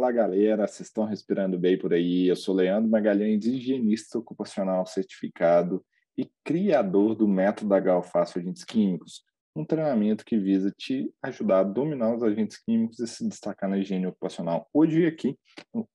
Fala 0.00 0.12
galera, 0.12 0.66
vocês 0.66 0.88
estão 0.88 1.04
respirando 1.04 1.58
bem 1.58 1.78
por 1.78 1.92
aí? 1.92 2.26
Eu 2.26 2.34
sou 2.34 2.54
Leandro 2.54 2.90
Magalhães, 2.90 3.44
higienista 3.44 4.18
ocupacional 4.18 4.86
certificado 4.86 5.84
e 6.16 6.26
criador 6.42 7.14
do 7.14 7.28
método 7.28 7.78
Galfaço 7.82 8.38
Agentes 8.38 8.64
Químicos, 8.64 9.22
um 9.54 9.62
treinamento 9.62 10.24
que 10.24 10.38
visa 10.38 10.72
te 10.74 11.12
ajudar 11.22 11.60
a 11.60 11.64
dominar 11.64 12.14
os 12.14 12.22
agentes 12.22 12.56
químicos 12.56 12.98
e 12.98 13.06
se 13.06 13.28
destacar 13.28 13.68
na 13.68 13.76
higiene 13.76 14.06
ocupacional. 14.06 14.66
Hoje 14.72 15.04
aqui 15.04 15.38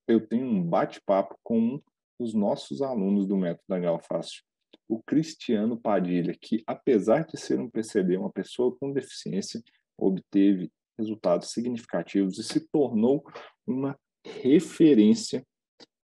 eu 0.07 0.21
tenho 0.27 0.45
um 0.45 0.63
bate-papo 0.63 1.35
com 1.41 1.81
os 2.19 2.35
nossos 2.35 2.83
alunos 2.83 3.25
do 3.25 3.35
método 3.35 3.81
Galfaço, 3.81 4.43
o 4.87 5.01
Cristiano 5.01 5.81
Padilha, 5.81 6.37
que 6.39 6.61
apesar 6.67 7.25
de 7.25 7.39
ser 7.39 7.59
um 7.59 7.67
PCD, 7.67 8.17
uma 8.17 8.31
pessoa 8.31 8.77
com 8.79 8.93
deficiência, 8.93 9.59
obteve 9.97 10.71
resultados 10.97 11.51
significativos 11.51 12.37
e 12.37 12.43
se 12.43 12.59
tornou 12.71 13.23
uma 13.65 13.97
referência 14.23 15.45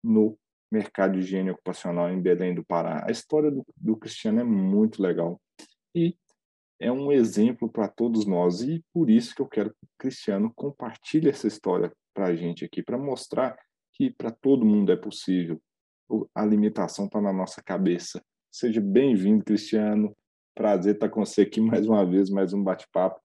no 0.02 0.38
mercado 0.70 1.14
de 1.14 1.20
higiene 1.20 1.50
ocupacional 1.50 2.10
em 2.10 2.20
Belém 2.20 2.54
do 2.54 2.64
Pará. 2.64 3.04
A 3.06 3.10
história 3.10 3.50
do, 3.50 3.64
do 3.76 3.96
Cristiano 3.96 4.40
é 4.40 4.44
muito 4.44 5.02
legal 5.02 5.40
e 5.94 6.16
é 6.80 6.92
um 6.92 7.10
exemplo 7.10 7.68
para 7.68 7.88
todos 7.88 8.26
nós 8.26 8.60
e 8.62 8.84
por 8.92 9.10
isso 9.10 9.34
que 9.34 9.42
eu 9.42 9.46
quero 9.46 9.70
que 9.70 9.84
o 9.84 9.88
Cristiano 9.98 10.52
compartilhe 10.54 11.28
essa 11.28 11.48
história 11.48 11.92
para 12.14 12.26
a 12.26 12.36
gente 12.36 12.64
aqui, 12.64 12.82
para 12.82 12.98
mostrar 12.98 13.58
que 13.94 14.10
para 14.10 14.30
todo 14.30 14.64
mundo 14.64 14.92
é 14.92 14.96
possível. 14.96 15.60
A 16.34 16.44
limitação 16.44 17.06
está 17.06 17.20
na 17.20 17.32
nossa 17.32 17.62
cabeça. 17.62 18.22
Seja 18.50 18.80
bem-vindo, 18.80 19.44
Cristiano. 19.44 20.16
Prazer 20.54 20.94
estar 20.94 21.08
com 21.08 21.24
você 21.24 21.42
aqui 21.42 21.60
mais 21.60 21.86
uma 21.86 22.04
vez, 22.04 22.30
mais 22.30 22.52
um 22.52 22.62
bate-papo. 22.62 23.20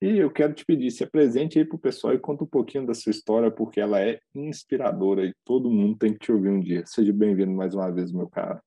E 0.00 0.18
eu 0.18 0.30
quero 0.30 0.54
te 0.54 0.64
pedir, 0.64 0.90
se 0.90 1.04
apresente 1.04 1.58
aí 1.58 1.64
para 1.64 1.76
o 1.76 1.80
pessoal 1.80 2.14
e 2.14 2.18
conta 2.18 2.44
um 2.44 2.46
pouquinho 2.46 2.86
da 2.86 2.94
sua 2.94 3.10
história, 3.10 3.50
porque 3.50 3.80
ela 3.80 4.00
é 4.00 4.20
inspiradora 4.34 5.24
e 5.24 5.34
todo 5.44 5.70
mundo 5.70 5.98
tem 5.98 6.12
que 6.12 6.18
te 6.18 6.32
ouvir 6.32 6.48
um 6.48 6.60
dia. 6.60 6.84
Seja 6.86 7.12
bem-vindo 7.12 7.52
mais 7.52 7.74
uma 7.74 7.90
vez, 7.90 8.12
meu 8.12 8.28
cara. 8.28 8.62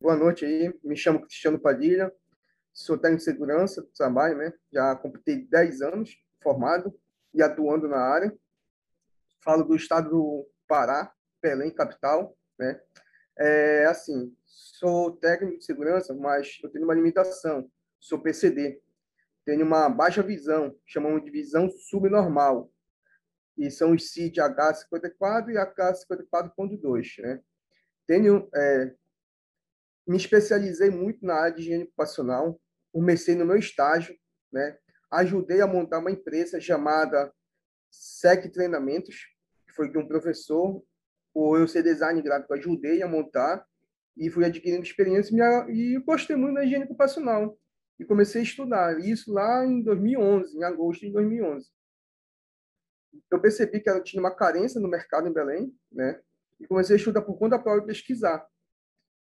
Boa 0.00 0.16
noite 0.16 0.44
aí, 0.44 0.72
me 0.84 0.96
chamo 0.96 1.20
Cristiano 1.20 1.58
Padilha, 1.58 2.12
sou 2.72 2.96
técnico 2.96 3.18
de 3.18 3.24
segurança 3.24 3.82
do 3.82 3.88
trabalho, 3.88 4.38
né? 4.38 4.52
Já 4.72 4.94
completei 4.94 5.46
10 5.48 5.82
anos 5.82 6.16
formado 6.42 6.94
e 7.34 7.42
atuando 7.42 7.88
na 7.88 7.98
área. 7.98 8.32
Falo 9.42 9.64
do 9.64 9.74
estado 9.74 10.10
do 10.10 10.48
Pará, 10.68 11.12
Belém, 11.42 11.74
capital, 11.74 12.36
né? 12.58 12.80
É, 13.38 13.86
assim, 13.86 14.34
sou 14.44 15.12
técnico 15.12 15.58
de 15.58 15.64
segurança, 15.64 16.14
mas 16.14 16.58
eu 16.62 16.70
tenho 16.70 16.84
uma 16.84 16.94
limitação. 16.94 17.70
Sou 18.00 18.18
PCD. 18.18 18.80
Tenho 19.44 19.64
uma 19.64 19.88
baixa 19.88 20.22
visão, 20.22 20.76
chamamos 20.84 21.24
de 21.24 21.30
visão 21.30 21.70
subnormal. 21.70 22.70
E 23.56 23.70
são 23.70 23.92
os 23.92 24.10
CID 24.10 24.40
H54 24.40 25.50
e 25.50 25.54
H54.2, 25.54 27.22
né? 27.22 27.40
Tenho, 28.06 28.48
é, 28.54 28.94
me 30.06 30.16
especializei 30.16 30.90
muito 30.90 31.24
na 31.24 31.34
área 31.34 31.54
de 31.54 31.62
higiene 31.62 31.84
ocupacional, 31.84 32.60
comecei 32.92 33.34
no 33.34 33.46
meu 33.46 33.56
estágio, 33.56 34.16
né? 34.52 34.78
Ajudei 35.10 35.60
a 35.60 35.66
montar 35.66 35.98
uma 35.98 36.10
empresa 36.10 36.60
chamada 36.60 37.32
SEC 37.90 38.50
Treinamentos, 38.52 39.26
que 39.66 39.74
foi 39.74 39.90
de 39.90 39.98
um 39.98 40.06
professor 40.06 40.84
por 41.36 41.60
eu 41.60 41.68
ser 41.68 41.82
design 41.82 42.22
gráfico, 42.22 42.54
ajudei 42.54 43.02
a 43.02 43.06
montar 43.06 43.62
e 44.16 44.30
fui 44.30 44.42
adquirindo 44.42 44.82
experiência 44.82 45.36
e 45.68 45.98
gostei 45.98 46.34
muito 46.34 46.54
da 46.54 46.64
higiene 46.64 46.84
ocupacional. 46.84 47.58
E 47.98 48.06
comecei 48.06 48.40
a 48.40 48.44
estudar 48.44 48.98
isso 49.00 49.30
lá 49.34 49.62
em 49.66 49.82
2011, 49.82 50.56
em 50.56 50.64
agosto 50.64 51.02
de 51.02 51.12
2011. 51.12 51.68
Eu 53.30 53.38
percebi 53.38 53.80
que 53.80 53.90
eu 53.90 54.02
tinha 54.02 54.18
uma 54.18 54.34
carência 54.34 54.80
no 54.80 54.88
mercado 54.88 55.28
em 55.28 55.32
Belém, 55.32 55.70
né? 55.92 56.22
E 56.58 56.66
comecei 56.66 56.96
a 56.96 56.98
estudar 56.98 57.20
por 57.20 57.38
conta 57.38 57.58
própria 57.58 57.84
e 57.84 57.86
pesquisar. 57.86 58.46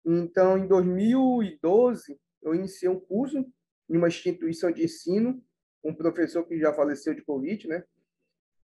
Então, 0.07 0.57
em 0.57 0.69
2012, 0.69 2.17
eu 2.43 2.55
iniciei 2.55 2.89
um 2.89 3.01
curso 3.01 3.45
em 3.91 3.97
uma 3.97 4.07
instituição 4.07 4.71
de 4.71 4.85
ensino, 4.85 5.43
um 5.83 5.93
professor 5.93 6.47
que 6.47 6.61
já 6.61 6.73
faleceu 6.73 7.13
de 7.13 7.25
Covid, 7.25 7.67
né? 7.67 7.83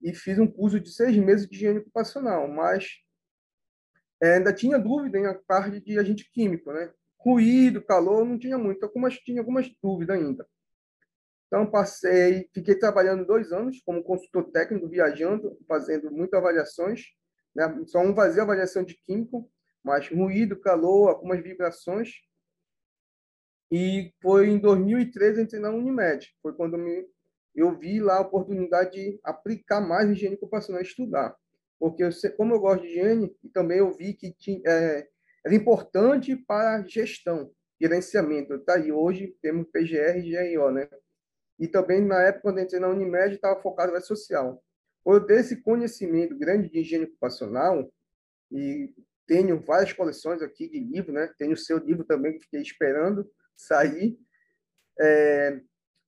E 0.03 0.13
fiz 0.13 0.39
um 0.39 0.47
curso 0.47 0.79
de 0.79 0.93
seis 0.93 1.17
meses 1.17 1.49
de 1.49 1.57
higiene 1.57 1.79
ocupacional, 1.79 2.47
mas 2.47 3.03
ainda 4.23 4.53
tinha 4.53 4.79
dúvida 4.79 5.19
em 5.19 5.27
a 5.27 5.35
parte 5.35 5.81
de 5.81 5.99
agente 5.99 6.31
químico, 6.31 6.73
né? 6.73 6.93
Ruído, 7.19 7.83
calor, 7.83 8.25
não 8.25 8.39
tinha 8.39 8.59
muito, 8.59 8.85
algumas, 8.85 9.15
tinha 9.19 9.41
algumas 9.41 9.71
dúvidas 9.83 10.17
ainda. 10.17 10.47
Então, 11.47 11.71
passei, 11.71 12.49
fiquei 12.53 12.75
trabalhando 12.75 13.27
dois 13.27 13.53
anos 13.53 13.81
como 13.85 14.03
consultor 14.03 14.51
técnico, 14.51 14.89
viajando, 14.89 15.57
fazendo 15.69 16.11
muitas 16.11 16.39
avaliações. 16.39 17.03
Né? 17.55 17.65
Só 17.87 18.05
não 18.05 18.15
fazia 18.15 18.43
avaliação 18.43 18.83
de 18.83 18.95
químico, 19.07 19.51
mas 19.83 20.09
ruído, 20.09 20.61
calor, 20.61 21.09
algumas 21.09 21.43
vibrações. 21.43 22.11
E 23.71 24.13
foi 24.21 24.49
em 24.49 24.59
2013 24.59 25.43
entrei 25.43 25.61
na 25.61 25.71
Unimed. 25.71 26.29
Foi 26.43 26.53
quando 26.53 26.77
me, 26.77 27.07
eu 27.55 27.79
vi 27.79 28.01
lá 28.01 28.19
a 28.19 28.23
oportunidade 28.23 28.93
de 28.93 29.21
aplicar 29.23 29.81
mais 29.81 30.11
higiene 30.11 30.35
ocupacional, 30.35 30.83
estudar 30.83 31.37
porque 31.85 32.03
eu, 32.03 32.09
como 32.39 32.55
eu 32.55 32.61
gosto 32.61 32.81
de 32.81 32.89
higiene, 32.89 33.37
e 33.45 33.49
também 33.51 33.77
eu 33.77 33.95
vi 33.95 34.15
que 34.15 34.33
tinha, 34.33 34.59
é, 34.67 35.07
era 35.45 35.55
importante 35.55 36.35
para 36.35 36.83
gestão, 36.87 37.53
gerenciamento. 37.79 38.59
Tá 38.61 38.77
aí 38.77 38.91
hoje 38.91 39.37
temos 39.43 39.67
PGR 39.71 40.17
e 40.17 40.55
GRO, 40.55 40.71
né? 40.71 40.89
E 41.59 41.69
também 41.69 42.01
na 42.01 42.23
época 42.23 42.45
quando 42.45 42.57
eu 42.57 42.65
entrei 42.65 42.81
na 42.81 42.89
Unimed 42.89 43.35
estava 43.35 43.61
focado 43.61 43.93
na 43.93 44.01
social. 44.01 44.65
Por 45.05 45.27
ter 45.27 45.41
esse 45.41 45.61
conhecimento 45.61 46.35
grande 46.39 46.71
de 46.71 46.79
higiene 46.79 47.05
ocupacional 47.05 47.93
e 48.51 48.95
tenho 49.27 49.61
várias 49.61 49.93
coleções 49.93 50.41
aqui 50.41 50.67
de 50.67 50.81
livro, 50.81 51.13
né? 51.13 51.35
Tenho 51.37 51.53
o 51.53 51.59
seu 51.59 51.77
livro 51.77 52.03
também 52.03 52.33
que 52.33 52.45
fiquei 52.45 52.63
esperando 52.63 53.31
sair. 53.55 54.19
É, 54.99 55.61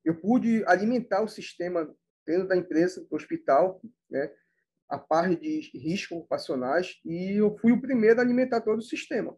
eu 0.02 0.18
pude 0.18 0.64
alimentar 0.64 1.22
o 1.22 1.28
sistema 1.28 1.94
dentro 2.26 2.48
da 2.48 2.56
empresa, 2.56 3.06
do 3.06 3.14
hospital, 3.14 3.78
né? 4.08 4.32
A 4.88 4.98
parte 4.98 5.36
de 5.36 5.78
riscos 5.78 6.18
ocupacionais 6.18 7.00
e 7.04 7.40
eu 7.40 7.56
fui 7.58 7.72
o 7.72 7.80
primeiro 7.80 8.20
a 8.20 8.22
alimentar 8.22 8.60
todo 8.60 8.78
o 8.78 8.82
sistema. 8.82 9.36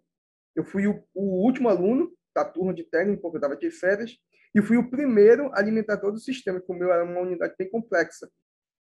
Eu 0.54 0.64
fui 0.64 0.86
o, 0.86 1.02
o 1.14 1.44
último 1.44 1.68
aluno 1.68 2.12
da 2.34 2.44
turma 2.44 2.74
de 2.74 2.84
técnico, 2.84 3.22
porque 3.22 3.36
eu 3.36 3.38
estava 3.38 3.56
de 3.56 3.70
férias, 3.70 4.16
e 4.54 4.62
fui 4.62 4.76
o 4.76 4.90
primeiro 4.90 5.52
a 5.52 5.58
alimentar 5.58 5.98
todo 5.98 6.14
o 6.14 6.20
sistema, 6.20 6.60
que 6.60 6.70
o 6.70 6.74
meu 6.74 6.92
era 6.92 7.04
uma 7.04 7.20
unidade 7.20 7.54
bem 7.58 7.70
complexa, 7.70 8.30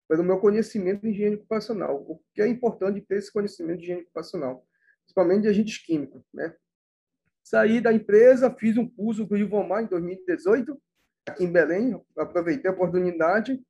pelo 0.07 0.23
meu 0.23 0.39
conhecimento 0.39 1.01
de 1.01 1.09
higiene 1.09 1.35
ocupacional. 1.35 1.97
O 1.97 2.21
que 2.33 2.41
é 2.41 2.47
importante 2.47 3.01
ter 3.01 3.17
esse 3.17 3.31
conhecimento 3.31 3.77
de 3.77 3.83
higiene 3.83 4.01
ocupacional, 4.03 4.65
principalmente 5.03 5.43
de 5.43 5.49
agentes 5.49 5.77
químicos. 5.77 6.23
Né? 6.33 6.55
Saí 7.43 7.81
da 7.81 7.91
empresa, 7.91 8.53
fiz 8.53 8.77
um 8.77 8.87
curso 8.87 9.25
do 9.25 9.37
Ivomar 9.37 9.83
em 9.83 9.87
2018, 9.87 10.81
aqui 11.27 11.43
em 11.43 11.51
Belém, 11.51 12.01
aproveitei 12.17 12.69
a 12.69 12.73
oportunidade 12.73 13.61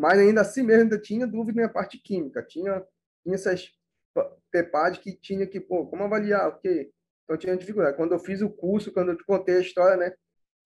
mas 0.00 0.18
ainda 0.18 0.40
assim 0.40 0.62
mesmo 0.62 0.84
ainda 0.84 0.98
tinha 0.98 1.26
dúvida 1.26 1.60
na 1.60 1.68
parte 1.68 1.98
química, 1.98 2.42
tinha, 2.42 2.82
tinha 3.22 3.34
essas 3.34 3.70
PEPAD 4.50 4.98
que 4.98 5.14
tinha 5.14 5.46
que, 5.46 5.60
pô, 5.60 5.86
como 5.86 6.02
avaliar, 6.02 6.48
o 6.48 6.58
quê? 6.58 6.90
Então 7.22 7.36
tinha 7.36 7.54
dificuldade. 7.54 7.98
Quando 7.98 8.12
eu 8.12 8.18
fiz 8.18 8.40
o 8.40 8.48
curso, 8.48 8.90
quando 8.92 9.10
eu 9.10 9.16
te 9.18 9.24
contei 9.24 9.58
a 9.58 9.60
história, 9.60 9.98
né, 9.98 10.14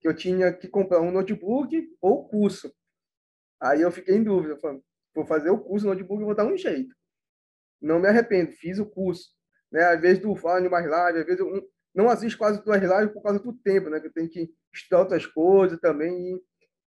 que 0.01 0.07
eu 0.07 0.15
tinha 0.15 0.53
que 0.53 0.69
comprar 0.69 1.01
um 1.01 1.11
notebook 1.11 1.85
ou 2.01 2.29
curso. 2.29 2.73
Aí 3.61 3.81
eu 3.81 3.91
fiquei 3.91 4.15
em 4.15 4.23
dúvida, 4.23 4.57
vou 5.13 5.27
fazer 5.27 5.51
o 5.51 5.59
curso, 5.59 5.89
notebook 5.89 6.23
vou 6.23 6.35
dar 6.35 6.47
um 6.47 6.57
jeito. 6.57 6.95
Não 7.83 7.99
me 7.99 8.07
arrependo, 8.07 8.53
fiz 8.53 8.79
o 8.79 8.87
curso. 8.87 9.31
Né? 9.69 9.83
Às 9.83 10.01
vezes 10.01 10.23
fala 10.41 10.63
de 10.63 10.69
mais 10.69 10.89
live, 10.89 11.19
às 11.19 11.27
vezes 11.27 11.41
eu 11.41 11.69
não 11.93 12.09
assisto 12.09 12.39
quase 12.39 12.63
tuas 12.63 12.81
lives 12.81 13.13
por 13.13 13.23
causa 13.23 13.41
do 13.41 13.53
tempo, 13.53 13.91
né? 13.91 13.99
Que 13.99 14.07
eu 14.07 14.13
tenho 14.13 14.29
que 14.29 14.49
estudar 14.73 15.01
outras 15.01 15.27
coisas 15.27 15.81
também 15.81 16.35
e 16.35 16.43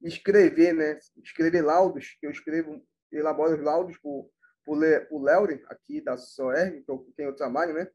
escrever, 0.02 0.74
né? 0.74 1.00
Escrever 1.24 1.62
laudos, 1.62 2.16
que 2.20 2.28
eu 2.28 2.32
escrevo, 2.32 2.86
elaboro 3.12 3.56
os 3.56 3.64
laudos 3.64 3.98
por, 3.98 4.30
por 4.66 5.24
Leure, 5.24 5.64
aqui 5.68 6.02
da 6.02 6.18
SOER, 6.18 6.84
que 6.84 6.92
eu, 6.92 7.08
eu 7.18 7.36
trabalho, 7.36 7.74
né? 7.74 7.90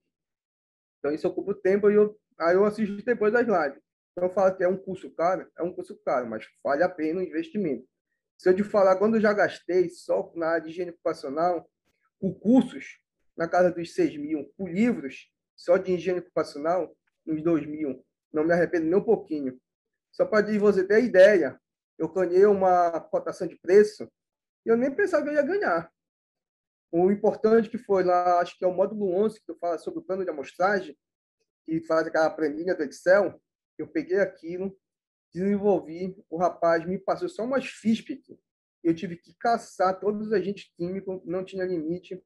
Então, 0.98 1.12
isso 1.12 1.28
ocupa 1.28 1.52
o 1.52 1.54
tempo 1.54 1.90
e 1.90 1.94
eu, 1.94 2.18
aí 2.38 2.54
eu 2.54 2.64
assisto 2.64 2.96
depois 3.04 3.32
das 3.32 3.46
lives. 3.46 3.82
Então, 4.12 4.28
eu 4.28 4.30
falo 4.30 4.54
que 4.56 4.64
é 4.64 4.68
um 4.68 4.76
curso 4.76 5.10
caro, 5.10 5.50
é 5.58 5.62
um 5.62 5.72
curso 5.72 5.98
caro, 6.04 6.28
mas 6.28 6.46
vale 6.62 6.82
a 6.82 6.88
pena 6.88 7.20
o 7.20 7.22
investimento. 7.22 7.86
Se 8.38 8.48
eu 8.48 8.56
te 8.56 8.64
falar, 8.64 8.96
quando 8.96 9.16
eu 9.16 9.20
já 9.20 9.32
gastei 9.32 9.88
só 9.88 10.32
na 10.34 10.48
área 10.48 10.64
de 10.64 10.70
higiene 10.70 10.90
ocupacional, 10.90 11.68
por 12.20 12.34
cursos, 12.38 12.98
na 13.36 13.48
casa 13.48 13.70
dos 13.70 13.94
6 13.94 14.16
mil, 14.16 14.52
por 14.56 14.68
livros, 14.68 15.30
só 15.56 15.76
de 15.76 15.92
higiene 15.92 16.20
ocupacional, 16.20 16.94
nos 17.24 17.42
2 17.42 17.66
mil. 17.66 18.04
Não 18.32 18.44
me 18.44 18.52
arrependo 18.52 18.86
nem 18.86 18.94
um 18.94 19.04
pouquinho. 19.04 19.60
Só 20.10 20.26
para 20.26 20.46
você 20.58 20.84
ter 20.86 21.04
ideia, 21.04 21.58
eu 22.02 22.08
ganhei 22.08 22.44
uma 22.46 23.00
cotação 23.00 23.46
de 23.46 23.54
preço 23.54 24.10
e 24.66 24.68
eu 24.68 24.76
nem 24.76 24.92
pensava 24.92 25.22
que 25.22 25.30
eu 25.30 25.34
ia 25.34 25.42
ganhar. 25.42 25.88
O 26.90 27.12
importante 27.12 27.70
que 27.70 27.78
foi 27.78 28.02
lá, 28.02 28.40
acho 28.40 28.58
que 28.58 28.64
é 28.64 28.68
o 28.68 28.74
módulo 28.74 29.08
11, 29.14 29.38
que 29.38 29.46
tu 29.46 29.56
fala 29.60 29.78
sobre 29.78 30.00
o 30.00 30.02
plano 30.02 30.24
de 30.24 30.30
amostragem, 30.30 30.98
que 31.64 31.80
faz 31.82 32.08
aquela 32.08 32.28
planilha 32.28 32.74
do 32.74 32.82
Excel, 32.82 33.40
eu 33.78 33.86
peguei 33.86 34.18
aquilo, 34.18 34.76
desenvolvi, 35.32 36.16
o 36.28 36.36
rapaz 36.36 36.84
me 36.84 36.98
passou 36.98 37.28
só 37.28 37.44
umas 37.44 37.66
FISP, 37.66 38.20
eu 38.82 38.92
tive 38.92 39.16
que 39.16 39.32
caçar 39.38 40.00
todos 40.00 40.26
os 40.26 40.32
agentes 40.32 40.72
químicos, 40.74 41.22
não 41.24 41.44
tinha 41.44 41.64
limite. 41.64 42.20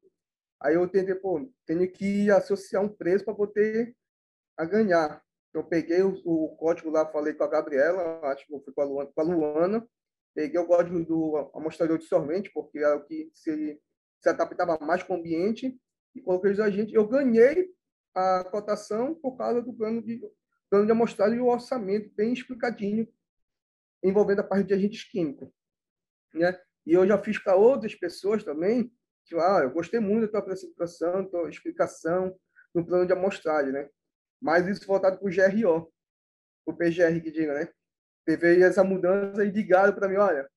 Aí 0.58 0.74
eu 0.74 0.88
tentei, 0.88 1.14
pô, 1.14 1.52
tenho 1.66 1.92
que 1.92 2.30
associar 2.30 2.82
um 2.82 2.88
preço 2.88 3.26
para 3.26 3.34
poder 3.34 3.94
a 4.56 4.64
ganhar. 4.64 5.22
Então, 5.56 5.66
peguei 5.66 6.02
o, 6.02 6.20
o, 6.22 6.54
código 6.56 6.90
lá, 6.90 7.10
falei 7.10 7.32
com 7.32 7.42
a 7.42 7.48
Gabriela, 7.48 8.20
acho 8.24 8.46
que 8.46 8.60
foi 8.60 8.74
com 8.74 8.80
a 8.82 8.84
Luana, 8.84 9.10
com 9.14 9.20
a 9.22 9.24
Luana 9.24 9.88
peguei 10.34 10.60
o 10.60 10.66
código 10.66 11.02
do 11.02 11.50
amostrador 11.54 11.96
de 11.96 12.04
sorvente, 12.04 12.50
porque 12.52 12.78
era 12.78 12.94
o 12.94 13.04
que 13.06 13.30
se, 13.32 13.80
se 14.20 14.28
adaptava 14.28 14.78
mais 14.84 15.02
com 15.02 15.14
o 15.14 15.16
ambiente, 15.16 15.74
e 16.14 16.20
coloquei 16.20 16.52
os 16.52 16.60
agentes. 16.60 16.92
Eu 16.92 17.08
ganhei 17.08 17.70
a 18.14 18.44
cotação 18.44 19.14
por 19.14 19.38
causa 19.38 19.62
do 19.62 19.72
plano 19.72 20.02
de, 20.02 20.20
plano 20.68 20.84
de 20.84 20.92
amostragem 20.92 21.38
e 21.38 21.40
o 21.40 21.46
orçamento 21.46 22.14
bem 22.14 22.34
explicadinho, 22.34 23.08
envolvendo 24.04 24.40
a 24.40 24.44
parte 24.44 24.66
de 24.66 24.74
agentes 24.74 25.04
químicos. 25.04 25.48
Né? 26.34 26.54
E 26.84 26.92
eu 26.92 27.06
já 27.06 27.16
fiz 27.16 27.38
para 27.38 27.56
outras 27.56 27.94
pessoas 27.94 28.44
também, 28.44 28.92
que 29.24 29.34
ah, 29.36 29.60
eu 29.62 29.70
gostei 29.70 30.00
muito 30.00 30.26
da 30.26 30.28
tua 30.32 30.40
apresentação, 30.40 31.22
da 31.22 31.30
tua 31.30 31.48
explicação 31.48 32.38
no 32.74 32.84
plano 32.84 33.06
de 33.06 33.14
amostragem, 33.14 33.72
né? 33.72 33.88
Mas 34.46 34.68
isso 34.68 34.86
voltado 34.86 35.18
para 35.18 35.28
o 35.28 35.32
GRO, 35.32 35.92
o 36.64 36.72
PGR 36.72 37.20
que 37.20 37.32
diga, 37.32 37.52
né? 37.52 37.68
Teve 38.24 38.62
essa 38.62 38.84
mudança 38.84 39.44
e 39.44 39.50
ligaram 39.50 39.92
para 39.92 40.08
mim, 40.08 40.14
olha, 40.14 40.48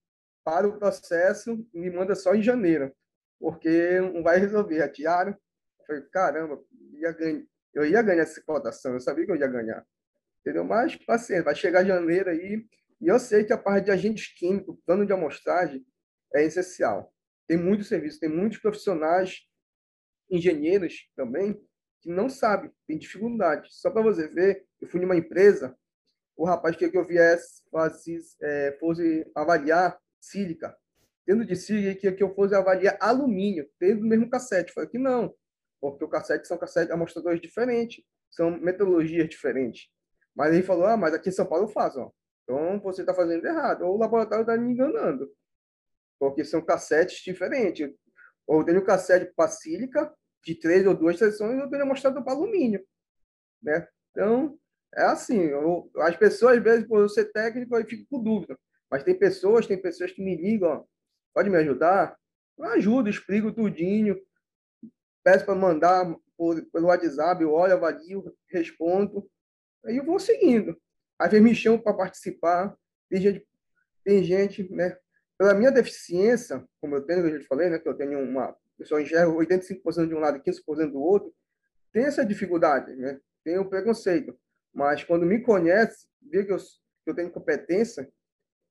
para 0.43 0.67
o 0.67 0.77
processo, 0.77 1.67
me 1.73 1.89
manda 1.89 2.13
só 2.13 2.35
em 2.35 2.43
janeiro, 2.43 2.95
porque 3.39 3.99
não 3.99 4.21
vai 4.21 4.37
resolver. 4.37 4.83
Atiaram. 4.83 5.31
Eu 5.31 5.85
falei, 5.87 6.03
caramba, 6.11 6.63
ia 6.93 7.11
ganhar, 7.11 7.43
eu 7.73 7.83
ia 7.83 8.01
ganhar 8.03 8.21
essa 8.21 8.39
cotação, 8.43 8.93
eu 8.93 8.99
sabia 8.99 9.25
que 9.25 9.31
eu 9.31 9.35
ia 9.35 9.47
ganhar. 9.47 9.83
Entendeu? 10.41 10.63
Mas, 10.63 10.95
paciência, 10.95 11.43
vai 11.43 11.55
chegar 11.55 11.83
janeiro 11.83 12.29
aí, 12.29 12.63
e 13.01 13.07
eu 13.07 13.17
sei 13.17 13.43
que 13.43 13.53
a 13.53 13.57
parte 13.57 13.85
de 13.85 13.91
agentes 13.91 14.27
químicos, 14.27 14.77
plano 14.85 15.03
de 15.03 15.13
amostragem, 15.13 15.83
é 16.35 16.43
essencial. 16.43 17.11
Tem 17.47 17.57
muitos 17.57 17.87
serviços, 17.87 18.19
tem 18.19 18.29
muitos 18.29 18.59
profissionais, 18.59 19.47
engenheiros 20.29 21.09
também, 21.15 21.59
que 22.01 22.09
não 22.09 22.29
sabem, 22.29 22.71
tem 22.87 22.97
dificuldade. 22.97 23.67
Só 23.71 23.89
para 23.91 24.01
você 24.01 24.27
ver, 24.27 24.65
eu 24.81 24.87
fui 24.87 24.99
numa 24.99 25.15
empresa, 25.15 25.75
o 26.35 26.45
rapaz 26.45 26.75
queria 26.75 26.91
que 26.91 26.97
eu 26.97 27.05
viesse, 27.05 27.61
fazia, 27.69 28.19
é, 28.41 28.77
fosse 28.79 29.29
avaliar 29.35 29.99
sílica. 30.19 30.75
Dentro 31.25 31.45
de 31.45 31.55
sílica, 31.55 31.99
queria 31.99 32.15
que 32.15 32.23
eu 32.23 32.33
fosse 32.33 32.55
avaliar 32.55 32.97
alumínio, 32.99 33.69
dentro 33.79 34.01
do 34.01 34.07
mesmo 34.07 34.29
cassete. 34.29 34.69
Eu 34.69 34.73
falei 34.73 34.89
que 34.89 34.97
não, 34.97 35.35
porque 35.81 36.03
o 36.03 36.09
cassete 36.09 36.47
são 36.47 36.57
cassete 36.57 36.91
amostradores 36.91 37.41
diferentes, 37.41 38.03
são 38.29 38.51
metodologias 38.51 39.27
diferentes. 39.27 39.89
Mas 40.35 40.53
ele 40.53 40.63
falou, 40.63 40.85
ah, 40.85 40.97
mas 40.97 41.13
aqui 41.13 41.29
em 41.29 41.33
São 41.33 41.45
Paulo 41.45 41.71
eu. 41.75 42.13
Então 42.43 42.79
você 42.79 43.01
está 43.01 43.13
fazendo 43.13 43.45
errado, 43.45 43.83
ou 43.83 43.95
o 43.95 43.99
laboratório 43.99 44.41
está 44.41 44.57
me 44.57 44.71
enganando, 44.71 45.29
porque 46.17 46.43
são 46.43 46.61
cassetes 46.61 47.21
diferentes. 47.23 47.93
Ou 48.47 48.61
eu 48.61 48.65
tenho 48.65 48.83
cassete 48.83 49.31
para 49.35 49.49
sílica, 49.49 50.11
de 50.43 50.55
três 50.55 50.85
ou 50.85 50.95
duas 50.95 51.17
sessões, 51.17 51.59
eu 51.59 51.69
tenho 51.69 51.85
mostrado 51.85 52.23
para 52.23 52.33
alumínio. 52.33 52.85
Né? 53.61 53.87
Então, 54.11 54.57
é 54.95 55.03
assim, 55.03 55.39
eu, 55.39 55.89
as 55.97 56.15
pessoas, 56.15 56.57
às 56.57 56.63
vezes, 56.63 56.87
por 56.87 56.99
eu 56.99 57.09
ser 57.09 57.31
técnico, 57.31 57.75
eu 57.75 57.85
fico 57.85 58.05
com 58.09 58.23
dúvida. 58.23 58.57
Mas 58.89 59.03
tem 59.03 59.17
pessoas, 59.17 59.67
tem 59.67 59.79
pessoas 59.79 60.11
que 60.11 60.23
me 60.23 60.35
ligam, 60.35 60.87
pode 61.33 61.49
me 61.49 61.57
ajudar? 61.57 62.17
Eu 62.57 62.65
ajudo, 62.65 63.09
explico 63.09 63.51
tudinho, 63.51 64.19
peço 65.23 65.45
para 65.45 65.55
mandar 65.55 66.13
por, 66.35 66.61
pelo 66.71 66.87
WhatsApp, 66.87 67.41
eu 67.41 67.53
olho, 67.53 67.73
avalio, 67.73 68.35
respondo, 68.47 69.29
aí 69.85 69.97
eu 69.97 70.05
vou 70.05 70.19
seguindo. 70.19 70.79
Às 71.19 71.31
vezes 71.31 71.45
me 71.45 71.53
chamam 71.53 71.79
para 71.79 71.93
participar, 71.93 72.75
tem 73.09 73.21
gente, 73.21 73.47
tem 74.03 74.23
gente, 74.23 74.71
né? 74.73 74.97
Pela 75.37 75.53
minha 75.53 75.71
deficiência, 75.71 76.65
como 76.81 76.95
eu 76.95 77.05
tenho, 77.05 77.25
eu 77.25 77.31
já 77.33 77.39
te 77.39 77.47
falei, 77.47 77.69
né, 77.69 77.79
que 77.79 77.87
eu 77.87 77.93
tenho 77.93 78.19
uma, 78.21 78.55
eu 78.79 78.85
só 78.85 78.99
enxergo 78.99 79.37
85% 79.37 80.07
de 80.07 80.15
um 80.15 80.19
lado 80.19 80.37
e 80.37 80.41
15% 80.41 80.91
do 80.91 81.01
outro, 81.01 81.33
tem 81.91 82.05
essa 82.05 82.25
dificuldade, 82.25 82.95
né? 82.95 83.19
Tem 83.43 83.57
o 83.57 83.69
preconceito. 83.69 84.37
Mas 84.73 85.03
quando 85.03 85.25
me 85.25 85.41
conhece, 85.41 86.07
vê 86.21 86.45
que 86.45 86.51
eu, 86.51 86.57
que 86.57 87.09
eu 87.09 87.15
tenho 87.15 87.31
competência 87.31 88.09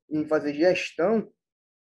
em 0.09 0.25
fazer 0.25 0.53
gestão 0.53 1.31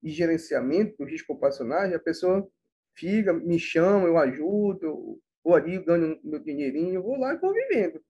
e 0.02 0.10
gerenciamento 0.10 0.96
do 0.98 1.04
risco 1.04 1.32
ocupacional, 1.32 1.82
a 1.94 1.98
pessoa 1.98 2.48
fica, 2.94 3.32
me 3.32 3.58
chama, 3.58 4.06
eu 4.06 4.18
ajudo, 4.18 5.20
vou 5.44 5.54
ali, 5.54 5.78
ganho 5.78 6.18
meu 6.24 6.40
dinheirinho, 6.40 7.02
vou 7.02 7.18
lá 7.18 7.34
e 7.34 7.38
vou 7.38 7.52
vivendo. 7.52 8.00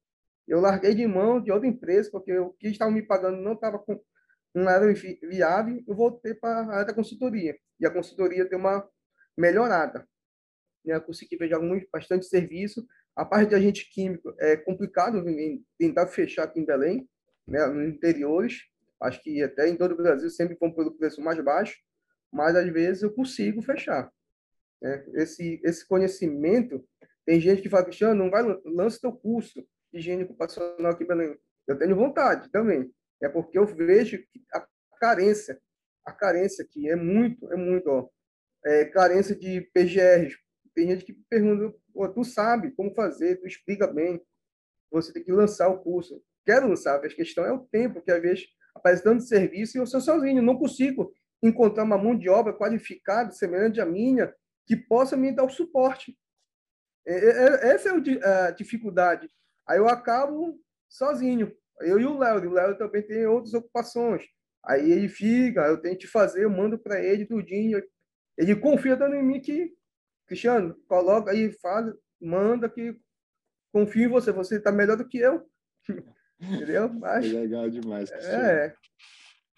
Eu 0.46 0.60
larguei 0.60 0.94
de 0.94 1.06
mão 1.06 1.40
de 1.40 1.50
outra 1.50 1.68
empresa, 1.68 2.10
porque 2.10 2.32
o 2.38 2.52
que 2.52 2.68
estavam 2.68 2.94
me 2.94 3.02
pagando 3.02 3.38
não 3.38 3.52
estava 3.52 3.78
com 3.78 4.00
não 4.54 4.70
era 4.70 4.90
viável, 5.22 5.84
eu 5.86 5.94
voltei 5.94 6.32
para 6.32 6.60
a 6.60 6.74
área 6.76 6.86
da 6.86 6.94
consultoria. 6.94 7.54
E 7.78 7.86
a 7.86 7.90
consultoria 7.90 8.48
tem 8.48 8.58
uma 8.58 8.88
melhorada. 9.36 10.06
Né? 10.84 10.94
Eu 10.94 11.02
consegui 11.02 11.36
ver 11.36 11.58
muito, 11.58 11.88
bastante 11.92 12.26
serviço. 12.26 12.86
A 13.14 13.24
parte 13.24 13.50
de 13.50 13.54
agente 13.54 13.90
químico 13.90 14.34
é 14.38 14.56
complicado 14.56 15.24
tentar 15.78 16.06
fechar 16.06 16.44
aqui 16.44 16.60
em 16.60 16.66
Belém, 16.66 17.08
né? 17.46 17.66
nos 17.66 17.88
interiores. 17.88 18.62
Acho 19.02 19.22
que 19.22 19.42
até 19.42 19.68
em 19.68 19.76
todo 19.76 19.92
o 19.92 19.96
Brasil 19.96 20.30
sempre 20.30 20.56
vão 20.58 20.72
pelo 20.72 20.96
preço 20.96 21.20
mais 21.20 21.38
baixo, 21.42 21.76
mas 22.32 22.56
às 22.56 22.70
vezes 22.72 23.02
eu 23.02 23.12
consigo 23.12 23.60
fechar. 23.62 24.10
Né? 24.80 25.04
Esse, 25.14 25.60
esse 25.64 25.86
conhecimento, 25.86 26.86
tem 27.24 27.40
gente 27.40 27.62
que 27.62 27.68
fala, 27.68 27.84
Cristiano, 27.84 28.14
não 28.14 28.30
vai, 28.30 28.42
lança 28.64 29.00
teu 29.00 29.12
curso 29.12 29.60
de 29.92 29.98
higiene 29.98 30.24
ocupacional 30.24 30.92
aqui 30.92 31.04
em 31.04 31.06
Belém. 31.06 31.38
Eu 31.66 31.78
tenho 31.78 31.96
vontade 31.96 32.50
também. 32.50 32.90
É 33.20 33.28
porque 33.28 33.58
eu 33.58 33.66
vejo 33.66 34.22
a 34.52 34.66
carência, 35.00 35.60
a 36.04 36.12
carência 36.12 36.66
que 36.70 36.88
é 36.88 36.96
muito, 36.96 37.50
é 37.52 37.56
muito, 37.56 37.88
ó, 37.88 38.08
é, 38.66 38.84
carência 38.84 39.34
de 39.34 39.60
PGRs. 39.72 40.36
Tem 40.74 40.88
gente 40.88 41.04
que 41.04 41.14
pergunta, 41.30 41.74
tu 42.12 42.24
sabe 42.24 42.72
como 42.72 42.92
fazer, 42.94 43.36
tu 43.36 43.46
explica 43.46 43.86
bem, 43.86 44.20
você 44.90 45.12
tem 45.12 45.22
que 45.22 45.32
lançar 45.32 45.68
o 45.68 45.78
curso. 45.78 46.20
Quero 46.44 46.68
lançar, 46.68 46.96
a 46.96 47.08
questão 47.08 47.44
é 47.44 47.52
o 47.52 47.60
tempo, 47.60 48.02
que 48.02 48.10
às 48.10 48.20
vezes 48.20 48.46
aparece 48.74 49.02
tanto 49.02 49.22
serviço 49.22 49.76
e 49.76 49.80
eu 49.80 49.86
sou 49.86 50.00
sozinho, 50.00 50.42
não 50.42 50.58
consigo 50.58 51.12
encontrar 51.42 51.84
uma 51.84 51.96
mão 51.96 52.16
de 52.16 52.28
obra 52.28 52.52
qualificada, 52.52 53.30
semelhante 53.30 53.80
à 53.80 53.86
minha, 53.86 54.34
que 54.66 54.76
possa 54.76 55.16
me 55.16 55.32
dar 55.32 55.44
o 55.44 55.50
suporte. 55.50 56.16
É, 57.06 57.14
é, 57.14 57.68
é 57.68 57.74
essa 57.74 57.88
é 57.88 58.46
a 58.46 58.50
dificuldade. 58.50 59.30
Aí 59.66 59.78
eu 59.78 59.88
acabo 59.88 60.60
sozinho, 60.88 61.52
eu 61.80 62.00
e 62.00 62.04
o 62.04 62.18
Léo. 62.18 62.50
O 62.50 62.52
Léo 62.52 62.76
também 62.76 63.02
tem 63.02 63.26
outras 63.26 63.54
ocupações. 63.54 64.24
Aí 64.64 64.90
ele 64.90 65.08
fica, 65.08 65.66
eu 65.66 65.80
tenho 65.80 65.96
que 65.96 66.06
fazer, 66.06 66.44
eu 66.44 66.50
mando 66.50 66.78
para 66.78 67.00
ele 67.00 67.25
tudinho. 67.25 67.80
Ele 68.37 68.57
confia 68.57 68.97
tanto 68.97 69.14
em 69.14 69.25
mim 69.25 69.40
que, 69.40 69.73
Cristiano, 70.26 70.75
coloca 70.87 71.31
aí, 71.31 71.50
faz, 71.52 71.93
manda 72.21 72.69
que 72.69 72.99
confio 73.73 74.05
em 74.05 74.09
você, 74.09 74.33
você 74.33 74.57
está 74.57 74.71
melhor 74.73 74.97
do 74.97 75.09
que 75.09 75.19
eu. 75.19 75.49
Entendeu? 76.40 76.93
Mas, 76.93 77.25
é 77.26 77.28
legal 77.28 77.71
demais. 77.71 78.11
Cristiano. 78.11 78.45
É. 78.45 78.75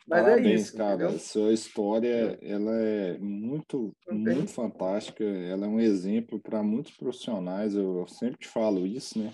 Mas 0.09 0.21
é 0.21 0.25
Parabéns, 0.25 0.47
é 0.47 0.55
isso, 0.55 0.77
cara. 0.77 0.95
Entendeu? 0.95 1.19
Sua 1.19 1.53
história, 1.53 2.39
ela 2.41 2.75
é 2.81 3.19
muito, 3.19 3.95
muito 4.11 4.49
fantástica. 4.49 5.23
Ela 5.23 5.67
é 5.67 5.69
um 5.69 5.79
exemplo 5.79 6.41
para 6.41 6.63
muitos 6.63 6.97
profissionais. 6.97 7.75
Eu, 7.75 7.99
eu 7.99 8.09
sempre 8.09 8.39
te 8.39 8.49
falo 8.49 8.87
isso, 8.87 9.19
né? 9.19 9.33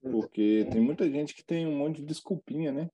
Porque 0.00 0.66
tem 0.72 0.80
muita 0.80 1.08
gente 1.08 1.34
que 1.34 1.44
tem 1.44 1.66
um 1.66 1.76
monte 1.76 2.00
de 2.00 2.06
desculpinha, 2.06 2.72
né? 2.72 2.90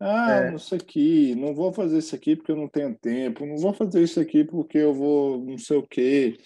Ah, 0.00 0.32
é. 0.32 0.50
não 0.50 0.58
sei 0.58 0.78
aqui, 0.78 1.34
não 1.34 1.54
vou 1.54 1.72
fazer 1.72 1.98
isso 1.98 2.14
aqui 2.14 2.36
porque 2.36 2.52
eu 2.52 2.56
não 2.56 2.68
tenho 2.68 2.94
tempo, 2.96 3.46
não 3.46 3.56
vou 3.56 3.72
fazer 3.72 4.02
isso 4.02 4.20
aqui 4.20 4.44
porque 4.44 4.78
eu 4.78 4.92
vou 4.92 5.44
não 5.44 5.56
sei 5.56 5.76
o 5.76 5.86
quê. 5.86 6.36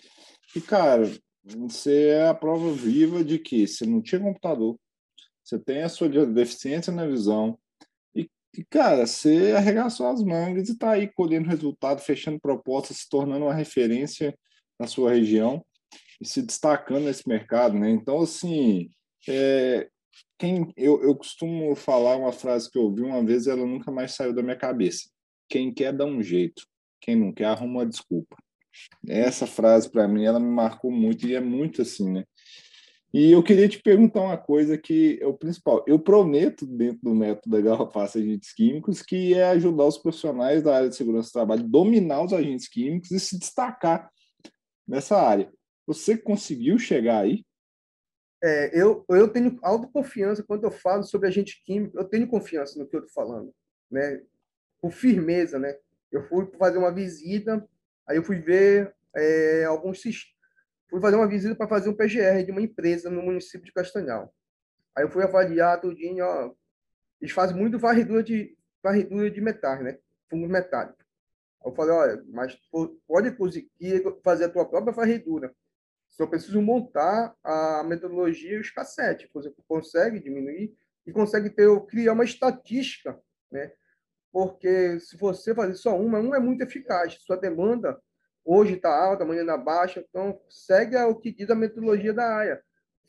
E, 0.55 0.61
cara, 0.61 1.11
você 1.45 2.09
é 2.09 2.28
a 2.28 2.35
prova 2.35 2.73
viva 2.73 3.25
de 3.25 3.38
que 3.38 3.67
você 3.67 3.87
não 3.87 4.02
tinha 4.02 4.21
computador, 4.21 4.78
você 5.43 5.59
tem 5.59 5.83
a 5.83 5.88
sua 5.88 6.09
deficiência 6.09 6.93
na 6.93 7.07
visão, 7.07 7.59
e, 8.14 8.31
e 8.57 8.64
cara, 8.64 9.07
você 9.07 9.52
arregaçou 9.57 10.07
as 10.09 10.23
mangas 10.23 10.69
e 10.69 10.73
está 10.73 10.93
aí 10.93 11.09
colhendo 11.09 11.49
resultado, 11.49 12.00
fechando 12.00 12.40
propostas, 12.40 12.99
se 12.99 13.09
tornando 13.09 13.47
uma 13.47 13.55
referência 13.55 14.37
na 14.78 14.87
sua 14.87 15.12
região 15.12 15.64
e 16.21 16.26
se 16.26 16.43
destacando 16.43 17.05
nesse 17.05 17.28
mercado, 17.28 17.78
né? 17.78 17.90
Então, 17.90 18.21
assim, 18.21 18.90
é, 19.28 19.88
quem 20.38 20.72
eu, 20.76 21.02
eu 21.02 21.14
costumo 21.14 21.75
falar 21.75 22.16
uma 22.16 22.32
frase 22.32 22.70
que 22.70 22.78
eu 22.78 22.82
ouvi 22.82 23.02
uma 23.02 23.25
vez, 23.25 23.46
ela 23.46 23.66
nunca 23.66 23.90
mais 23.90 24.12
saiu 24.14 24.32
da 24.32 24.42
minha 24.42 24.56
cabeça. 24.56 25.08
Quem 25.48 25.72
quer 25.72 25.92
dá 25.92 26.04
um 26.04 26.22
jeito, 26.22 26.62
quem 27.00 27.16
não 27.16 27.32
quer 27.32 27.46
arruma 27.46 27.80
uma 27.80 27.87
desculpa. 27.87 28.37
Essa 29.06 29.46
frase 29.46 29.90
para 29.90 30.06
mim 30.06 30.25
ela 30.25 30.38
me 30.38 30.50
marcou 30.50 30.90
muito 30.90 31.26
e 31.26 31.34
é 31.34 31.40
muito 31.40 31.82
assim, 31.82 32.12
né? 32.12 32.25
E 33.12 33.32
eu 33.32 33.42
queria 33.42 33.68
te 33.68 33.80
perguntar 33.80 34.20
uma 34.20 34.37
coisa 34.37 34.76
que 34.76 35.18
é 35.20 35.26
o 35.26 35.32
principal. 35.32 35.82
Eu 35.87 35.98
prometo, 35.98 36.66
dentro 36.66 37.00
do 37.02 37.14
método 37.14 37.56
da 37.56 37.60
garrafaça 37.60 38.20
de 38.20 38.28
agentes 38.28 38.52
químicos, 38.52 39.00
que 39.00 39.32
é 39.32 39.44
ajudar 39.48 39.87
os 39.87 39.96
profissionais 39.96 40.62
da 40.62 40.76
área 40.76 40.88
de 40.90 40.96
segurança 40.96 41.30
do 41.30 41.32
trabalho 41.32 41.64
a 41.64 41.66
dominar 41.66 42.22
os 42.22 42.34
agentes 42.34 42.68
químicos 42.68 43.10
e 43.10 43.18
se 43.18 43.38
destacar 43.38 44.10
nessa 44.87 45.16
área. 45.16 45.50
Você 45.87 46.18
conseguiu 46.18 46.78
chegar 46.78 47.20
aí? 47.20 47.44
É, 48.42 48.71
eu, 48.80 49.04
eu 49.09 49.28
tenho 49.28 49.59
autoconfiança 49.62 50.42
quando 50.42 50.64
eu 50.64 50.71
falo 50.71 51.02
sobre 51.02 51.28
agente 51.28 51.62
químico, 51.64 51.99
eu 51.99 52.04
tenho 52.04 52.28
confiança 52.28 52.78
no 52.78 52.87
que 52.87 52.97
eu 52.97 53.04
estou 53.04 53.25
falando. 53.25 53.52
Né? 53.90 54.23
por 54.80 54.92
firmeza, 54.92 55.59
né? 55.59 55.76
Eu 56.11 56.23
fui 56.23 56.47
fazer 56.59 56.78
uma 56.78 56.92
visita, 56.92 57.66
aí 58.07 58.16
eu 58.16 58.23
fui 58.23 58.37
ver 58.37 58.95
é, 59.14 59.64
alguns 59.64 60.00
fui 60.88 61.00
fazer 61.00 61.16
uma 61.16 61.28
visita 61.28 61.54
para 61.54 61.68
fazer 61.68 61.88
um 61.88 61.95
PGR 61.95 62.45
de 62.45 62.50
uma 62.50 62.62
empresa 62.62 63.11
no 63.11 63.23
município 63.23 63.66
de 63.66 63.73
Castanhal. 63.73 64.33
Aí 64.97 65.04
eu 65.04 65.11
fui 65.11 65.23
avaliar 65.23 65.80
tudinho, 65.80 66.25
ó, 66.25 66.54
eles 67.21 67.33
fazem 67.33 67.57
muito 67.57 67.78
varredura 67.78 68.23
de 68.23 68.57
varredura 68.83 69.30
de 69.30 69.40
metais, 69.40 69.83
né? 69.83 69.99
Fungos 70.30 70.49
metálicos. 70.49 71.04
Eu 71.64 71.75
falei, 71.75 71.92
olha, 71.92 72.25
mas 72.28 72.57
pode 73.07 73.33
conseguir 73.33 74.02
fazer 74.23 74.45
a 74.45 74.49
tua 74.49 74.64
própria 74.64 74.92
varredura. 74.92 75.52
Só 76.18 76.26
preciso 76.26 76.60
montar 76.60 77.32
a 77.44 77.84
metodologia 77.84 78.56
e 78.56 78.60
os 78.60 78.70
cassetes. 78.70 79.30
Consegue 79.68 80.18
diminuir 80.18 80.76
e 81.06 81.12
consegue 81.12 81.48
ter, 81.48 81.68
criar 81.87 82.12
uma 82.12 82.25
estatística, 82.25 83.16
né? 83.52 83.72
Porque 84.32 84.98
se 84.98 85.16
você 85.16 85.54
fazer 85.54 85.75
só 85.75 85.96
uma, 85.96 86.18
uma 86.18 86.37
é 86.37 86.40
muito 86.40 86.62
eficaz. 86.62 87.14
Sua 87.20 87.37
demanda 87.37 87.96
hoje 88.44 88.75
está 88.75 88.90
alta, 88.92 89.22
amanhã 89.22 89.42
está 89.42 89.56
baixa. 89.56 90.04
Então, 90.08 90.40
segue 90.50 90.96
o 90.96 91.14
que 91.14 91.32
diz 91.32 91.48
a 91.50 91.54
metodologia 91.54 92.12
da 92.12 92.26
área. 92.26 92.60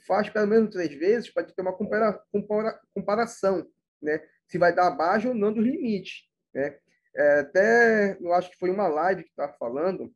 Faz 0.06 0.30
pelo 0.30 0.48
menos 0.48 0.70
três 0.70 0.94
vezes 0.94 1.34
para 1.34 1.44
ter 1.44 1.62
uma 1.64 1.74
compara, 1.74 2.14
compara, 2.32 2.80
comparação, 2.94 3.68
né? 4.00 4.24
Se 4.48 4.60
vai 4.60 4.74
dar 4.74 4.86
abaixo 4.86 5.30
ou 5.30 5.34
não 5.34 5.52
dos 5.52 5.66
limites, 5.66 6.30
né? 6.54 6.78
É, 7.16 7.40
até, 7.40 8.18
eu 8.22 8.32
acho 8.34 8.52
que 8.52 8.58
foi 8.58 8.70
uma 8.70 8.88
live 8.88 9.24
que 9.24 9.30
estava 9.32 9.52
falando, 9.54 10.14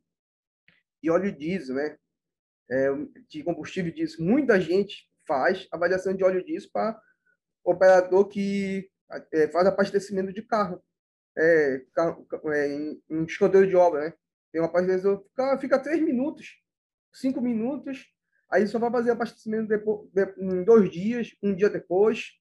e 1.02 1.10
óleo 1.10 1.36
diesel, 1.36 1.74
né? 1.74 1.98
É, 2.70 2.88
de 3.28 3.42
combustível 3.42 3.92
diesel. 3.92 4.24
Muita 4.24 4.60
gente 4.60 5.06
faz 5.26 5.68
avaliação 5.70 6.14
de 6.14 6.24
óleo 6.24 6.44
diesel 6.44 6.70
para 6.72 7.00
operador 7.62 8.28
que 8.28 8.90
é, 9.32 9.48
faz 9.48 9.66
abastecimento 9.66 10.32
de 10.32 10.42
carro, 10.42 10.82
é, 11.36 11.82
carro 11.94 12.26
é, 12.52 12.68
em, 12.68 13.02
em 13.10 13.28
de 13.66 13.76
obra, 13.76 14.06
né? 14.06 14.14
Tem 14.50 14.60
uma 14.60 14.70
abastecimento, 14.70 15.22
fica, 15.28 15.58
fica 15.58 15.78
três 15.78 16.00
minutos, 16.00 16.56
cinco 17.12 17.40
minutos, 17.40 18.06
aí 18.50 18.66
só 18.66 18.78
vai 18.78 18.90
fazer 18.90 19.10
abastecimento 19.10 19.68
depois, 19.68 20.08
de, 20.12 20.34
em 20.38 20.64
dois 20.64 20.90
dias, 20.90 21.36
um 21.42 21.54
dia 21.54 21.68
depois. 21.68 22.32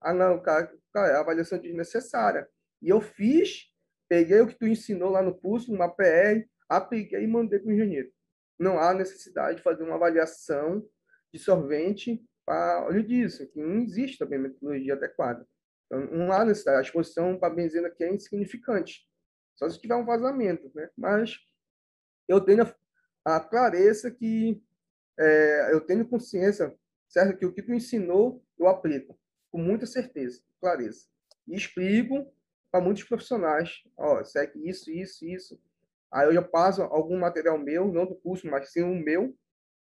Ah, 0.00 0.14
não, 0.14 0.40
cara, 0.40 0.72
cara, 0.92 1.18
a 1.18 1.20
avaliação 1.20 1.58
é 1.58 1.60
desnecessária. 1.60 2.48
E 2.80 2.88
eu 2.88 3.00
fiz 3.00 3.68
Peguei 4.08 4.40
o 4.40 4.46
que 4.46 4.58
tu 4.58 4.66
ensinou 4.66 5.10
lá 5.10 5.22
no 5.22 5.34
curso, 5.34 5.72
uma 5.72 5.88
PR, 5.88 6.48
apliquei 6.68 7.22
e 7.22 7.26
mandei 7.26 7.58
para 7.58 7.68
o 7.68 7.72
engenheiro. 7.72 8.10
Não 8.58 8.78
há 8.78 8.92
necessidade 8.92 9.58
de 9.58 9.62
fazer 9.62 9.84
uma 9.84 9.94
avaliação 9.94 10.86
de 11.32 11.38
sorvente 11.38 12.24
para 12.44 12.84
óleo 12.86 13.06
disso, 13.06 13.46
que 13.48 13.60
não 13.60 13.80
existe 13.82 14.18
também 14.18 14.38
metodologia 14.38 14.94
adequada. 14.94 15.46
Então, 15.86 16.00
não 16.10 16.32
há 16.32 16.44
necessidade. 16.44 16.78
A 16.78 16.82
exposição 16.82 17.38
para 17.38 17.54
benzena 17.54 17.88
aqui 17.88 18.04
é 18.04 18.12
insignificante. 18.12 19.06
Só 19.54 19.68
se 19.68 19.80
tiver 19.80 19.96
um 19.96 20.04
vazamento, 20.04 20.70
né? 20.74 20.88
Mas 20.96 21.38
eu 22.26 22.40
tenho 22.40 22.64
a, 23.24 23.40
clareza 23.40 24.10
que 24.10 24.62
é, 25.18 25.72
eu 25.72 25.80
tenho 25.80 26.08
consciência, 26.08 26.74
certo? 27.08 27.38
Que 27.38 27.46
o 27.46 27.52
que 27.52 27.62
tu 27.62 27.72
ensinou, 27.72 28.44
eu 28.58 28.68
aplico 28.68 29.18
com 29.50 29.58
muita 29.58 29.86
certeza, 29.86 30.42
clareza. 30.60 31.06
E 31.46 31.56
explico 31.56 32.32
para 32.70 32.84
muitos 32.84 33.04
profissionais. 33.04 33.82
Ó, 33.96 34.22
segue 34.24 34.68
isso, 34.68 34.90
isso, 34.90 35.26
isso. 35.26 35.60
Aí 36.10 36.26
eu 36.26 36.32
já 36.32 36.42
passo 36.42 36.82
algum 36.82 37.18
material 37.18 37.58
meu, 37.58 37.92
não 37.92 38.06
do 38.06 38.14
curso, 38.14 38.46
mas 38.46 38.72
sim 38.72 38.82
o 38.82 38.94
meu, 38.94 39.34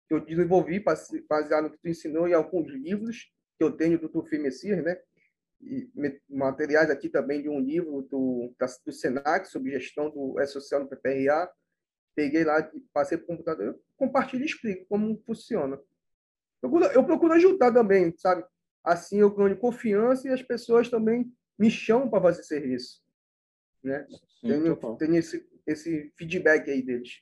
que 0.08 0.14
eu 0.14 0.20
desenvolvi 0.24 0.82
baseado 1.28 1.64
no 1.64 1.70
que 1.70 1.78
tu 1.78 1.88
ensinou 1.88 2.28
em 2.28 2.34
alguns 2.34 2.70
livros 2.70 3.32
que 3.58 3.64
eu 3.64 3.72
tenho 3.72 3.98
do 3.98 4.08
Tufi 4.08 4.38
Messias, 4.38 4.82
né? 4.84 5.00
E 5.60 5.88
materiais 6.28 6.90
aqui 6.90 7.08
também 7.08 7.40
de 7.40 7.48
um 7.48 7.60
livro 7.60 8.02
do, 8.02 8.52
do 8.84 8.92
Senac 8.92 9.46
sobre 9.46 9.70
gestão 9.70 10.10
do 10.10 10.38
E-Social 10.40 10.80
no 10.80 10.88
PPRA. 10.88 11.48
Peguei 12.14 12.44
lá, 12.44 12.68
passei 12.92 13.16
para 13.16 13.24
o 13.24 13.28
computador, 13.28 13.66
eu 13.66 13.82
compartilho 13.96 14.42
e 14.42 14.46
explico 14.46 14.84
como 14.88 15.22
funciona. 15.24 15.80
Eu 16.60 16.68
procuro, 16.68 16.84
eu 16.92 17.04
procuro 17.04 17.32
ajudar 17.34 17.72
também, 17.72 18.12
sabe? 18.18 18.44
Assim 18.84 19.18
eu 19.18 19.30
ganho 19.30 19.56
confiança 19.56 20.28
e 20.28 20.32
as 20.32 20.42
pessoas 20.42 20.88
também 20.88 21.32
me 21.58 21.70
chamam 21.70 22.10
para 22.10 22.22
fazer 22.22 22.42
serviço. 22.42 23.00
Né? 23.82 24.06
Sim, 24.40 24.48
tenho, 24.48 24.96
tenho 24.96 25.16
esse, 25.16 25.48
esse 25.66 26.12
feedback 26.16 26.70
aí 26.70 26.82
deles. 26.82 27.20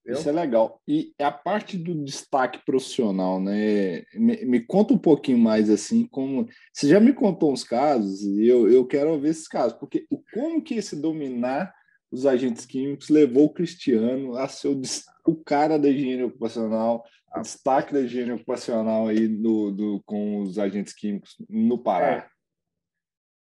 Entendeu? 0.00 0.20
Isso 0.20 0.28
é 0.28 0.32
legal. 0.32 0.80
E 0.88 1.12
a 1.18 1.30
parte 1.30 1.76
do 1.76 1.94
destaque 2.04 2.64
profissional, 2.64 3.40
né? 3.40 4.02
Me, 4.14 4.44
me, 4.44 4.60
conta 4.60 4.94
um 4.94 4.98
pouquinho 4.98 5.38
mais 5.38 5.68
assim, 5.68 6.06
como 6.06 6.48
você 6.72 6.88
já 6.88 6.98
me 6.98 7.12
contou 7.12 7.52
uns 7.52 7.64
casos 7.64 8.22
e 8.22 8.46
eu, 8.46 8.70
eu 8.70 8.86
quero 8.86 9.18
ver 9.20 9.30
esses 9.30 9.46
casos, 9.46 9.78
porque 9.78 10.06
o 10.10 10.22
como 10.32 10.62
que 10.62 10.74
esse 10.74 10.96
dominar 10.96 11.72
os 12.10 12.26
agentes 12.26 12.66
químicos 12.66 13.08
levou 13.08 13.44
o 13.44 13.52
Cristiano 13.52 14.36
a 14.36 14.48
ser 14.48 14.68
o, 14.68 14.80
o 15.26 15.36
cara 15.36 15.78
da 15.78 15.88
higiene 15.88 16.24
ocupacional, 16.24 17.04
ah. 17.30 17.40
destaque 17.40 17.92
da 17.92 18.00
higiene 18.00 18.32
ocupacional 18.32 19.06
aí 19.06 19.28
do, 19.28 19.70
do, 19.70 20.02
com 20.04 20.40
os 20.40 20.58
agentes 20.58 20.92
químicos 20.92 21.36
no 21.48 21.78
Pará. 21.78 22.16
É. 22.16 22.30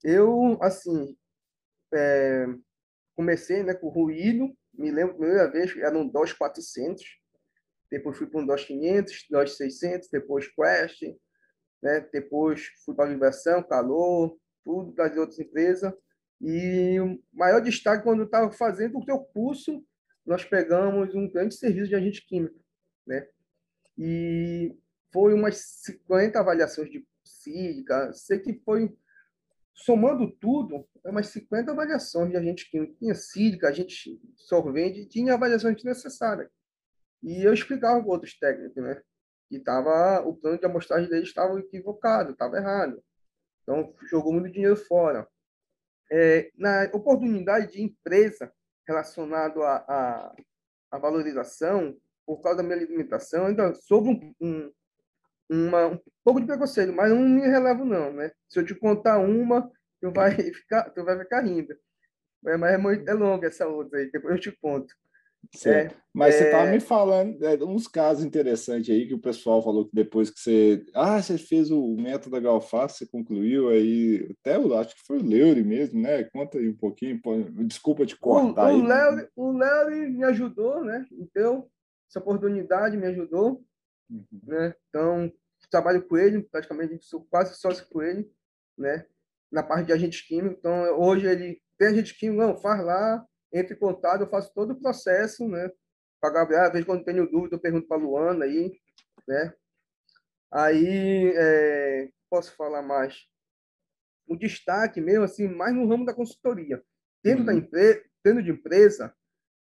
Eu, 0.04 0.58
assim, 0.62 1.16
é, 1.92 2.46
comecei 3.14 3.62
né, 3.62 3.74
com 3.74 3.88
ruído, 3.88 4.54
me 4.72 4.90
lembro, 4.90 5.16
primeira 5.16 5.50
vez, 5.50 5.76
era 5.76 5.96
um 5.96 6.08
DOS 6.08 6.32
400, 6.32 7.04
depois 7.90 8.18
fui 8.18 8.26
para 8.26 8.40
um 8.40 8.46
DOS 8.46 8.64
500, 8.64 9.26
DOS 9.30 9.56
600, 9.56 10.08
depois 10.10 10.48
Quest, 10.48 11.02
né, 11.82 12.00
depois 12.12 12.66
fui 12.84 12.94
para 12.94 13.04
a 13.04 13.08
Universão, 13.08 13.62
Calor, 13.62 14.36
tudo 14.64 14.92
das 14.92 15.16
outras 15.16 15.38
empresas, 15.38 15.92
e 16.40 16.98
o 17.00 17.18
maior 17.32 17.60
destaque 17.60 18.02
quando 18.02 18.20
eu 18.20 18.26
estava 18.26 18.50
fazendo 18.52 18.98
o 18.98 19.04
teu 19.04 19.18
curso, 19.18 19.84
nós 20.26 20.44
pegamos 20.44 21.14
um 21.14 21.30
grande 21.30 21.54
serviço 21.54 21.88
de 21.88 21.94
agente 21.94 22.26
químico, 22.26 22.58
né? 23.06 23.28
E 23.96 24.76
foi 25.12 25.32
umas 25.34 25.56
50 25.84 26.40
avaliações 26.40 26.90
de 26.90 27.06
sílica, 27.22 28.12
sei 28.12 28.38
que 28.38 28.54
foi 28.64 28.92
somando 29.74 30.30
tudo, 30.30 30.88
é 31.04 31.10
umas 31.10 31.26
50 31.28 31.72
avaliações 31.72 32.30
de 32.30 32.36
agente 32.36 32.70
químico. 32.70 32.94
Tinha 32.94 33.14
sílica, 33.14 33.68
agente 33.68 34.20
sorvente, 34.36 35.06
tinha 35.06 35.34
avaliações 35.34 35.82
necessárias. 35.82 36.48
E 37.22 37.42
eu 37.42 37.52
explicava 37.52 38.00
para 38.00 38.12
outros 38.12 38.38
técnicos, 38.38 38.82
né? 38.82 39.02
Que 39.48 39.58
tava, 39.58 40.22
o 40.26 40.36
plano 40.36 40.58
de 40.58 40.64
amostragem 40.64 41.08
deles 41.08 41.28
estava 41.28 41.58
equivocado, 41.58 42.32
estava 42.32 42.56
errado. 42.56 43.02
Então, 43.62 43.94
jogou 44.08 44.32
muito 44.32 44.52
dinheiro 44.52 44.76
fora. 44.76 45.26
É, 46.12 46.50
na 46.56 46.84
oportunidade 46.92 47.72
de 47.72 47.82
empresa 47.82 48.52
relacionado 48.86 49.62
à 49.62 49.76
a, 49.76 49.84
a, 49.88 50.34
a, 50.92 50.98
valorização, 50.98 51.96
por 52.26 52.42
causa 52.42 52.58
da 52.58 52.62
minha 52.62 52.76
limitação, 52.76 53.46
ainda 53.46 53.74
soube 53.74 54.10
um, 54.10 54.34
um, 54.40 54.72
uma, 55.50 55.86
um 55.88 56.00
pouco 56.24 56.40
de 56.40 56.46
preconceito, 56.46 56.92
mas 56.92 57.10
não 57.10 57.20
me 57.20 57.42
relevo 57.42 57.84
não, 57.84 58.12
né? 58.12 58.30
Se 58.48 58.58
eu 58.58 58.64
te 58.64 58.74
contar 58.74 59.18
uma, 59.18 59.70
tu 60.00 60.10
vai 60.10 60.30
ficar, 60.52 60.90
tu 60.90 61.04
vai 61.04 61.18
ficar 61.18 61.40
rindo. 61.40 61.74
É, 62.46 62.56
mas 62.56 62.74
é, 62.74 62.78
muito, 62.78 63.08
é 63.08 63.14
longa 63.14 63.48
essa 63.48 63.66
outra 63.66 63.98
aí, 63.98 64.10
depois 64.10 64.34
eu 64.34 64.40
te 64.40 64.52
conto. 64.52 64.94
É, 65.66 65.90
mas 66.12 66.34
é... 66.34 66.38
você 66.38 66.44
estava 66.44 66.70
me 66.70 66.80
falando 66.80 67.44
é, 67.44 67.62
uns 67.62 67.86
casos 67.86 68.24
interessantes 68.24 68.94
aí 68.94 69.06
que 69.06 69.14
o 69.14 69.20
pessoal 69.20 69.62
falou 69.62 69.86
que 69.86 69.94
depois 69.94 70.30
que 70.30 70.40
você. 70.40 70.84
Ah, 70.94 71.20
você 71.20 71.36
fez 71.36 71.70
o 71.70 71.96
método 71.96 72.30
da 72.30 72.40
Galface, 72.40 72.98
você 72.98 73.06
concluiu 73.06 73.68
aí. 73.68 74.34
Até 74.40 74.56
eu 74.56 74.76
acho 74.78 74.94
que 74.94 75.02
foi 75.06 75.18
o 75.18 75.24
Leure 75.24 75.62
mesmo, 75.62 76.00
né? 76.00 76.24
Conta 76.24 76.58
aí 76.58 76.68
um 76.68 76.76
pouquinho. 76.76 77.20
Desculpa 77.66 78.06
te 78.06 78.16
cortar. 78.16 78.72
O, 78.72 78.78
o, 78.78 78.86
Leure, 78.86 79.28
o 79.36 79.52
Leure 79.52 80.10
me 80.10 80.24
ajudou, 80.24 80.82
né? 80.84 81.04
Então, 81.12 81.68
essa 82.08 82.20
oportunidade 82.20 82.96
me 82.96 83.06
ajudou. 83.06 83.62
Uhum. 84.10 84.26
Né? 84.44 84.74
Então, 84.88 85.32
trabalho 85.70 86.06
com 86.06 86.16
ele, 86.16 86.42
praticamente 86.42 87.04
sou 87.04 87.24
quase 87.24 87.56
sócio 87.56 87.86
com 87.88 88.02
ele, 88.02 88.30
né? 88.76 89.06
na 89.54 89.62
parte 89.62 89.86
de 89.86 89.92
agente 89.92 90.26
químico. 90.26 90.56
Então, 90.58 91.00
hoje 91.00 91.26
ele 91.26 91.62
tem 91.78 91.88
agente 91.88 92.14
químico, 92.18 92.42
não, 92.42 92.56
faz 92.56 92.84
lá, 92.84 93.24
entre 93.52 93.74
em 93.74 93.78
contato, 93.78 94.22
eu 94.22 94.28
faço 94.28 94.52
todo 94.52 94.72
o 94.72 94.80
processo, 94.80 95.48
né? 95.48 95.70
Para 96.20 96.34
Gabriel, 96.34 96.64
às 96.64 96.72
vezes 96.72 96.86
quando 96.86 97.04
tenho 97.04 97.30
dúvida, 97.30 97.54
eu 97.54 97.60
pergunto 97.60 97.86
para 97.86 97.96
a 97.96 98.00
Luana 98.00 98.44
aí, 98.44 98.72
né? 99.28 99.54
Aí, 100.52 101.32
é, 101.36 102.08
posso 102.28 102.54
falar 102.56 102.82
mais? 102.82 103.26
O 104.26 104.36
destaque 104.36 105.00
mesmo, 105.00 105.24
assim, 105.24 105.46
mais 105.46 105.74
no 105.74 105.86
ramo 105.86 106.04
da 106.04 106.14
consultoria. 106.14 106.82
Dentro 107.22 107.40
uhum. 107.40 107.46
da 107.46 107.54
empresa, 107.54 108.04
dentro 108.24 108.42
de 108.42 108.50
empresa, 108.50 109.14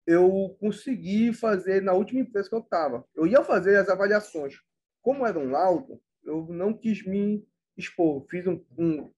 eu 0.07 0.55
consegui 0.59 1.33
fazer 1.33 1.81
na 1.81 1.93
última 1.93 2.21
empresa 2.21 2.47
que 2.47 2.55
eu 2.55 2.61
estava. 2.61 3.05
Eu 3.13 3.27
ia 3.27 3.43
fazer 3.43 3.75
as 3.75 3.89
avaliações. 3.89 4.55
Como 5.01 5.27
era 5.27 5.37
um 5.37 5.51
laudo, 5.51 6.01
eu 6.23 6.47
não 6.47 6.73
quis 6.73 7.05
me 7.05 7.45
expor. 7.75 8.25
Fiz 8.29 8.47
um, 8.47 8.63
um 8.77 9.11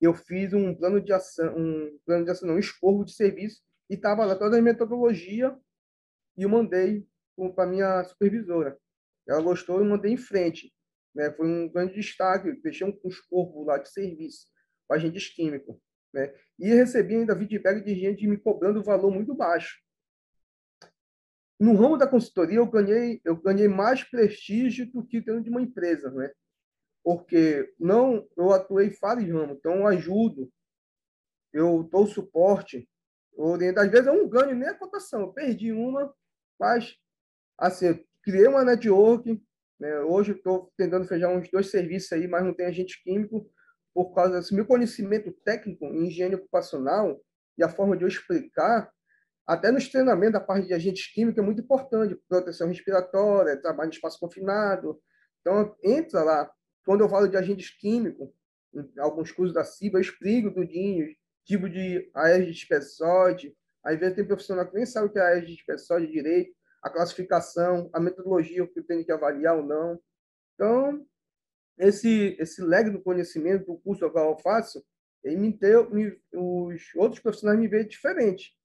eu 0.00 0.14
fiz 0.14 0.52
um 0.52 0.74
plano 0.74 1.00
de 1.00 1.12
ação, 1.12 1.56
um 1.56 1.98
plano 2.04 2.24
de 2.24 2.30
ação, 2.30 2.48
não, 2.48 2.56
um 2.56 2.60
esporro 2.60 3.04
de 3.04 3.12
serviço 3.12 3.62
e 3.88 3.94
estava 3.94 4.24
lá 4.24 4.36
toda 4.36 4.58
a 4.58 4.62
metodologia 4.62 5.56
e 6.36 6.42
eu 6.42 6.48
mandei 6.48 7.06
para 7.54 7.66
minha 7.66 8.04
supervisora. 8.04 8.78
Ela 9.26 9.42
gostou 9.42 9.80
e 9.80 9.88
mandei 9.88 10.12
em 10.12 10.16
frente. 10.16 10.72
Né? 11.14 11.32
Foi 11.32 11.46
um 11.46 11.68
grande 11.68 11.94
destaque. 11.94 12.52
Deixei 12.62 12.86
um 12.86 12.96
esporro 13.08 13.64
lá 13.64 13.78
de 13.78 13.90
serviço 13.90 14.46
para 14.86 14.98
agentes 14.98 15.28
químicos. 15.28 15.76
né? 16.12 16.32
E 16.58 16.68
recebi 16.68 17.16
ainda 17.16 17.36
feedback 17.36 17.82
de 17.82 17.94
gente 17.94 18.26
me 18.28 18.36
cobrando 18.36 18.84
valor 18.84 19.10
muito 19.10 19.34
baixo. 19.34 19.85
No 21.58 21.74
ramo 21.74 21.96
da 21.96 22.06
consultoria, 22.06 22.58
eu 22.58 22.66
ganhei, 22.66 23.20
eu 23.24 23.36
ganhei 23.36 23.68
mais 23.68 24.04
prestígio 24.04 24.90
do 24.90 25.04
que 25.04 25.20
dentro 25.20 25.42
de 25.42 25.50
uma 25.50 25.62
empresa, 25.62 26.10
né? 26.10 26.30
Porque 27.02 27.72
não, 27.78 28.28
eu 28.36 28.52
atuei 28.52 28.90
vários 29.00 29.30
ramos, 29.30 29.56
então 29.56 29.76
eu 29.76 29.86
ajudo, 29.86 30.52
eu 31.52 31.84
dou 31.84 32.06
suporte, 32.06 32.88
eu 33.36 33.44
oriento. 33.44 33.80
Às 33.80 33.90
vezes 33.90 34.06
eu 34.06 34.14
não 34.14 34.28
ganho 34.28 34.54
nem 34.54 34.68
a 34.68 34.74
cotação, 34.74 35.22
eu 35.22 35.32
perdi 35.32 35.72
uma, 35.72 36.12
mas, 36.58 36.94
assim, 37.58 38.04
criei 38.22 38.46
uma 38.46 38.64
network, 38.64 39.40
né? 39.78 40.00
hoje 40.00 40.32
estou 40.32 40.72
tentando 40.76 41.06
fechar 41.06 41.28
uns 41.28 41.50
dois 41.50 41.70
serviços 41.70 42.12
aí, 42.12 42.26
mas 42.26 42.44
não 42.44 42.52
tem 42.52 42.66
agente 42.66 43.02
químico, 43.02 43.50
por 43.94 44.14
causa 44.14 44.38
desse 44.38 44.54
meu 44.54 44.66
conhecimento 44.66 45.32
técnico 45.44 45.86
em 45.86 46.06
higiene 46.06 46.34
ocupacional 46.34 47.18
e 47.56 47.64
a 47.64 47.68
forma 47.68 47.96
de 47.96 48.04
eu 48.04 48.08
explicar, 48.08 48.92
até 49.46 49.70
nos 49.70 49.88
treinamentos 49.88 50.32
da 50.32 50.40
parte 50.40 50.66
de 50.66 50.74
agentes 50.74 51.06
químicos 51.12 51.38
é 51.38 51.42
muito 51.42 51.60
importante, 51.60 52.20
proteção 52.28 52.68
respiratória, 52.68 53.56
trabalho 53.56 53.88
em 53.88 53.92
espaço 53.92 54.18
confinado. 54.18 55.00
Então, 55.40 55.76
entra 55.84 56.22
lá. 56.24 56.50
Quando 56.84 57.02
eu 57.02 57.08
falo 57.08 57.28
de 57.28 57.36
agentes 57.36 57.70
químicos, 57.70 58.28
alguns 58.98 59.30
cursos 59.30 59.54
da 59.54 59.64
CIBA, 59.64 59.98
eu 59.98 60.02
explico 60.02 60.52
tudinho, 60.52 61.06
tipo 61.44 61.68
de 61.68 62.10
aéreo 62.14 62.46
de 62.46 62.52
espessode. 62.52 63.56
Às 63.84 63.98
vezes 63.98 64.16
tem 64.16 64.26
profissional 64.26 64.66
que 64.66 64.74
nem 64.74 64.84
sabe 64.84 65.06
o 65.06 65.10
que 65.10 65.18
é 65.18 65.22
aéreo 65.22 65.46
de 65.46 65.54
espessode 65.54 66.08
direito, 66.08 66.52
a 66.82 66.90
classificação, 66.90 67.88
a 67.92 68.00
metodologia 68.00 68.66
que 68.66 68.80
eu 68.80 68.84
tenho 68.84 69.04
que 69.04 69.12
avaliar 69.12 69.56
ou 69.56 69.64
não. 69.64 70.00
Então, 70.54 71.06
esse 71.78 72.36
esse 72.40 72.62
leg 72.62 72.90
do 72.90 73.00
conhecimento 73.00 73.66
do 73.66 73.78
curso 73.78 74.10
que 74.10 74.18
eu 74.18 74.38
faço, 74.38 74.84
ele 75.22 75.36
me 75.36 75.52
deu, 75.52 75.88
me, 75.90 76.18
os 76.34 76.82
outros 76.96 77.20
profissionais 77.20 77.58
me 77.58 77.68
veem 77.68 77.86
diferente. 77.86 78.56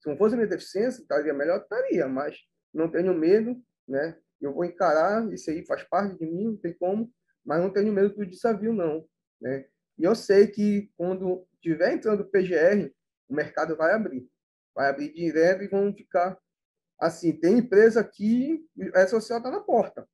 Se 0.00 0.08
não 0.08 0.16
fosse 0.16 0.34
minha 0.34 0.46
deficiência, 0.46 1.02
estaria 1.02 1.34
melhor, 1.34 1.60
estaria, 1.60 2.08
mas 2.08 2.38
não 2.72 2.90
tenho 2.90 3.14
medo, 3.14 3.60
né? 3.86 4.18
Eu 4.40 4.54
vou 4.54 4.64
encarar, 4.64 5.30
isso 5.32 5.50
aí 5.50 5.64
faz 5.66 5.82
parte 5.84 6.18
de 6.18 6.26
mim, 6.26 6.44
não 6.44 6.56
tem 6.56 6.72
como, 6.72 7.12
mas 7.44 7.60
não 7.60 7.70
tenho 7.70 7.92
medo 7.92 8.14
do 8.14 8.26
desafio, 8.26 8.72
não, 8.72 9.06
né? 9.40 9.66
E 9.98 10.04
eu 10.04 10.14
sei 10.14 10.46
que 10.46 10.90
quando 10.96 11.46
tiver 11.60 11.92
entrando 11.92 12.22
o 12.22 12.30
PGR, 12.30 12.90
o 13.28 13.34
mercado 13.34 13.76
vai 13.76 13.92
abrir. 13.92 14.26
Vai 14.74 14.88
abrir 14.88 15.12
direto 15.12 15.62
e 15.62 15.68
vão 15.68 15.94
ficar 15.94 16.38
assim, 16.98 17.32
tem 17.32 17.58
empresa 17.58 18.02
que 18.04 18.64
é 18.94 19.06
social 19.06 19.38
está 19.38 19.50
na 19.50 19.60
porta 19.60 20.06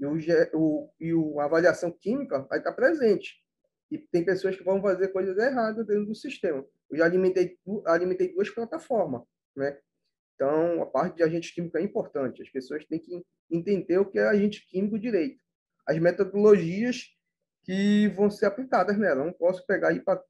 e, 0.00 0.06
o, 0.06 0.16
o, 0.54 0.90
e 0.98 1.14
o, 1.14 1.40
a 1.40 1.44
avaliação 1.44 1.90
química 1.90 2.40
vai 2.48 2.58
estar 2.58 2.72
presente. 2.72 3.36
E 3.90 3.98
tem 3.98 4.24
pessoas 4.24 4.56
que 4.56 4.64
vão 4.64 4.80
fazer 4.80 5.08
coisas 5.08 5.36
erradas 5.36 5.86
dentro 5.86 6.06
do 6.06 6.14
sistema. 6.14 6.64
Eu 6.90 6.98
já 6.98 7.04
alimentei, 7.04 7.56
alimentei 7.86 8.32
duas 8.32 8.50
plataformas, 8.50 9.22
né? 9.56 9.78
Então, 10.34 10.82
a 10.82 10.86
parte 10.86 11.16
de 11.16 11.22
agente 11.22 11.54
químico 11.54 11.76
é 11.76 11.82
importante. 11.82 12.42
As 12.42 12.48
pessoas 12.48 12.84
têm 12.86 12.98
que 12.98 13.22
entender 13.50 13.98
o 13.98 14.06
que 14.06 14.18
é 14.18 14.26
agente 14.26 14.66
químico 14.66 14.98
direito. 14.98 15.42
As 15.86 15.98
metodologias 15.98 17.10
que 17.62 18.08
vão 18.08 18.30
ser 18.30 18.46
aplicadas 18.46 18.98
nela. 18.98 19.20
Eu 19.20 19.26
não 19.26 19.32
posso 19.32 19.64
pegar 19.66 19.94
para 20.02 20.24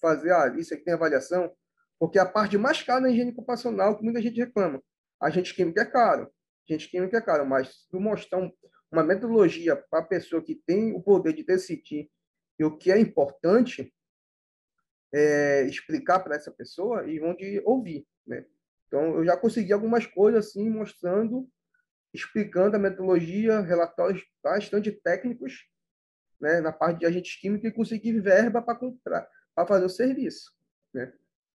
fazer, 0.00 0.32
ah, 0.32 0.54
isso 0.58 0.74
aqui 0.74 0.84
tem 0.84 0.94
avaliação, 0.94 1.54
porque 1.98 2.18
a 2.18 2.26
parte 2.26 2.58
mais 2.58 2.82
cara 2.82 3.02
da 3.02 3.10
higiene 3.10 3.30
ocupacional, 3.30 3.96
que 3.96 4.04
muita 4.04 4.20
gente 4.20 4.38
reclama. 4.38 4.82
Agente 5.20 5.54
químico 5.54 5.80
é 5.80 5.84
caro. 5.84 6.30
Agente 6.68 6.88
químico 6.88 7.16
é 7.16 7.20
caro, 7.20 7.46
mas 7.46 7.68
se 7.68 7.88
tu 7.88 8.00
mostrar 8.00 8.38
um, 8.38 8.52
uma 8.90 9.02
metodologia 9.02 9.76
para 9.76 10.00
a 10.00 10.06
pessoa 10.06 10.42
que 10.42 10.54
tem 10.54 10.92
o 10.92 11.00
poder 11.00 11.32
de 11.32 11.44
decidir 11.44 12.10
e 12.58 12.64
o 12.64 12.76
que 12.76 12.90
é 12.90 12.98
importante 12.98 13.94
é, 15.14 15.62
explicar 15.62 16.18
para 16.18 16.34
essa 16.34 16.50
pessoa 16.50 17.08
e 17.08 17.20
vão 17.20 17.34
de 17.36 17.62
ouvir, 17.64 18.04
né? 18.26 18.44
Então, 18.88 19.16
eu 19.16 19.24
já 19.24 19.36
consegui 19.36 19.72
algumas 19.72 20.06
coisas 20.06 20.46
assim, 20.46 20.68
mostrando, 20.68 21.48
explicando 22.12 22.76
a 22.76 22.78
metodologia, 22.78 23.60
relatórios 23.60 24.24
bastante 24.42 24.90
técnicos, 24.90 25.68
né, 26.40 26.60
na 26.60 26.72
parte 26.72 27.00
de 27.00 27.06
agentes 27.06 27.40
químicos 27.40 27.68
e 27.68 27.72
consegui 27.72 28.20
verba 28.20 28.60
para 28.60 28.76
comprar, 28.76 29.28
para 29.54 29.66
fazer 29.66 29.84
o 29.84 29.88
serviço, 29.88 30.52
né? 30.92 31.12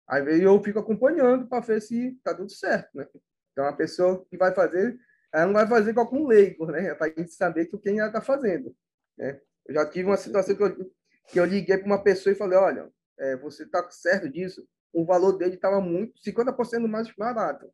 Aí 0.07 0.43
eu 0.43 0.63
fico 0.63 0.79
acompanhando 0.79 1.47
para 1.49 1.61
ver 1.61 1.83
se 1.83 2.17
está 2.17 2.35
tudo 2.35 2.51
certo, 2.51 2.97
né? 2.97 3.07
Então, 3.53 3.67
a 3.67 3.73
pessoa 3.73 4.25
que 4.31 4.37
vai 4.37 4.55
fazer 4.55 4.99
ela 5.33 5.47
não 5.47 5.53
vai 5.53 5.67
fazer 5.67 5.93
com 5.93 6.01
algum 6.01 6.27
leigo, 6.27 6.67
né? 6.67 6.95
Para 6.95 7.09
a 7.09 7.11
gente 7.11 7.33
saber 7.33 7.67
que 7.67 7.79
quem 7.79 7.99
ela 7.99 8.09
está 8.09 8.21
fazendo. 8.21 8.75
Né? 9.17 9.41
Eu 9.67 9.75
já 9.75 9.87
tive 9.87 10.07
uma 10.07 10.17
situação 10.17 10.57
que 10.57 10.63
eu, 10.63 10.93
que 11.27 11.41
eu 11.41 11.45
liguei 11.45 11.77
para 11.77 11.87
uma 11.87 12.03
pessoa 12.03 12.33
e 12.33 12.37
falei, 12.37 12.59
olha, 12.59 12.91
é, 13.19 13.37
você 13.37 13.65
está 13.65 13.89
certo 13.91 14.29
disso? 14.29 14.67
O 14.93 15.05
valor 15.05 15.33
dele 15.33 15.55
estava 15.55 15.81
muito, 15.81 16.21
50% 16.21 16.87
mais 16.87 17.15
barato. 17.15 17.71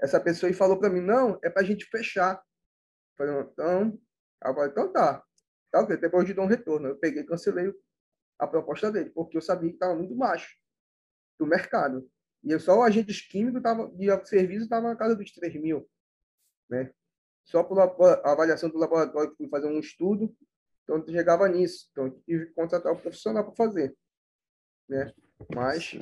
Essa 0.00 0.20
pessoa 0.20 0.52
falou 0.52 0.78
para 0.78 0.90
mim, 0.90 1.00
não, 1.00 1.38
é 1.42 1.50
para 1.50 1.62
a 1.62 1.64
gente 1.64 1.86
fechar. 1.86 2.36
Eu 2.36 3.26
falei, 3.26 3.42
então, 3.42 4.00
falou, 4.42 4.66
então 4.66 4.92
tá. 4.92 5.24
Tá 5.70 5.80
ok, 5.80 5.96
depois 5.96 6.26
de 6.26 6.34
dar 6.34 6.42
um 6.42 6.46
retorno. 6.46 6.88
Eu 6.88 6.96
peguei 6.96 7.24
cancelei 7.24 7.72
a 8.38 8.46
proposta 8.46 8.90
dele, 8.92 9.10
porque 9.10 9.36
eu 9.36 9.42
sabia 9.42 9.70
que 9.70 9.76
estava 9.76 9.94
muito 9.94 10.14
baixo 10.14 10.56
do 11.38 11.46
mercado. 11.46 12.08
E 12.44 12.58
só 12.58 12.78
o 12.78 12.82
agente 12.82 13.28
químico 13.28 13.60
tava, 13.60 13.90
de 13.90 14.26
serviço 14.26 14.64
estava 14.64 14.88
na 14.88 14.96
casa 14.96 15.16
dos 15.16 15.32
3 15.32 15.60
mil. 15.60 15.88
Né? 16.70 16.92
só 17.48 17.64
por 17.64 17.80
avaliação 17.80 18.68
do 18.68 18.76
laboratório, 18.76 19.34
fui 19.36 19.48
fazer 19.48 19.68
um 19.68 19.80
estudo, 19.80 20.34
então 20.84 21.02
chegava 21.06 21.48
nisso. 21.48 21.88
Então, 21.90 22.10
tive 22.26 22.46
que 22.46 22.52
contratar 22.52 22.92
um 22.92 22.96
profissional 22.96 23.44
para 23.44 23.54
fazer. 23.54 23.96
Né? 24.88 25.12
Mas 25.54 25.96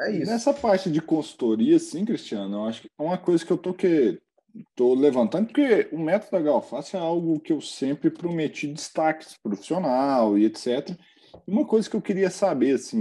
é 0.00 0.12
isso. 0.12 0.30
Nessa 0.30 0.52
parte 0.52 0.90
de 0.90 1.00
consultoria, 1.00 1.78
sim, 1.78 2.04
Cristiano, 2.04 2.58
eu 2.58 2.64
acho 2.66 2.82
que 2.82 2.88
é 2.98 3.02
uma 3.02 3.18
coisa 3.18 3.44
que 3.44 3.50
eu 3.50 3.58
tô 3.58 3.74
que 3.74 4.20
tô 4.74 4.94
levantando, 4.94 5.46
porque 5.46 5.88
o 5.92 5.98
método 5.98 6.32
da 6.32 6.40
Galface 6.40 6.96
é 6.96 6.98
algo 6.98 7.38
que 7.38 7.52
eu 7.52 7.60
sempre 7.60 8.10
prometi 8.10 8.66
destaque 8.72 9.26
profissional 9.42 10.38
e 10.38 10.46
etc. 10.46 10.90
Uma 11.46 11.66
coisa 11.66 11.88
que 11.88 11.94
eu 11.94 12.02
queria 12.02 12.30
saber, 12.30 12.74
assim, 12.74 13.00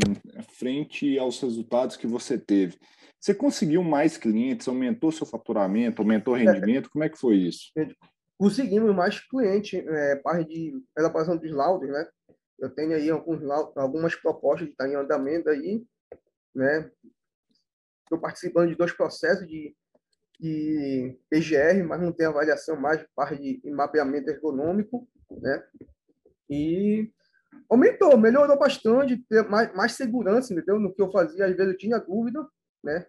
frente 0.57 1.17
aos 1.17 1.39
resultados 1.39 1.95
que 1.95 2.05
você 2.05 2.37
teve, 2.37 2.77
você 3.19 3.33
conseguiu 3.33 3.83
mais 3.83 4.17
clientes, 4.17 4.67
aumentou 4.67 5.11
seu 5.11 5.25
faturamento, 5.25 6.01
aumentou 6.01 6.33
o 6.33 6.37
é. 6.37 6.43
rendimento? 6.43 6.89
Como 6.89 7.03
é 7.03 7.09
que 7.09 7.17
foi 7.17 7.37
isso? 7.37 7.71
Conseguimos 8.37 8.95
mais 8.95 9.19
clientes, 9.19 9.73
é, 9.73 10.15
parte 10.17 10.47
de 10.47 10.73
elaboração 10.97 11.37
dos 11.37 11.51
laudos, 11.51 11.89
né? 11.89 12.05
Eu 12.59 12.69
tenho 12.69 12.95
aí 12.95 13.09
alguns 13.09 13.41
algumas 13.75 14.15
propostas 14.15 14.67
que 14.67 14.71
estão 14.71 14.87
tá 14.87 14.91
em 14.91 14.95
andamento 14.95 15.49
aí, 15.49 15.85
né? 16.55 16.91
Estou 18.03 18.19
participando 18.19 18.69
de 18.69 18.75
dois 18.75 18.91
processos 18.93 19.47
de, 19.47 19.75
de 20.39 21.19
PGR, 21.29 21.83
mas 21.85 22.01
não 22.01 22.11
tem 22.11 22.25
avaliação 22.25 22.75
mais 22.75 23.05
parte 23.15 23.37
de 23.37 23.69
mapeamento 23.69 24.29
ergonômico, 24.29 25.07
né? 25.29 25.63
E 26.49 27.11
aumentou, 27.69 28.17
melhorou 28.17 28.57
bastante, 28.57 29.23
mais, 29.49 29.75
mais 29.75 29.91
segurança, 29.93 30.53
entendeu? 30.53 30.79
No 30.79 30.93
que 30.93 31.01
eu 31.01 31.11
fazia, 31.11 31.45
às 31.45 31.55
vezes 31.55 31.73
eu 31.73 31.77
tinha 31.77 31.99
dúvida, 31.99 32.47
né? 32.83 33.05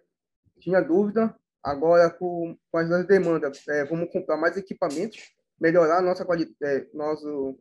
Tinha 0.59 0.81
dúvida, 0.81 1.33
agora 1.63 2.09
com, 2.09 2.57
com 2.71 2.77
as 2.77 3.07
demandas, 3.07 3.65
é, 3.67 3.85
vamos 3.85 4.11
comprar 4.11 4.37
mais 4.37 4.57
equipamentos, 4.57 5.33
melhorar 5.59 6.01
nossa 6.01 6.25
qualidade, 6.25 6.55
é, 6.61 6.87
nosso, 6.93 7.57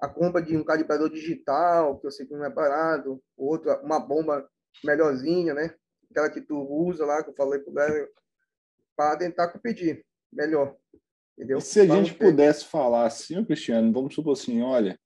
a 0.00 0.08
compra 0.08 0.40
de 0.40 0.56
um 0.56 0.64
calibrador 0.64 1.10
digital, 1.10 1.98
que 1.98 2.06
eu 2.06 2.10
sei 2.10 2.26
que 2.26 2.34
não 2.34 2.44
é 2.44 2.50
barato, 2.50 3.22
outra, 3.36 3.80
uma 3.82 4.00
bomba 4.00 4.48
melhorzinha, 4.82 5.52
né? 5.52 5.74
Aquela 6.10 6.30
que 6.30 6.40
tu 6.40 6.56
usa 6.56 7.04
lá, 7.04 7.22
que 7.22 7.30
eu 7.30 7.34
falei 7.34 7.60
para 7.60 7.70
o 7.70 8.08
para 8.96 9.16
tentar 9.16 9.48
competir 9.48 10.04
melhor. 10.32 10.76
Entendeu? 11.36 11.58
E 11.58 11.62
se 11.62 11.80
a 11.80 11.86
gente 11.86 12.14
ter... 12.14 12.24
pudesse 12.24 12.66
falar 12.66 13.06
assim, 13.06 13.42
Cristiano, 13.44 13.92
vamos 13.92 14.14
supor 14.14 14.34
assim, 14.34 14.60
olha, 14.60 14.98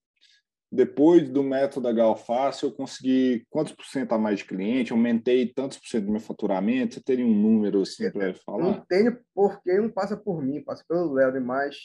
depois 0.70 1.28
do 1.28 1.44
método 1.44 1.94
Galface, 1.94 2.64
eu 2.64 2.72
consegui 2.72 3.46
quantos 3.48 3.72
por 3.72 3.84
cento 3.84 4.12
a 4.12 4.18
mais 4.18 4.40
de 4.40 4.44
cliente, 4.44 4.92
aumentei 4.92 5.46
tantos 5.52 5.78
por 5.78 5.86
cento 5.86 6.06
do 6.06 6.10
meu 6.10 6.20
faturamento, 6.20 6.94
você 6.94 7.00
teria 7.00 7.24
um 7.24 7.34
número 7.34 7.82
assim 7.82 8.10
para 8.10 8.34
falar? 8.34 8.64
Não 8.64 8.84
tenho 8.84 9.20
porque 9.32 9.78
não 9.78 9.90
passa 9.90 10.16
por 10.16 10.42
mim, 10.42 10.64
passa 10.64 10.84
pelo 10.88 11.12
Léo, 11.12 11.40
mas, 11.44 11.76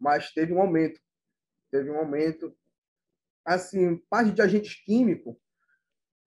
mas 0.00 0.32
teve 0.32 0.54
um 0.54 0.62
aumento. 0.62 0.98
Teve 1.72 1.90
um 1.90 1.96
aumento. 1.96 2.56
Assim, 3.44 3.96
parte 4.08 4.30
de 4.30 4.40
agentes 4.40 4.84
químicos, 4.84 5.34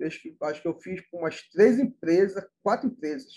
acho 0.01 0.21
que, 0.61 0.67
eu 0.67 0.77
fiz 0.81 1.01
com 1.09 1.19
umas 1.19 1.41
três 1.49 1.79
empresas, 1.79 2.45
quatro 2.61 2.87
empresas. 2.87 3.31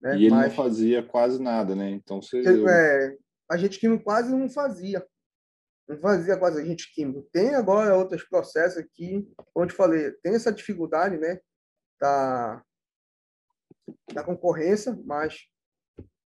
Né? 0.00 0.16
E 0.16 0.24
ele 0.24 0.34
mas, 0.34 0.48
não 0.48 0.64
fazia 0.64 1.00
quase 1.00 1.40
nada, 1.40 1.76
né? 1.76 1.90
Então 1.90 2.20
você. 2.20 2.42
É, 2.68 3.16
agente 3.48 3.78
químico 3.78 4.02
quase 4.02 4.34
não 4.34 4.50
fazia 4.50 5.06
não 5.88 5.98
fazia 5.98 6.36
quase 6.36 6.60
agente 6.60 6.92
químico. 6.92 7.28
Tem 7.32 7.54
agora 7.54 7.96
outros 7.96 8.24
processos 8.24 8.78
aqui, 8.78 9.28
onde 9.54 9.74
falei, 9.74 10.12
tem 10.22 10.34
essa 10.34 10.52
dificuldade, 10.52 11.16
né, 11.18 11.40
da, 12.00 12.62
da 14.12 14.24
concorrência, 14.24 14.98
mas 15.04 15.46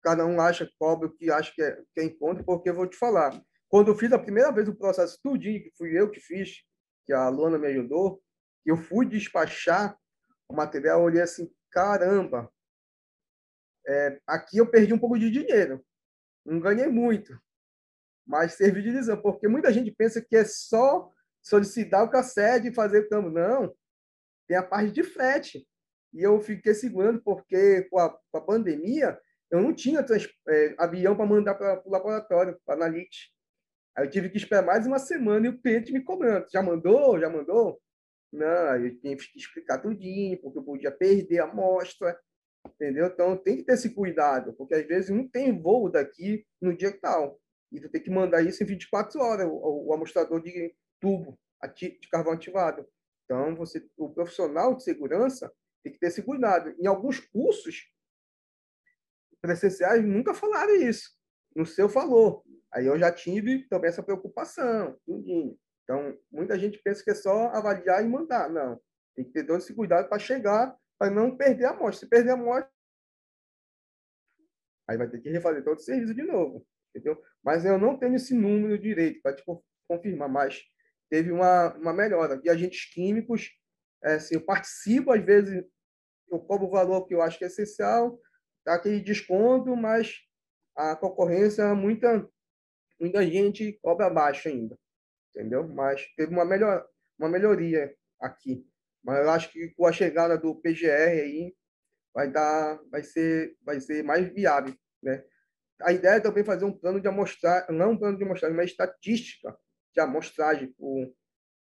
cada 0.02 0.26
um 0.26 0.40
acha, 0.40 0.68
cobra 0.78 1.08
o 1.08 1.12
que 1.12 1.30
acha 1.30 1.52
que 1.54 1.62
é, 1.62 1.76
que 1.94 2.00
é 2.00 2.04
encontro, 2.04 2.44
porque 2.44 2.70
eu 2.70 2.74
vou 2.74 2.86
te 2.86 2.96
falar, 2.96 3.40
quando 3.72 3.88
eu 3.88 3.96
fiz 3.96 4.12
a 4.12 4.18
primeira 4.18 4.52
vez 4.52 4.68
o 4.68 4.74
processo 4.74 5.18
tudinho, 5.22 5.62
que 5.62 5.70
fui 5.78 5.98
eu 5.98 6.10
que 6.10 6.20
fiz, 6.20 6.62
que 7.06 7.12
a 7.14 7.30
Luana 7.30 7.56
me 7.56 7.68
ajudou, 7.68 8.22
eu 8.66 8.76
fui 8.76 9.06
despachar 9.06 9.98
o 10.46 10.54
material, 10.54 11.00
eu 11.00 11.06
olhei 11.06 11.22
assim, 11.22 11.50
caramba, 11.70 12.52
é, 13.88 14.20
aqui 14.26 14.58
eu 14.58 14.70
perdi 14.70 14.92
um 14.92 14.98
pouco 14.98 15.18
de 15.18 15.30
dinheiro, 15.30 15.82
não 16.44 16.60
ganhei 16.60 16.86
muito, 16.86 17.34
mas 18.26 18.52
serviu 18.52 18.82
de 18.82 18.90
lição, 18.90 19.16
porque 19.22 19.48
muita 19.48 19.72
gente 19.72 19.90
pensa 19.90 20.20
que 20.20 20.36
é 20.36 20.44
só 20.44 21.10
solicitar 21.42 22.04
o 22.04 22.10
cassete 22.10 22.68
e 22.68 22.74
fazer 22.74 23.00
o 23.00 23.08
campo. 23.08 23.30
Não, 23.30 23.74
tem 24.46 24.58
a 24.58 24.62
parte 24.62 24.92
de 24.92 25.02
frete. 25.02 25.66
E 26.12 26.22
eu 26.22 26.38
fiquei 26.42 26.74
segurando, 26.74 27.22
porque 27.22 27.84
com 27.90 27.98
a, 27.98 28.10
com 28.10 28.36
a 28.36 28.40
pandemia, 28.42 29.18
eu 29.50 29.62
não 29.62 29.74
tinha 29.74 30.02
trans, 30.02 30.28
é, 30.46 30.74
avião 30.78 31.16
para 31.16 31.24
mandar 31.24 31.54
para 31.54 31.82
o 31.86 31.90
laboratório, 31.90 32.60
para 32.66 32.86
a. 32.86 33.32
Aí 33.96 34.06
eu 34.06 34.10
tive 34.10 34.30
que 34.30 34.38
esperar 34.38 34.64
mais 34.64 34.86
uma 34.86 34.98
semana 34.98 35.46
e 35.46 35.50
o 35.50 35.60
cliente 35.60 35.92
me 35.92 36.02
cobrando. 36.02 36.46
Já 36.50 36.62
mandou? 36.62 37.18
Já 37.18 37.28
mandou? 37.28 37.80
Não, 38.32 38.76
eu 38.76 38.98
tinha 38.98 39.16
que 39.16 39.38
explicar 39.38 39.78
tudinho, 39.78 40.40
porque 40.40 40.58
eu 40.58 40.64
podia 40.64 40.90
perder 40.90 41.40
a 41.40 41.44
amostra, 41.44 42.18
entendeu? 42.66 43.06
Então 43.06 43.36
tem 43.36 43.58
que 43.58 43.64
ter 43.64 43.74
esse 43.74 43.90
cuidado, 43.90 44.54
porque 44.54 44.74
às 44.74 44.86
vezes 44.86 45.10
não 45.10 45.28
tem 45.28 45.60
voo 45.60 45.90
daqui 45.90 46.46
no 46.60 46.74
dia 46.74 46.98
tal. 46.98 47.38
E 47.70 47.80
tu 47.80 47.90
tem 47.90 48.02
que 48.02 48.10
mandar 48.10 48.42
isso 48.42 48.62
em 48.62 48.66
24 48.66 49.20
horas, 49.20 49.46
o, 49.46 49.88
o 49.88 49.92
amostrador 49.92 50.42
de 50.42 50.74
tubo 51.00 51.38
de 51.76 52.08
carvão 52.10 52.32
ativado. 52.32 52.86
Então, 53.24 53.54
você, 53.54 53.86
o 53.96 54.10
profissional 54.10 54.74
de 54.74 54.82
segurança 54.82 55.52
tem 55.82 55.92
que 55.92 55.98
ter 55.98 56.08
esse 56.08 56.22
cuidado. 56.22 56.74
Em 56.78 56.86
alguns 56.86 57.20
cursos 57.20 57.88
presenciais 59.40 60.04
nunca 60.04 60.34
falaram 60.34 60.74
isso. 60.76 61.10
No 61.54 61.66
seu 61.66 61.88
falou. 61.88 62.44
Aí 62.74 62.86
eu 62.86 62.98
já 62.98 63.12
tive 63.12 63.66
também 63.68 63.88
essa 63.88 64.02
preocupação. 64.02 64.98
Então, 65.06 66.18
muita 66.30 66.58
gente 66.58 66.78
pensa 66.78 67.04
que 67.04 67.10
é 67.10 67.14
só 67.14 67.48
avaliar 67.48 68.04
e 68.04 68.08
mandar. 68.08 68.50
Não. 68.50 68.80
Tem 69.14 69.24
que 69.24 69.32
ter 69.32 69.44
todo 69.44 69.58
esse 69.58 69.74
cuidado 69.74 70.08
para 70.08 70.18
chegar, 70.18 70.74
para 70.98 71.10
não 71.10 71.36
perder 71.36 71.66
a 71.66 71.70
amostra. 71.70 72.00
Se 72.00 72.08
perder 72.08 72.30
a 72.30 72.34
amostra, 72.34 72.70
aí 74.88 74.96
vai 74.96 75.08
ter 75.08 75.20
que 75.20 75.30
refazer 75.30 75.62
todo 75.62 75.78
o 75.78 75.82
serviço 75.82 76.14
de 76.14 76.22
novo. 76.22 76.66
Entendeu? 76.94 77.22
Mas 77.42 77.64
eu 77.64 77.78
não 77.78 77.98
tenho 77.98 78.16
esse 78.16 78.34
número 78.34 78.78
direito 78.78 79.20
para 79.22 79.34
te 79.34 79.42
confirmar, 79.88 80.28
mas 80.28 80.62
teve 81.10 81.30
uma, 81.30 81.74
uma 81.74 81.92
melhora. 81.92 82.40
E 82.42 82.48
agentes 82.48 82.90
químicos, 82.92 83.50
é, 84.02 84.14
assim, 84.14 84.34
eu 84.34 84.44
participo, 84.44 85.12
às 85.12 85.22
vezes 85.22 85.64
eu 86.30 86.38
cobro 86.40 86.66
o 86.66 86.70
valor 86.70 87.06
que 87.06 87.14
eu 87.14 87.20
acho 87.20 87.38
que 87.38 87.44
é 87.44 87.48
essencial, 87.48 88.18
tá 88.64 88.74
aquele 88.74 89.00
desconto, 89.00 89.76
mas 89.76 90.16
a 90.74 90.96
concorrência, 90.96 91.74
muita, 91.74 92.26
muita 93.02 93.26
gente 93.26 93.72
cobra 93.82 94.08
baixo 94.08 94.48
ainda, 94.48 94.78
entendeu? 95.34 95.66
Mas 95.66 96.06
teve 96.16 96.32
uma, 96.32 96.44
melhor, 96.44 96.86
uma 97.18 97.28
melhoria 97.28 97.92
aqui. 98.20 98.64
Mas 99.02 99.24
eu 99.24 99.30
acho 99.30 99.50
que 99.50 99.70
com 99.70 99.86
a 99.86 99.92
chegada 99.92 100.38
do 100.38 100.54
PGR 100.54 101.20
aí, 101.20 101.54
vai 102.14 102.30
dar, 102.30 102.80
vai 102.90 103.02
ser, 103.02 103.56
vai 103.62 103.80
ser 103.80 104.04
mais 104.04 104.32
viável, 104.32 104.72
né? 105.02 105.24
A 105.80 105.92
ideia 105.92 106.16
é 106.16 106.20
também 106.20 106.44
fazer 106.44 106.64
um 106.64 106.72
plano 106.72 107.00
de 107.00 107.08
amostragem, 107.08 107.76
não 107.76 107.92
um 107.92 107.98
plano 107.98 108.16
de 108.16 108.22
amostragem, 108.22 108.56
mas 108.56 108.70
estatística 108.70 109.58
de 109.92 110.00
amostragem 110.00 110.72
para 110.72 110.86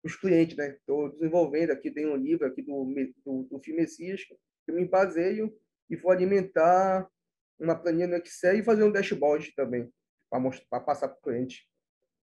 os 0.03 0.15
clientes, 0.17 0.57
né? 0.57 0.71
Estou 0.71 1.09
desenvolvendo 1.09 1.71
aqui, 1.71 1.89
tem 1.89 2.05
um 2.05 2.17
livro 2.17 2.45
aqui 2.45 2.61
do, 2.61 2.93
do, 3.25 3.43
do 3.43 3.59
que 3.61 3.71
eu 3.71 4.75
me 4.75 4.85
baseio 4.85 5.55
e 5.89 5.95
vou 5.95 6.11
alimentar 6.11 7.09
uma 7.57 7.75
planilha 7.75 8.07
no 8.07 8.17
Excel 8.17 8.59
e 8.59 8.63
fazer 8.63 8.83
um 8.83 8.91
dashboard 8.91 9.53
também, 9.55 9.89
para 10.29 10.79
passar 10.79 11.09
para 11.09 11.17
o 11.17 11.21
cliente. 11.21 11.67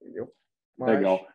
Entendeu? 0.01 0.31
Mas... 0.77 0.95
Legal. 0.95 1.25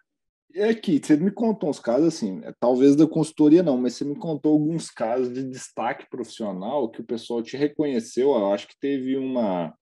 E 0.55 0.63
aqui, 0.63 0.99
você 0.99 1.15
me 1.15 1.31
contou 1.31 1.69
uns 1.69 1.79
casos 1.79 2.09
assim, 2.09 2.41
é, 2.43 2.55
talvez 2.59 2.97
da 2.97 3.07
consultoria 3.07 3.63
não, 3.63 3.77
mas 3.77 3.95
você 3.95 4.05
me 4.05 4.17
contou 4.17 4.55
alguns 4.55 4.91
casos 4.91 5.31
de 5.31 5.45
destaque 5.45 6.09
profissional 6.09 6.91
que 6.91 7.03
o 7.03 7.05
pessoal 7.05 7.43
te 7.43 7.55
reconheceu. 7.55 8.31
Eu 8.31 8.53
acho 8.53 8.67
que 8.67 8.79
teve 8.81 9.17
uma 9.17 9.75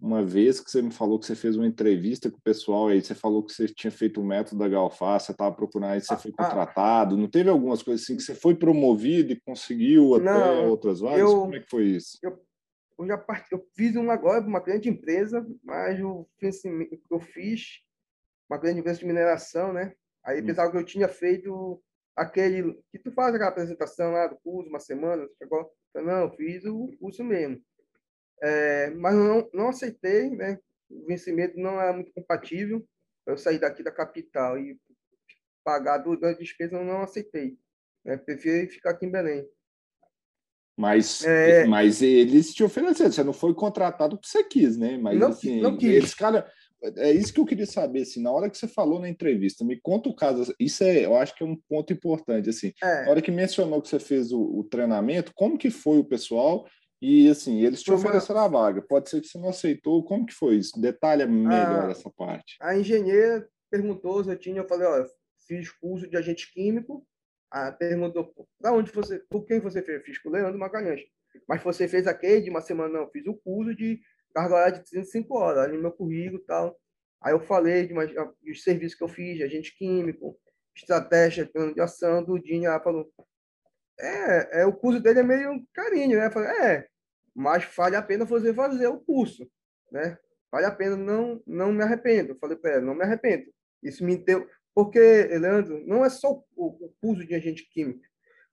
uma 0.00 0.22
vez 0.22 0.60
que 0.60 0.70
você 0.70 0.80
me 0.80 0.92
falou 0.92 1.18
que 1.18 1.26
você 1.26 1.34
fez 1.34 1.56
uma 1.56 1.66
entrevista 1.66 2.30
com 2.30 2.38
o 2.38 2.42
pessoal 2.42 2.88
aí, 2.88 3.02
você 3.02 3.16
falou 3.16 3.44
que 3.44 3.52
você 3.52 3.66
tinha 3.66 3.90
feito 3.90 4.20
o 4.20 4.24
método 4.24 4.60
da 4.60 4.68
Galfaz, 4.68 5.24
você 5.24 5.32
estava 5.32 5.54
procurando 5.54 5.90
aí, 5.90 6.00
você 6.00 6.14
ah, 6.14 6.16
foi 6.16 6.32
ah. 6.38 6.44
contratado, 6.44 7.16
não 7.16 7.28
teve 7.28 7.50
algumas 7.50 7.82
coisas 7.82 8.04
assim 8.04 8.16
que 8.16 8.22
você 8.22 8.34
foi 8.34 8.54
promovido 8.54 9.32
e 9.32 9.40
conseguiu 9.40 10.14
até 10.14 10.24
não, 10.24 10.68
outras 10.70 11.00
vagas? 11.00 11.18
Eu, 11.18 11.40
Como 11.40 11.56
é 11.56 11.60
que 11.60 11.68
foi 11.68 11.84
isso? 11.86 12.16
Eu, 12.22 12.38
eu 12.98 13.06
já 13.06 13.16
part... 13.16 13.50
eu 13.52 13.66
fiz 13.74 13.94
um 13.96 14.10
agora 14.10 14.40
para 14.40 14.48
uma 14.48 14.60
grande 14.60 14.88
empresa, 14.88 15.46
mas 15.62 16.00
o 16.02 16.28
que 16.38 16.50
eu 17.10 17.20
fiz, 17.20 17.82
uma 18.50 18.58
grande 18.58 18.80
empresa 18.80 18.98
de 18.98 19.06
mineração, 19.06 19.72
né? 19.72 19.94
Aí 20.24 20.40
hum. 20.42 20.46
pensava 20.46 20.70
que 20.70 20.76
eu 20.76 20.84
tinha 20.84 21.08
feito 21.08 21.82
aquele 22.16 22.74
que 22.90 22.98
tu 22.98 23.12
faz 23.12 23.34
aquela 23.34 23.50
apresentação 23.50 24.12
lá 24.12 24.26
do 24.26 24.36
curso, 24.38 24.68
uma 24.68 24.80
semana, 24.80 25.28
agora, 25.40 25.68
não, 25.94 26.24
eu 26.24 26.30
fiz 26.32 26.64
o 26.64 26.88
curso 26.98 27.22
mesmo. 27.22 27.62
É, 28.42 28.90
mas 28.90 29.14
não, 29.14 29.48
não 29.52 29.68
aceitei, 29.68 30.30
né? 30.30 30.58
O 30.90 31.06
vencimento 31.06 31.58
não 31.58 31.80
é 31.80 31.92
muito 31.92 32.12
compatível. 32.12 32.86
Eu 33.26 33.36
sair 33.36 33.58
daqui 33.58 33.82
da 33.82 33.92
capital 33.92 34.58
e 34.58 34.78
pagar 35.62 35.98
duas 35.98 36.38
despesas, 36.38 36.72
eu 36.72 36.84
não 36.84 37.02
aceitei. 37.02 37.58
Né? 38.04 38.16
Prefiro 38.16 38.70
ficar 38.70 38.90
aqui 38.90 39.06
em 39.06 39.10
Belém. 39.10 39.46
Mas, 40.78 41.24
é... 41.24 41.66
mas 41.66 42.00
eles 42.00 42.54
te 42.54 42.62
ofereceram, 42.62 43.10
você 43.10 43.24
não 43.24 43.32
foi 43.32 43.52
contratado 43.52 44.16
porque 44.16 44.28
você 44.28 44.44
quis, 44.44 44.76
né? 44.76 44.96
Mas 44.96 45.18
não, 45.18 45.28
assim, 45.28 45.60
não 45.60 45.76
quis. 45.76 45.90
eles, 45.90 46.14
cara, 46.14 46.48
é 46.96 47.10
isso 47.10 47.34
que 47.34 47.40
eu 47.40 47.44
queria 47.44 47.66
saber, 47.66 48.02
assim, 48.02 48.22
na 48.22 48.30
hora 48.30 48.48
que 48.48 48.56
você 48.56 48.68
falou 48.68 49.00
na 49.00 49.08
entrevista, 49.08 49.64
me 49.64 49.76
conta 49.80 50.08
o 50.08 50.14
caso, 50.14 50.54
isso 50.60 50.84
é, 50.84 51.04
eu 51.04 51.16
acho 51.16 51.34
que 51.34 51.42
é 51.42 51.46
um 51.46 51.56
ponto 51.68 51.92
importante, 51.92 52.48
assim, 52.48 52.72
é. 52.80 53.04
na 53.04 53.10
hora 53.10 53.20
que 53.20 53.32
mencionou 53.32 53.82
que 53.82 53.88
você 53.88 53.98
fez 53.98 54.30
o, 54.30 54.40
o, 54.40 54.62
treinamento, 54.62 55.32
como 55.34 55.58
que 55.58 55.68
foi 55.68 55.98
o 55.98 56.04
pessoal 56.04 56.64
e 57.02 57.28
assim, 57.28 57.60
eles 57.60 57.82
te 57.82 57.92
ofereceram 57.92 58.40
a 58.40 58.48
vaga. 58.48 58.82
Pode 58.82 59.08
ser 59.08 59.20
que 59.20 59.28
você 59.28 59.38
não 59.38 59.50
aceitou. 59.50 60.02
Como 60.02 60.26
que 60.26 60.34
foi 60.34 60.56
isso? 60.56 60.80
Detalha 60.80 61.26
melhor 61.26 61.86
a, 61.86 61.90
essa 61.92 62.10
parte. 62.10 62.56
A 62.60 62.76
engenheira 62.76 63.48
perguntou 63.70 64.24
se 64.24 64.30
eu 64.30 64.36
tinha. 64.36 64.56
Eu 64.58 64.68
falei, 64.68 64.88
olha, 64.88 65.06
fiz 65.46 65.70
curso 65.70 66.08
de 66.08 66.16
agente 66.16 66.52
químico. 66.52 67.06
Ah, 67.50 67.72
perguntou, 67.72 68.34
para 68.60 68.72
onde 68.72 68.92
você, 68.92 69.18
por 69.30 69.44
quem 69.46 69.58
você 69.58 69.82
fez? 69.82 70.02
Fiz 70.02 70.18
com 70.18 70.28
o 70.28 70.32
Leandro 70.32 70.58
Magalhães. 70.58 71.02
Mas 71.48 71.62
você 71.62 71.88
fez 71.88 72.06
aquele 72.06 72.42
de 72.42 72.50
uma 72.50 72.60
semana? 72.60 73.00
Não, 73.00 73.10
fiz 73.10 73.26
o 73.26 73.34
curso 73.34 73.74
de 73.74 74.00
carga 74.34 74.54
horária 74.54 74.78
de 74.78 74.90
35 74.90 75.34
horas, 75.34 75.64
ali 75.64 75.76
no 75.76 75.82
meu 75.82 75.92
currículo 75.92 76.42
e 76.42 76.46
tal. 76.46 76.78
Aí 77.20 77.32
eu 77.32 77.40
falei 77.40 77.86
de 77.86 77.92
uma, 77.92 78.06
dos 78.06 78.62
serviços 78.62 78.96
que 78.96 79.02
eu 79.02 79.08
fiz, 79.08 79.36
de 79.36 79.42
agente 79.42 79.76
químico, 79.76 80.38
estratégia, 80.74 81.48
plano 81.50 81.74
de 81.74 81.80
ação, 81.80 82.22
do 82.22 82.38
Dinho. 82.38 82.70
Falou, 82.80 83.10
é, 83.98 84.60
é, 84.60 84.66
o 84.66 84.72
curso 84.72 85.00
dele 85.00 85.20
é 85.20 85.22
meio 85.22 85.66
carinho, 85.72 86.18
né? 86.18 86.30
falei, 86.30 86.50
é, 86.50 86.88
mas 87.34 87.64
vale 87.76 87.96
a 87.96 88.02
pena 88.02 88.24
você 88.24 88.54
fazer 88.54 88.86
o 88.86 89.00
curso, 89.00 89.50
né? 89.90 90.16
Vale 90.50 90.66
a 90.66 90.70
pena, 90.70 90.96
não, 90.96 91.42
não 91.46 91.72
me 91.72 91.82
arrependo. 91.82 92.32
Eu 92.32 92.38
falei 92.38 92.58
ela, 92.64 92.80
não 92.80 92.94
me 92.94 93.02
arrependo. 93.02 93.52
Isso 93.82 94.04
me 94.04 94.16
deu... 94.16 94.48
Porque, 94.78 95.00
Leandro, 95.00 95.84
não 95.88 96.04
é 96.04 96.08
só 96.08 96.40
o, 96.54 96.94
curso 97.00 97.26
de 97.26 97.34
agente 97.34 97.68
químico. 97.68 98.00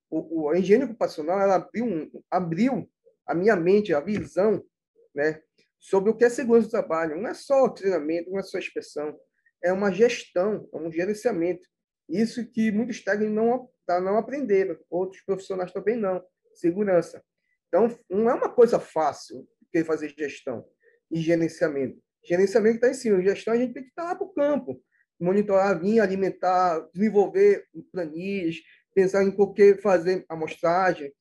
O, 0.09 0.45
o, 0.45 0.49
a 0.49 0.57
engenharia 0.57 0.88
ocupacional, 0.88 1.39
ela 1.39 1.53
abriu, 1.53 2.09
abriu 2.31 2.89
a 3.27 3.35
minha 3.35 3.55
mente, 3.55 3.93
a 3.93 3.99
visão, 3.99 4.65
né? 5.13 5.39
Sobre 5.77 6.09
o 6.09 6.15
que 6.15 6.25
é 6.25 6.29
segurança 6.31 6.67
do 6.67 6.71
trabalho. 6.71 7.21
Não 7.21 7.29
é 7.29 7.35
só 7.35 7.69
treinamento, 7.69 8.31
não 8.31 8.39
é 8.39 8.41
só 8.41 8.57
inspeção. 8.57 9.15
É 9.63 9.71
uma 9.71 9.91
gestão, 9.91 10.67
é 10.73 10.77
um 10.77 10.91
gerenciamento. 10.91 11.69
Isso 12.09 12.43
que 12.51 12.71
muitos 12.71 13.03
técnicos 13.03 13.35
não 13.35 13.69
tá, 13.85 14.01
não 14.01 14.17
aprenderam, 14.17 14.79
outros 14.89 15.21
profissionais 15.21 15.71
também 15.71 15.95
não. 15.95 16.25
Segurança. 16.55 17.23
Então, 17.67 17.88
não 18.09 18.31
é 18.31 18.33
uma 18.33 18.49
coisa 18.49 18.79
fácil 18.79 19.47
que 19.71 19.83
fazer 19.83 20.11
gestão 20.17 20.65
e 21.11 21.21
gerenciamento. 21.21 22.01
Gerenciamento 22.23 22.77
está 22.77 22.89
em 22.89 22.95
cima, 22.95 23.21
gestão 23.21 23.53
a 23.53 23.57
gente 23.57 23.75
tem 23.75 23.83
que 23.83 23.89
estar 23.89 24.05
lá 24.05 24.15
para 24.15 24.25
o 24.25 24.33
campo, 24.33 24.81
monitorar, 25.19 25.80
vir, 25.80 25.99
alimentar, 25.99 26.88
desenvolver 26.93 27.67
planilhas, 27.91 28.58
pensar 28.93 29.23
em 29.23 29.32
por 29.32 29.54
que 29.54 29.75
fazer 29.75 30.25
amostragem. 30.30 31.13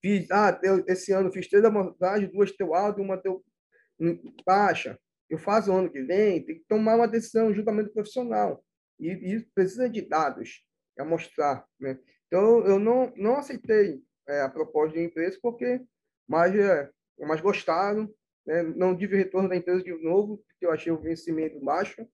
Fiz, 0.00 0.30
ah, 0.30 0.58
eu, 0.62 0.84
esse 0.86 1.12
ano 1.12 1.32
fiz 1.32 1.48
três 1.48 1.64
amostragens, 1.64 2.32
duas 2.32 2.50
teu 2.52 2.74
alto 2.74 3.00
uma 3.00 3.16
teu 3.16 3.42
baixa. 4.44 4.98
Eu 5.30 5.38
faço 5.38 5.70
o 5.70 5.74
ano 5.74 5.90
que 5.90 6.02
vem, 6.02 6.44
tem 6.44 6.56
que 6.56 6.64
tomar 6.68 6.96
uma 6.96 7.08
decisão 7.08 7.54
juntamente 7.54 7.90
profissional. 7.90 8.64
E, 8.98 9.10
e 9.10 9.40
precisa 9.54 9.88
de 9.88 10.02
dados 10.02 10.64
a 10.98 11.04
mostrar. 11.04 11.64
Né? 11.80 11.98
Então, 12.26 12.66
eu 12.66 12.78
não, 12.78 13.12
não 13.16 13.36
aceitei 13.36 14.02
é, 14.28 14.42
a 14.42 14.48
proposta 14.48 14.96
de 14.96 15.04
empresa 15.04 15.38
porque 15.40 15.80
mais, 16.28 16.54
é, 16.54 16.90
mais 17.20 17.40
gostaram, 17.40 18.12
né? 18.46 18.62
não 18.62 18.96
tive 18.96 19.16
retorno 19.16 19.48
da 19.48 19.56
empresa 19.56 19.82
de 19.82 19.92
novo, 20.02 20.38
porque 20.38 20.66
eu 20.66 20.72
achei 20.72 20.92
o 20.92 21.00
vencimento 21.00 21.60
baixo 21.60 22.06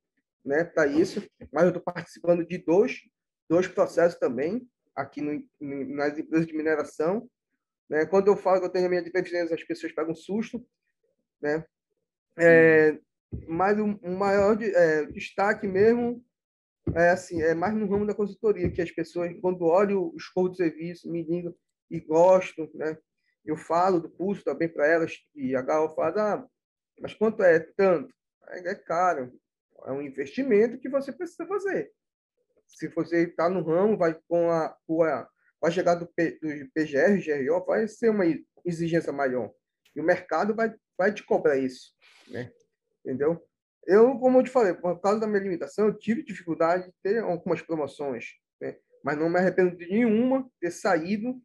né, 0.48 0.64
para 0.64 0.86
isso, 0.86 1.22
mas 1.52 1.64
eu 1.64 1.68
estou 1.68 1.82
participando 1.82 2.44
de 2.44 2.58
dois, 2.58 3.02
dois 3.48 3.68
processos 3.68 4.18
também, 4.18 4.66
aqui 4.96 5.20
no, 5.20 5.44
nas 5.94 6.18
empresas 6.18 6.46
de 6.46 6.56
mineração. 6.56 7.28
Né? 7.88 8.06
Quando 8.06 8.28
eu 8.28 8.36
falo 8.36 8.60
que 8.60 8.66
eu 8.66 8.70
tenho 8.70 8.86
a 8.86 8.88
minha 8.88 9.02
dependência, 9.02 9.54
as 9.54 9.62
pessoas 9.62 9.92
pegam 9.92 10.12
um 10.12 10.16
susto. 10.16 10.66
Né? 11.40 11.64
É, 12.38 12.98
mas 13.46 13.78
o, 13.78 13.98
maior 14.08 14.56
de, 14.56 14.74
é, 14.74 15.04
destaque 15.06 15.66
mesmo 15.66 16.24
é 16.94 17.10
assim, 17.10 17.42
é 17.42 17.54
mais 17.54 17.74
no 17.74 17.88
ramo 17.88 18.06
da 18.06 18.14
consultoria 18.14 18.70
que 18.70 18.80
as 18.80 18.90
pessoas, 18.90 19.30
quando 19.42 19.66
olham 19.66 20.04
o 20.04 20.16
escopo 20.16 20.48
do 20.48 20.56
serviço, 20.56 21.10
me 21.10 21.22
ligam 21.22 21.54
e 21.90 22.00
gostam, 22.00 22.68
né? 22.74 22.96
Eu 23.44 23.56
falo 23.56 24.00
do 24.00 24.10
curso 24.10 24.42
também 24.42 24.68
para 24.68 24.86
elas 24.86 25.14
e 25.34 25.54
a 25.54 25.62
Gal 25.62 25.94
fala, 25.94 26.34
ah, 26.34 26.46
mas 27.00 27.14
quanto 27.14 27.42
é? 27.42 27.60
Tanto. 27.60 28.12
É, 28.48 28.70
é 28.70 28.74
caro. 28.74 29.32
É 29.86 29.92
um 29.92 30.02
investimento 30.02 30.78
que 30.78 30.88
você 30.88 31.12
precisa 31.12 31.46
fazer. 31.46 31.92
Se 32.66 32.88
você 32.88 33.24
está 33.24 33.48
no 33.48 33.62
ramo, 33.62 33.96
vai 33.96 34.18
com 34.28 34.50
a, 34.50 34.76
vai 35.60 35.72
chegar 35.72 35.94
do, 35.94 36.06
P, 36.06 36.38
do 36.40 36.48
PGR, 36.72 37.18
GRO, 37.24 37.64
vai 37.64 37.88
ser 37.88 38.10
uma 38.10 38.24
exigência 38.64 39.12
maior. 39.12 39.52
E 39.94 40.00
o 40.00 40.04
mercado 40.04 40.54
vai, 40.54 40.74
vai 40.96 41.12
te 41.12 41.24
cobrar 41.24 41.56
isso, 41.56 41.92
né? 42.28 42.52
Entendeu? 43.04 43.42
Eu, 43.86 44.18
como 44.18 44.38
eu 44.38 44.44
te 44.44 44.50
falei, 44.50 44.74
por 44.74 45.00
causa 45.00 45.20
da 45.20 45.26
minha 45.26 45.42
limitação, 45.42 45.86
eu 45.86 45.96
tive 45.96 46.22
dificuldade 46.22 46.86
de 46.86 46.94
ter 47.02 47.22
algumas 47.22 47.62
promoções, 47.62 48.26
né? 48.60 48.76
mas 49.02 49.16
não 49.16 49.30
me 49.30 49.38
arrependo 49.38 49.76
de 49.76 49.88
nenhuma 49.88 50.46
ter 50.60 50.70
saído 50.70 51.40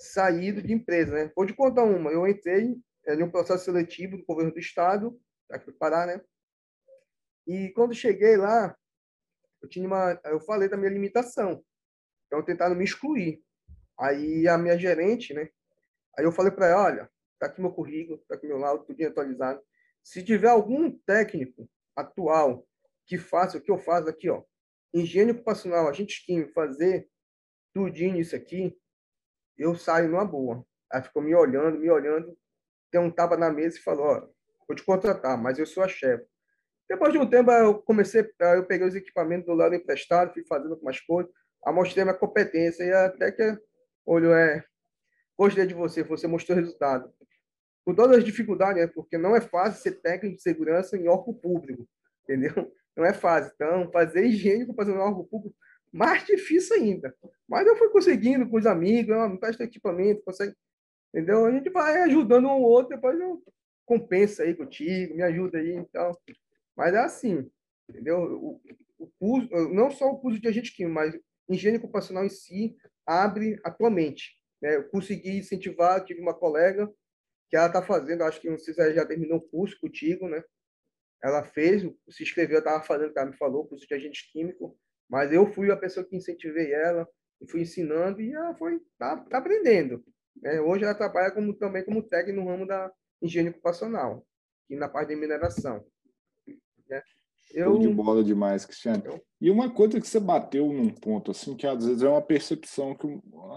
saído 0.00 0.62
de 0.62 0.72
empresa, 0.72 1.12
né? 1.12 1.30
Vou 1.36 1.46
te 1.46 1.52
contar 1.52 1.84
uma. 1.84 2.10
Eu 2.10 2.26
entrei 2.26 2.74
em 3.06 3.22
um 3.22 3.30
processo 3.30 3.66
seletivo 3.66 4.16
do 4.16 4.24
governo 4.24 4.52
do 4.52 4.58
estado, 4.58 5.20
aqui 5.50 5.66
no 5.66 5.74
Pará, 5.74 6.06
né? 6.06 6.20
E 7.50 7.72
quando 7.72 7.92
cheguei 7.92 8.36
lá, 8.36 8.76
eu 9.60 9.68
tinha 9.68 9.84
uma, 9.84 10.20
eu 10.26 10.38
falei 10.38 10.68
da 10.68 10.76
minha 10.76 10.92
limitação. 10.92 11.64
Então 12.28 12.44
tentaram 12.44 12.76
me 12.76 12.84
excluir. 12.84 13.42
Aí 13.98 14.46
a 14.46 14.56
minha 14.56 14.78
gerente, 14.78 15.34
né? 15.34 15.50
Aí 16.16 16.24
eu 16.24 16.30
falei 16.30 16.52
para 16.52 16.68
ela, 16.68 16.84
olha, 16.84 17.10
tá 17.40 17.46
aqui 17.46 17.60
meu 17.60 17.72
currículo, 17.72 18.18
tá 18.28 18.36
aqui 18.36 18.46
meu 18.46 18.56
laudo, 18.56 18.84
tudo 18.84 19.04
atualizado. 19.04 19.60
Se 20.00 20.22
tiver 20.22 20.48
algum 20.48 20.96
técnico 21.00 21.68
atual 21.96 22.64
que 23.04 23.18
faça 23.18 23.58
o 23.58 23.60
que 23.60 23.72
eu 23.72 23.78
faço 23.78 24.08
aqui, 24.08 24.30
ó, 24.30 24.44
engenheiro 24.94 25.34
ocupacional, 25.34 25.88
agente 25.88 26.24
químico, 26.24 26.52
fazer 26.52 27.10
tudinho 27.74 28.20
isso 28.20 28.36
aqui, 28.36 28.78
eu 29.58 29.74
saio 29.74 30.08
numa 30.08 30.24
boa. 30.24 30.64
Ela 30.92 31.02
ficou 31.02 31.20
me 31.20 31.34
olhando, 31.34 31.80
me 31.80 31.90
olhando, 31.90 32.38
tem 32.92 33.00
um 33.00 33.10
tapa 33.10 33.36
na 33.36 33.50
mesa 33.50 33.76
e 33.76 33.82
falou, 33.82 34.06
ó, 34.06 34.28
vou 34.68 34.76
te 34.76 34.84
contratar, 34.84 35.36
mas 35.36 35.58
eu 35.58 35.66
sou 35.66 35.82
a 35.82 35.88
chefe. 35.88 36.29
Depois 36.90 37.12
de 37.12 37.20
um 37.20 37.30
tempo, 37.30 37.52
eu 37.52 37.74
comecei, 37.74 38.28
eu 38.40 38.66
peguei 38.66 38.84
os 38.84 38.96
equipamentos 38.96 39.46
do 39.46 39.54
lado 39.54 39.76
emprestado, 39.76 40.32
fui 40.32 40.44
fazendo 40.44 40.72
algumas 40.72 40.98
coisas, 40.98 41.32
mostrei 41.68 42.02
minha 42.02 42.16
competência 42.16 42.82
e 42.82 42.92
até 42.92 43.30
que 43.30 43.56
olhou, 44.04 44.34
é, 44.34 44.64
gostei 45.38 45.64
de 45.66 45.72
você, 45.72 46.02
você 46.02 46.26
mostrou 46.26 46.58
resultado 46.58 47.08
com 47.84 47.94
todas 47.94 48.18
as 48.18 48.24
dificuldades, 48.24 48.82
né? 48.82 48.90
porque 48.92 49.16
não 49.16 49.36
é 49.36 49.40
fácil 49.40 49.80
ser 49.80 50.00
técnico 50.00 50.34
de 50.34 50.42
segurança 50.42 50.96
em 50.96 51.06
órgão 51.06 51.32
público, 51.32 51.88
entendeu? 52.24 52.72
Não 52.96 53.04
é 53.04 53.12
fácil. 53.12 53.52
Então, 53.54 53.88
fazer 53.92 54.26
higiênico 54.26 54.74
fazendo 54.74 54.98
órgão 54.98 55.24
público, 55.24 55.54
mais 55.92 56.26
difícil 56.26 56.74
ainda. 56.74 57.14
Mas 57.48 57.68
eu 57.68 57.76
fui 57.76 57.88
conseguindo 57.90 58.50
com 58.50 58.56
os 58.56 58.66
amigos, 58.66 59.30
me 59.30 59.38
presta 59.38 59.62
equipamento, 59.62 60.24
consegue, 60.24 60.56
entendeu? 61.14 61.46
A 61.46 61.52
gente 61.52 61.70
vai 61.70 62.02
ajudando 62.02 62.48
um 62.48 62.50
ou 62.50 62.62
outro, 62.62 62.96
depois 62.96 63.16
eu 63.18 63.40
compensa 63.86 64.42
aí 64.42 64.56
contigo, 64.56 65.14
me 65.14 65.22
ajuda 65.22 65.58
aí, 65.58 65.72
então. 65.72 66.16
Mas 66.80 66.94
é 66.94 66.98
assim, 66.98 67.50
entendeu? 67.86 68.58
O, 68.98 69.06
curso, 69.18 69.50
não 69.68 69.90
só 69.90 70.06
o 70.10 70.18
curso 70.18 70.40
de 70.40 70.48
agente 70.48 70.74
químico, 70.74 70.94
mas 70.94 71.14
higiene 71.46 71.76
ocupacional 71.76 72.24
em 72.24 72.30
si 72.30 72.74
abre 73.04 73.60
atualmente. 73.62 74.34
Né? 74.62 74.76
Eu 74.76 74.88
consegui 74.88 75.36
incentivar, 75.36 76.02
tive 76.02 76.22
uma 76.22 76.32
colega 76.32 76.90
que 77.50 77.56
ela 77.56 77.66
está 77.66 77.82
fazendo, 77.82 78.24
acho 78.24 78.40
que 78.40 78.48
não 78.48 78.56
sei 78.56 78.72
se 78.72 78.80
ela 78.80 78.94
já 78.94 79.04
terminou 79.04 79.36
o 79.36 79.42
curso 79.42 79.78
contigo, 79.78 80.26
né? 80.26 80.42
Ela 81.22 81.44
fez, 81.44 81.82
se 82.08 82.22
inscreveu, 82.22 82.60
estava 82.60 82.82
fazendo, 82.82 83.12
ela 83.14 83.26
me 83.26 83.36
falou, 83.36 83.68
curso 83.68 83.86
de 83.86 83.92
agente 83.92 84.32
químico, 84.32 84.74
mas 85.06 85.30
eu 85.34 85.52
fui 85.52 85.70
a 85.70 85.76
pessoa 85.76 86.06
que 86.06 86.16
incentivei 86.16 86.72
ela, 86.72 87.06
fui 87.50 87.60
ensinando 87.60 88.22
e 88.22 88.32
ela 88.32 88.54
foi 88.54 88.80
tá, 88.98 89.18
tá 89.18 89.36
aprendendo. 89.36 90.02
Né? 90.34 90.58
Hoje 90.62 90.84
ela 90.84 90.94
trabalha 90.94 91.30
como, 91.30 91.52
também 91.52 91.84
como 91.84 92.02
técnico 92.02 92.40
no 92.40 92.48
ramo 92.48 92.66
da 92.66 92.90
engenharia 93.20 93.50
ocupacional, 93.50 94.26
e 94.70 94.76
na 94.76 94.88
parte 94.88 95.08
de 95.08 95.16
mineração. 95.16 95.84
Né? 96.90 97.00
Eu... 97.52 97.78
de 97.78 97.88
bola 97.88 98.22
demais, 98.22 98.64
Cristiano. 98.64 99.02
E 99.40 99.50
uma 99.50 99.70
coisa 99.70 99.98
que 99.98 100.06
você 100.06 100.20
bateu 100.20 100.70
num 100.70 100.90
ponto, 100.90 101.30
assim, 101.30 101.56
que 101.56 101.66
às 101.66 101.84
vezes 101.84 102.02
é 102.02 102.08
uma 102.08 102.20
percepção 102.20 102.94
que 102.94 103.08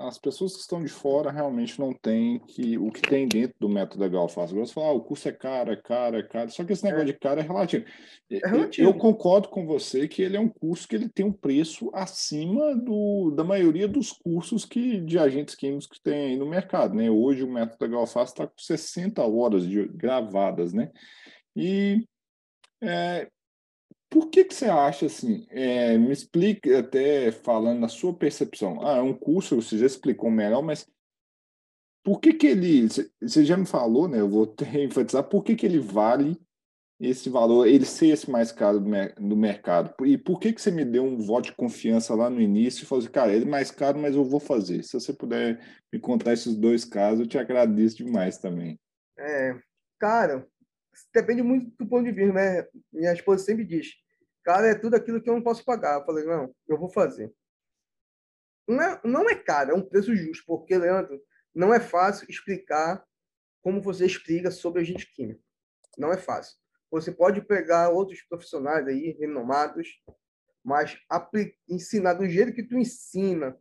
as 0.08 0.18
pessoas 0.18 0.54
que 0.54 0.62
estão 0.62 0.82
de 0.82 0.90
fora 0.90 1.30
realmente 1.30 1.78
não 1.78 1.94
têm 1.94 2.40
que 2.40 2.78
o 2.78 2.90
que 2.90 3.02
tem 3.02 3.28
dentro 3.28 3.54
do 3.60 3.68
método 3.68 4.00
da 4.00 4.08
Galfaz. 4.08 4.52
Você 4.52 4.74
fala, 4.74 4.88
ah, 4.88 4.94
o 4.94 5.04
curso 5.04 5.28
é 5.28 5.32
caro, 5.34 5.72
é 5.72 5.76
caro, 5.76 6.18
é 6.18 6.24
caro. 6.24 6.50
Só 6.50 6.64
que 6.64 6.72
esse 6.72 6.86
negócio 6.86 7.10
é. 7.10 7.12
de 7.12 7.20
caro 7.20 7.40
é 7.40 7.44
relativo. 7.44 7.86
é 8.32 8.48
relativo. 8.48 8.88
Eu 8.90 8.94
concordo 8.94 9.50
com 9.50 9.66
você 9.66 10.08
que 10.08 10.22
ele 10.22 10.38
é 10.38 10.40
um 10.40 10.50
curso 10.50 10.88
que 10.88 10.96
ele 10.96 11.10
tem 11.10 11.26
um 11.26 11.34
preço 11.34 11.92
acima 11.94 12.76
do, 12.78 13.32
da 13.32 13.44
maioria 13.44 13.88
dos 13.88 14.12
cursos 14.14 14.64
que, 14.64 15.02
de 15.02 15.20
agentes 15.20 15.54
químicos 15.54 15.88
que 15.88 16.02
tem 16.02 16.28
aí 16.30 16.38
no 16.38 16.50
mercado. 16.50 16.96
Né? 16.96 17.12
Hoje 17.12 17.44
o 17.44 17.52
método 17.52 17.78
da 17.80 17.88
Galfaz 17.88 18.30
está 18.30 18.48
com 18.48 18.58
60 18.58 19.22
horas 19.22 19.68
de, 19.68 19.86
gravadas, 19.90 20.74
né? 20.74 20.90
E 21.56 22.08
é, 22.84 23.30
por 24.10 24.30
que, 24.30 24.46
que 24.46 24.54
você 24.54 24.66
acha 24.66 25.08
assim? 25.08 25.48
É, 25.50 25.98
me 25.98 26.12
explique 26.12 26.72
até 26.74 27.32
falando 27.32 27.80
na 27.80 27.88
sua 27.88 28.14
percepção. 28.14 28.86
Ah, 28.86 28.98
é 28.98 29.02
um 29.02 29.14
curso, 29.14 29.56
você 29.56 29.78
já 29.78 29.86
explicou 29.86 30.30
melhor, 30.30 30.62
mas 30.62 30.88
por 32.04 32.20
que, 32.20 32.34
que 32.34 32.48
ele. 32.48 32.88
Você 33.22 33.46
já 33.46 33.58
me 33.58 33.66
falou, 33.66 34.08
né? 34.08 34.20
Eu 34.20 34.30
vou 34.30 34.54
enfatizar 34.76 35.24
por 35.24 35.44
que, 35.44 35.56
que 35.56 35.66
ele 35.66 35.80
vale 35.80 36.38
esse 37.00 37.30
valor, 37.30 37.68
ele 37.68 37.86
ser 37.86 38.08
esse 38.08 38.30
mais 38.30 38.52
caro 38.52 38.80
do, 38.80 39.36
mercado. 39.36 39.94
E 40.06 40.18
por 40.18 40.40
que, 40.40 40.54
que 40.54 40.62
você 40.62 40.72
me 40.72 40.86
deu 40.86 41.04
um 41.04 41.18
voto 41.18 41.46
de 41.46 41.56
confiança 41.56 42.16
lá 42.16 42.30
no 42.30 42.40
início 42.40 42.84
e 42.84 42.86
falou 42.86 43.04
assim, 43.04 43.12
cara, 43.12 43.34
ele 43.34 43.46
é 43.46 43.50
mais 43.50 43.72
caro, 43.72 44.00
mas 44.00 44.16
eu 44.16 44.24
vou 44.24 44.40
fazer. 44.40 44.84
Se 44.84 44.94
você 44.94 45.12
puder 45.12 45.60
me 45.92 46.00
contar 46.00 46.34
esses 46.34 46.56
dois 46.56 46.86
casos, 46.86 47.22
eu 47.22 47.28
te 47.28 47.38
agradeço 47.38 47.98
demais 47.98 48.38
também. 48.38 48.80
É, 49.18 49.60
cara, 50.00 50.48
depende 51.14 51.42
muito 51.42 51.72
do 51.78 51.88
ponto 51.88 52.06
de 52.06 52.12
vista, 52.12 52.34
né? 52.34 52.68
Minha 52.92 53.14
esposa 53.14 53.44
sempre 53.44 53.66
diz, 53.66 53.94
cara, 54.44 54.68
é 54.68 54.76
tudo 54.76 54.96
aquilo 54.96 55.22
que 55.22 55.30
eu 55.30 55.34
não 55.34 55.42
posso 55.42 55.64
pagar. 55.64 56.00
Eu 56.00 56.06
falei, 56.06 56.26
não, 56.26 56.56
eu 56.68 56.78
vou 56.78 56.90
fazer. 56.90 57.34
Não 58.68 58.82
é, 58.82 59.02
não 59.04 59.30
é 59.30 59.36
caro, 59.36 59.72
é 59.72 59.74
um 59.74 59.82
preço 59.82 60.16
justo, 60.16 60.44
porque, 60.46 60.78
Leandro, 60.78 61.22
não 61.54 61.74
é 61.74 61.80
fácil 61.80 62.30
explicar 62.30 63.04
como 63.62 63.82
você 63.82 64.06
explica 64.06 64.52
sobre 64.52 64.82
agente 64.82 65.12
químico. 65.14 65.42
Não 65.98 66.12
é 66.12 66.18
fácil. 66.18 66.58
Você 66.92 67.12
pode 67.12 67.42
pegar 67.42 67.90
outros 67.90 68.22
profissionais 68.22 68.88
aí, 68.88 69.18
renomados, 69.20 70.02
mas 70.64 70.98
ensinar 71.68 72.14
do 72.14 72.28
jeito 72.28 72.54
que 72.54 72.64
tu 72.64 72.78
ensina, 72.78 73.58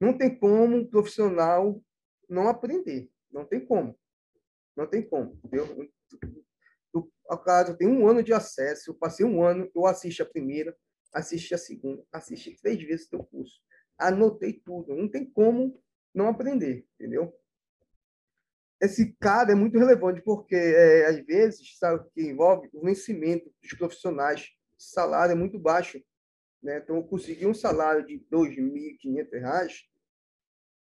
não 0.00 0.16
tem 0.16 0.36
como 0.36 0.76
um 0.76 0.86
profissional 0.86 1.82
não 2.28 2.48
aprender. 2.48 3.10
Não 3.30 3.44
tem 3.44 3.64
como. 3.64 3.98
Não 4.76 4.86
tem 4.86 5.02
como. 5.08 5.38
Entendeu? 5.44 5.88
A 7.28 7.38
casa 7.38 7.74
tem 7.74 7.88
um 7.88 8.06
ano 8.06 8.22
de 8.22 8.32
acesso, 8.32 8.90
eu 8.90 8.94
passei 8.94 9.24
um 9.24 9.42
ano, 9.42 9.70
eu 9.74 9.86
assisti 9.86 10.22
a 10.22 10.26
primeira, 10.26 10.76
assisti 11.12 11.54
a 11.54 11.58
segunda, 11.58 12.04
assisti 12.12 12.56
três 12.60 12.82
vezes 12.82 13.06
o 13.06 13.10
teu 13.10 13.24
curso. 13.24 13.60
Anotei 13.98 14.52
tudo, 14.52 14.94
não 14.94 15.08
tem 15.08 15.24
como 15.30 15.80
não 16.14 16.28
aprender, 16.28 16.86
entendeu? 16.94 17.34
Esse 18.80 19.12
cara 19.20 19.52
é 19.52 19.54
muito 19.54 19.78
relevante 19.78 20.20
porque, 20.22 20.56
é, 20.56 21.06
às 21.06 21.24
vezes, 21.24 21.78
sabe, 21.78 22.04
que 22.12 22.22
envolve 22.22 22.68
o 22.72 22.84
vencimento 22.84 23.48
dos 23.62 23.72
profissionais. 23.74 24.50
Salário 24.76 25.32
é 25.32 25.36
muito 25.36 25.56
baixo. 25.56 26.02
Né? 26.60 26.78
Então, 26.78 26.96
eu 26.96 27.04
consegui 27.04 27.46
um 27.46 27.54
salário 27.54 28.04
de 28.04 28.16
R$ 28.16 28.26
2.500 28.32 29.84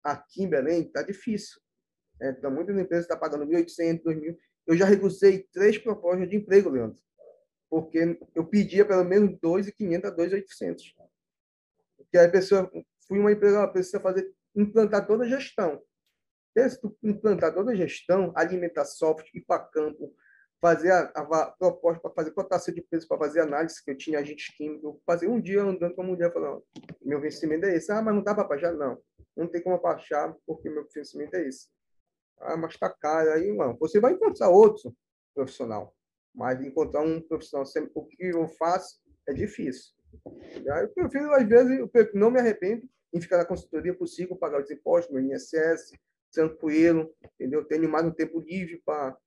aqui 0.03 0.43
em 0.43 0.49
Belém, 0.49 0.83
está 0.83 1.03
difícil. 1.03 1.59
É, 2.21 2.29
então, 2.29 2.49
muitas 2.49 2.77
empresas 2.77 3.03
estão 3.03 3.17
tá 3.17 3.21
pagando 3.21 3.43
R$ 3.43 3.61
1.800, 3.61 4.01
R$ 4.05 4.15
2.000 4.15 4.37
eu 4.67 4.75
já 4.75 4.85
recusei 4.85 5.47
três 5.51 5.77
propostas 5.77 6.29
de 6.29 6.35
emprego, 6.35 6.69
Leandro, 6.69 7.01
porque 7.69 8.19
eu 8.35 8.45
pedia 8.45 8.85
pelo 8.85 9.03
menos 9.03 9.39
2.500 9.39 10.05
a 10.05 10.15
2.800. 10.15 10.81
Porque 11.97 12.17
a 12.17 12.29
pessoa, 12.29 12.71
fui 13.07 13.19
uma 13.19 13.31
empresa, 13.31 13.57
ela 13.57 13.67
precisa 13.67 13.99
fazer, 13.99 14.33
implantar 14.55 15.07
toda 15.07 15.23
a 15.23 15.27
gestão. 15.27 15.81
Se 16.57 16.81
tu 16.81 16.97
implantar 17.01 17.53
toda 17.53 17.71
a 17.71 17.75
gestão, 17.75 18.33
alimentar 18.35 18.83
software, 18.83 19.29
ir 19.33 19.41
para 19.41 19.63
campo, 19.63 20.13
fazer 20.59 20.91
a, 20.91 21.11
a 21.15 21.51
proposta 21.51 22.01
para 22.01 22.11
fazer 22.13 22.31
cotação 22.31 22.73
de 22.73 22.81
preço, 22.81 23.07
para 23.07 23.17
fazer 23.17 23.39
análise, 23.39 23.83
que 23.83 23.91
eu 23.91 23.97
tinha 23.97 24.19
agente 24.19 24.55
químico, 24.55 25.01
fazer 25.05 25.27
um 25.27 25.41
dia 25.41 25.63
andando 25.63 25.95
com 25.95 26.01
a 26.01 26.05
mulher, 26.05 26.31
falando, 26.31 26.63
meu 27.01 27.19
vencimento 27.19 27.65
é 27.65 27.75
esse. 27.75 27.91
Ah, 27.91 28.01
mas 28.01 28.13
não 28.13 28.21
dá 28.21 28.35
para 28.35 28.43
baixar? 28.43 28.73
Não. 28.73 29.01
Não 29.35 29.47
tem 29.47 29.61
como 29.61 29.79
baixar, 29.79 30.35
porque 30.45 30.69
meu 30.69 30.87
vencimento 30.93 31.35
é 31.35 31.47
esse. 31.47 31.67
Ah, 32.41 32.57
mas 32.57 32.73
está 32.73 32.89
caro. 32.89 33.31
Aí, 33.31 33.51
mano, 33.51 33.77
você 33.79 33.99
vai 33.99 34.13
encontrar 34.13 34.49
outro 34.49 34.95
profissional. 35.33 35.95
Mas 36.33 36.61
encontrar 36.61 37.01
um 37.01 37.21
profissional, 37.21 37.65
sempre, 37.65 37.91
o 37.93 38.05
que 38.05 38.25
eu 38.25 38.47
faço 38.47 39.01
é 39.27 39.33
difícil. 39.33 39.93
Eu 40.65 40.89
prefiro, 40.89 41.33
às 41.33 41.47
vezes, 41.47 41.79
eu 41.79 42.09
não 42.13 42.31
me 42.31 42.39
arrependo 42.39 42.87
em 43.13 43.21
ficar 43.21 43.37
na 43.37 43.45
consultoria, 43.45 43.93
consigo 43.93 44.35
pagar 44.35 44.61
os 44.61 44.71
impostos, 44.71 45.13
meu 45.13 45.23
INSS, 45.23 45.91
tranquilo, 46.31 47.13
entendeu? 47.35 47.65
Tenho 47.65 47.89
mais 47.89 48.05
um 48.05 48.11
tempo 48.11 48.39
livre 48.39 48.81
para 48.85 49.17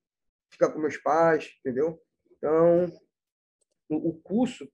ficar 0.51 0.71
com 0.71 0.79
meus 0.79 0.97
pais, 0.97 1.55
entendeu? 1.61 2.01
Então, 2.37 2.91
o, 3.89 4.15
curso, 4.15 4.71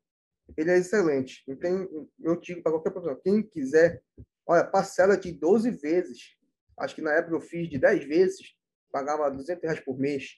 ele 0.57 0.70
é 0.70 0.79
excelente. 0.79 1.42
Não 1.46 1.57
tem, 1.57 1.88
eu 2.20 2.37
digo 2.37 2.62
para 2.62 2.72
qualquer 2.72 2.92
pessoa, 2.92 3.20
quem 3.20 3.42
quiser, 3.42 4.03
olha, 4.46 4.64
parcela 4.64 5.16
de 5.16 5.33
12 5.33 5.70
vezes. 5.70 6.37
Acho 6.81 6.95
que 6.95 7.03
na 7.03 7.12
época 7.12 7.37
eu 7.37 7.40
fiz 7.40 7.69
de 7.69 7.79
10 7.79 8.05
vezes, 8.05 8.55
pagava 8.90 9.31
200 9.31 9.62
reais 9.62 9.81
por 9.81 9.99
mês. 9.99 10.37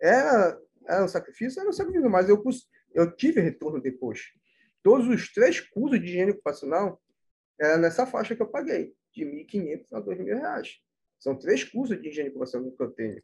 Era, 0.00 0.60
era 0.86 1.04
um 1.04 1.08
sacrifício? 1.08 1.60
Era 1.60 1.68
um 1.68 1.72
sacrifício, 1.72 2.10
mas 2.10 2.28
eu, 2.28 2.42
eu 2.94 3.10
tive 3.16 3.40
retorno 3.40 3.80
depois. 3.80 4.20
Todos 4.82 5.08
os 5.08 5.32
três 5.32 5.60
cursos 5.60 5.98
de 5.98 6.06
higiene 6.06 6.32
ocupacional 6.32 7.00
era 7.58 7.76
nessa 7.78 8.06
faixa 8.06 8.36
que 8.36 8.42
eu 8.42 8.46
paguei, 8.46 8.94
de 9.12 9.24
1.500 9.24 9.92
a 9.92 10.00
2.000 10.00 10.24
reais. 10.24 10.78
São 11.18 11.36
três 11.36 11.64
cursos 11.64 12.00
de 12.00 12.08
higiene 12.08 12.28
ocupacional 12.30 12.70
que 12.70 12.82
eu 12.82 12.90
tenho. 12.90 13.22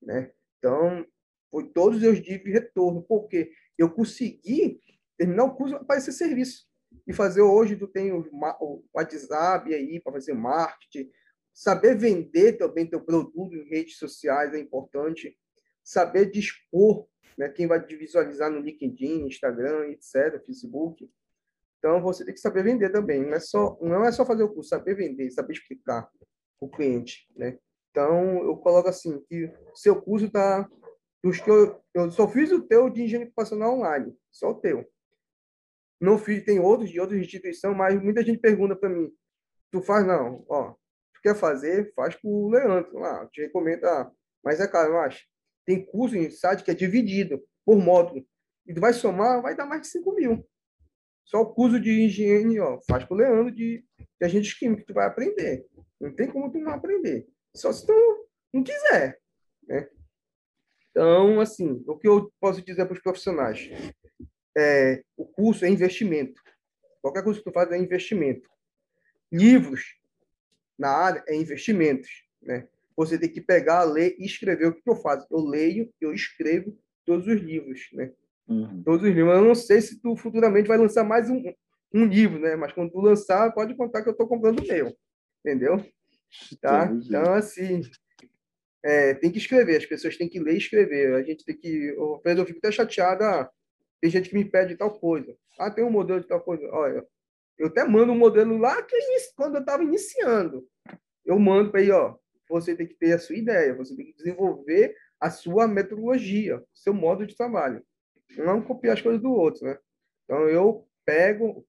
Né? 0.00 0.30
Então, 0.58 1.04
foi 1.50 1.68
todos 1.68 2.02
eu 2.02 2.20
tive 2.20 2.50
retorno, 2.50 3.02
porque 3.02 3.52
eu 3.76 3.90
consegui 3.90 4.80
terminar 5.18 5.44
o 5.44 5.54
curso 5.54 5.84
para 5.84 5.98
esse 5.98 6.12
serviço. 6.12 6.66
E 7.06 7.12
fazer 7.12 7.42
hoje, 7.42 7.76
tu 7.76 7.86
tem 7.86 8.12
o 8.12 8.84
WhatsApp 8.94 9.74
aí 9.74 10.00
para 10.00 10.12
fazer 10.12 10.32
marketing, 10.32 11.10
saber 11.54 11.96
vender 11.96 12.54
também 12.54 12.84
teu 12.86 13.00
produto 13.00 13.54
em 13.54 13.68
redes 13.68 13.96
sociais 13.96 14.52
é 14.52 14.58
importante, 14.58 15.38
saber 15.84 16.30
dispor, 16.30 17.06
né, 17.38 17.48
quem 17.48 17.66
vai 17.66 17.80
visualizar 17.86 18.50
no 18.50 18.60
LinkedIn, 18.60 19.26
Instagram, 19.26 19.88
etc, 19.90 20.44
Facebook. 20.44 21.08
Então 21.78 22.02
você 22.02 22.24
tem 22.24 22.34
que 22.34 22.40
saber 22.40 22.64
vender 22.64 22.90
também, 22.90 23.22
não 23.22 23.34
é 23.34 23.40
só 23.40 23.78
não 23.80 24.04
é 24.04 24.10
só 24.10 24.26
fazer 24.26 24.42
o 24.42 24.52
curso, 24.52 24.70
saber 24.70 24.96
vender, 24.96 25.30
saber 25.30 25.52
explicar 25.52 26.10
o 26.60 26.68
cliente, 26.68 27.28
né? 27.36 27.58
Então 27.90 28.42
eu 28.44 28.56
coloco 28.56 28.88
assim 28.88 29.22
que 29.28 29.52
seu 29.74 30.00
curso 30.00 30.26
está 30.26 30.68
dos 31.22 31.40
que 31.40 31.50
eu, 31.50 31.80
eu 31.94 32.10
só 32.10 32.28
fiz 32.28 32.50
o 32.50 32.62
teu 32.62 32.90
de 32.90 33.02
engenharia 33.02 33.26
ocupacional 33.26 33.74
online, 33.74 34.14
só 34.30 34.50
o 34.50 34.54
teu. 34.54 34.84
Não 36.00 36.18
fiz, 36.18 36.44
tem 36.44 36.58
outros 36.58 36.90
de 36.90 37.00
outras 37.00 37.20
instituições, 37.20 37.76
mas 37.76 38.02
muita 38.02 38.24
gente 38.24 38.38
pergunta 38.40 38.74
para 38.74 38.90
mim, 38.90 39.10
tu 39.70 39.80
faz 39.80 40.06
não, 40.06 40.44
ó, 40.48 40.74
quer 41.24 41.34
fazer, 41.34 41.90
faz 41.94 42.14
com 42.16 42.28
o 42.28 42.50
Leandro 42.50 42.98
lá, 42.98 43.26
te 43.28 43.40
recomendo, 43.40 43.82
ah, 43.86 44.12
mas 44.44 44.60
é 44.60 44.68
caro, 44.68 44.98
acho. 44.98 45.24
Tem 45.64 45.82
curso 45.82 46.14
em 46.14 46.30
site 46.30 46.62
que 46.62 46.70
é 46.70 46.74
dividido 46.74 47.42
por 47.64 47.78
módulo, 47.78 48.22
e 48.66 48.74
vai 48.78 48.92
somar, 48.92 49.40
vai 49.40 49.56
dar 49.56 49.64
mais 49.64 49.80
de 49.80 49.88
5 49.88 50.14
mil. 50.14 50.46
Só 51.24 51.40
o 51.40 51.54
curso 51.54 51.80
de 51.80 51.90
higiene, 51.90 52.60
ó, 52.60 52.78
faz 52.86 53.04
com 53.04 53.14
o 53.14 53.16
Leandro 53.16 53.50
de, 53.50 53.82
de 53.98 54.26
agentes 54.26 54.52
químicos 54.52 54.84
tu 54.84 54.92
vai 54.92 55.06
aprender. 55.06 55.66
Não 55.98 56.14
tem 56.14 56.30
como 56.30 56.52
tu 56.52 56.58
não 56.58 56.72
aprender. 56.72 57.26
Só 57.56 57.72
se 57.72 57.86
tu 57.86 58.28
não 58.52 58.62
quiser, 58.62 59.18
né? 59.66 59.88
Então, 60.90 61.40
assim, 61.40 61.82
o 61.86 61.98
que 61.98 62.06
eu 62.06 62.30
posso 62.38 62.62
dizer 62.62 62.84
para 62.84 62.94
os 62.94 63.02
profissionais? 63.02 63.70
É, 64.56 65.02
o 65.16 65.24
curso 65.24 65.64
é 65.64 65.70
investimento. 65.70 66.40
Qualquer 67.00 67.24
coisa 67.24 67.38
que 67.38 67.44
tu 67.44 67.52
faz 67.52 67.72
é 67.72 67.78
investimento. 67.78 68.48
Livros 69.32 69.82
na 70.78 70.90
área 70.90 71.24
é 71.26 71.34
investimentos, 71.34 72.08
né? 72.42 72.66
Você 72.96 73.18
tem 73.18 73.28
que 73.28 73.40
pegar, 73.40 73.82
ler 73.84 74.14
e 74.18 74.24
escrever. 74.24 74.68
O 74.68 74.74
que 74.74 74.88
eu 74.88 74.96
faço? 74.96 75.26
Eu 75.30 75.40
leio, 75.40 75.90
eu 76.00 76.12
escrevo 76.12 76.76
todos 77.04 77.26
os 77.26 77.40
livros, 77.40 77.88
né? 77.92 78.12
Uhum. 78.48 78.82
Todos 78.84 79.06
os 79.06 79.14
livros. 79.14 79.34
Eu 79.34 79.44
não 79.44 79.54
sei 79.54 79.80
se 79.80 80.00
tu 80.00 80.16
futuramente 80.16 80.68
vai 80.68 80.78
lançar 80.78 81.02
mais 81.02 81.28
um, 81.28 81.42
um 81.92 82.04
livro, 82.04 82.38
né? 82.38 82.54
Mas 82.56 82.72
quando 82.72 82.92
tu 82.92 83.00
lançar, 83.00 83.52
pode 83.52 83.74
contar 83.74 84.02
que 84.02 84.08
eu 84.08 84.12
estou 84.12 84.28
comprando 84.28 84.60
o 84.60 84.66
meu, 84.66 84.96
entendeu? 85.40 85.84
Tá? 86.60 86.90
Então, 86.92 87.32
assim, 87.34 87.82
é, 88.84 89.14
tem 89.14 89.30
que 89.30 89.38
escrever, 89.38 89.76
as 89.76 89.86
pessoas 89.86 90.16
têm 90.16 90.28
que 90.28 90.38
ler 90.38 90.54
e 90.54 90.58
escrever. 90.58 91.14
A 91.14 91.22
gente 91.22 91.44
tem 91.44 91.56
que. 91.56 91.94
Eu, 91.96 92.20
eu 92.24 92.46
fico 92.46 92.58
até 92.58 92.70
chateada. 92.70 93.24
Ah, 93.24 93.50
tem 94.00 94.10
gente 94.10 94.28
que 94.28 94.34
me 94.34 94.44
pede 94.44 94.76
tal 94.76 94.98
coisa. 94.98 95.34
Ah, 95.58 95.70
tem 95.70 95.84
um 95.84 95.90
modelo 95.90 96.20
de 96.20 96.28
tal 96.28 96.40
coisa. 96.40 96.66
Olha, 96.70 97.04
eu 97.58 97.68
até 97.68 97.84
mando 97.84 98.12
um 98.12 98.18
modelo 98.18 98.56
lá 98.58 98.82
que 98.82 98.96
quando 99.36 99.56
eu 99.56 99.60
estava 99.60 99.82
iniciando. 99.82 100.66
Eu 101.24 101.38
mando 101.38 101.70
para 101.70 101.80
aí, 101.80 101.90
ó. 101.90 102.16
Você 102.48 102.76
tem 102.76 102.86
que 102.86 102.94
ter 102.94 103.12
a 103.12 103.18
sua 103.18 103.36
ideia, 103.36 103.74
você 103.74 103.96
tem 103.96 104.06
que 104.06 104.14
desenvolver 104.14 104.94
a 105.18 105.30
sua 105.30 105.66
metodologia, 105.66 106.62
seu 106.74 106.92
modo 106.92 107.26
de 107.26 107.34
trabalho. 107.34 107.82
Não 108.36 108.60
copiar 108.60 108.94
as 108.94 109.02
coisas 109.02 109.20
do 109.22 109.32
outro, 109.32 109.64
né? 109.64 109.78
Então 110.24 110.48
eu 110.48 110.86
pego, 111.06 111.66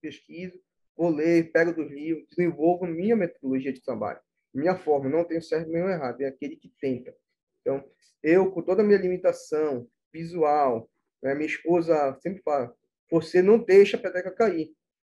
pesquiso, 0.00 0.60
vou 0.96 1.10
ler, 1.10 1.50
pego 1.50 1.72
dos 1.72 1.90
livros, 1.90 2.26
desenvolvo 2.28 2.86
minha 2.86 3.16
metodologia 3.16 3.72
de 3.72 3.82
trabalho 3.82 4.20
minha 4.58 4.76
forma, 4.76 5.08
não 5.08 5.24
tenho 5.24 5.42
certo 5.42 5.70
nem 5.70 5.82
errado, 5.82 6.20
é 6.20 6.26
aquele 6.26 6.56
que 6.56 6.72
tenta. 6.80 7.14
Então, 7.60 7.84
eu, 8.22 8.50
com 8.50 8.62
toda 8.62 8.82
a 8.82 8.84
minha 8.84 8.98
limitação 8.98 9.88
visual, 10.12 10.90
né, 11.22 11.34
minha 11.34 11.46
esposa 11.46 12.16
sempre 12.20 12.42
fala, 12.42 12.74
você 13.10 13.42
não 13.42 13.58
deixa 13.58 13.96
a 13.96 14.00
peteca 14.00 14.30
cair. 14.30 14.70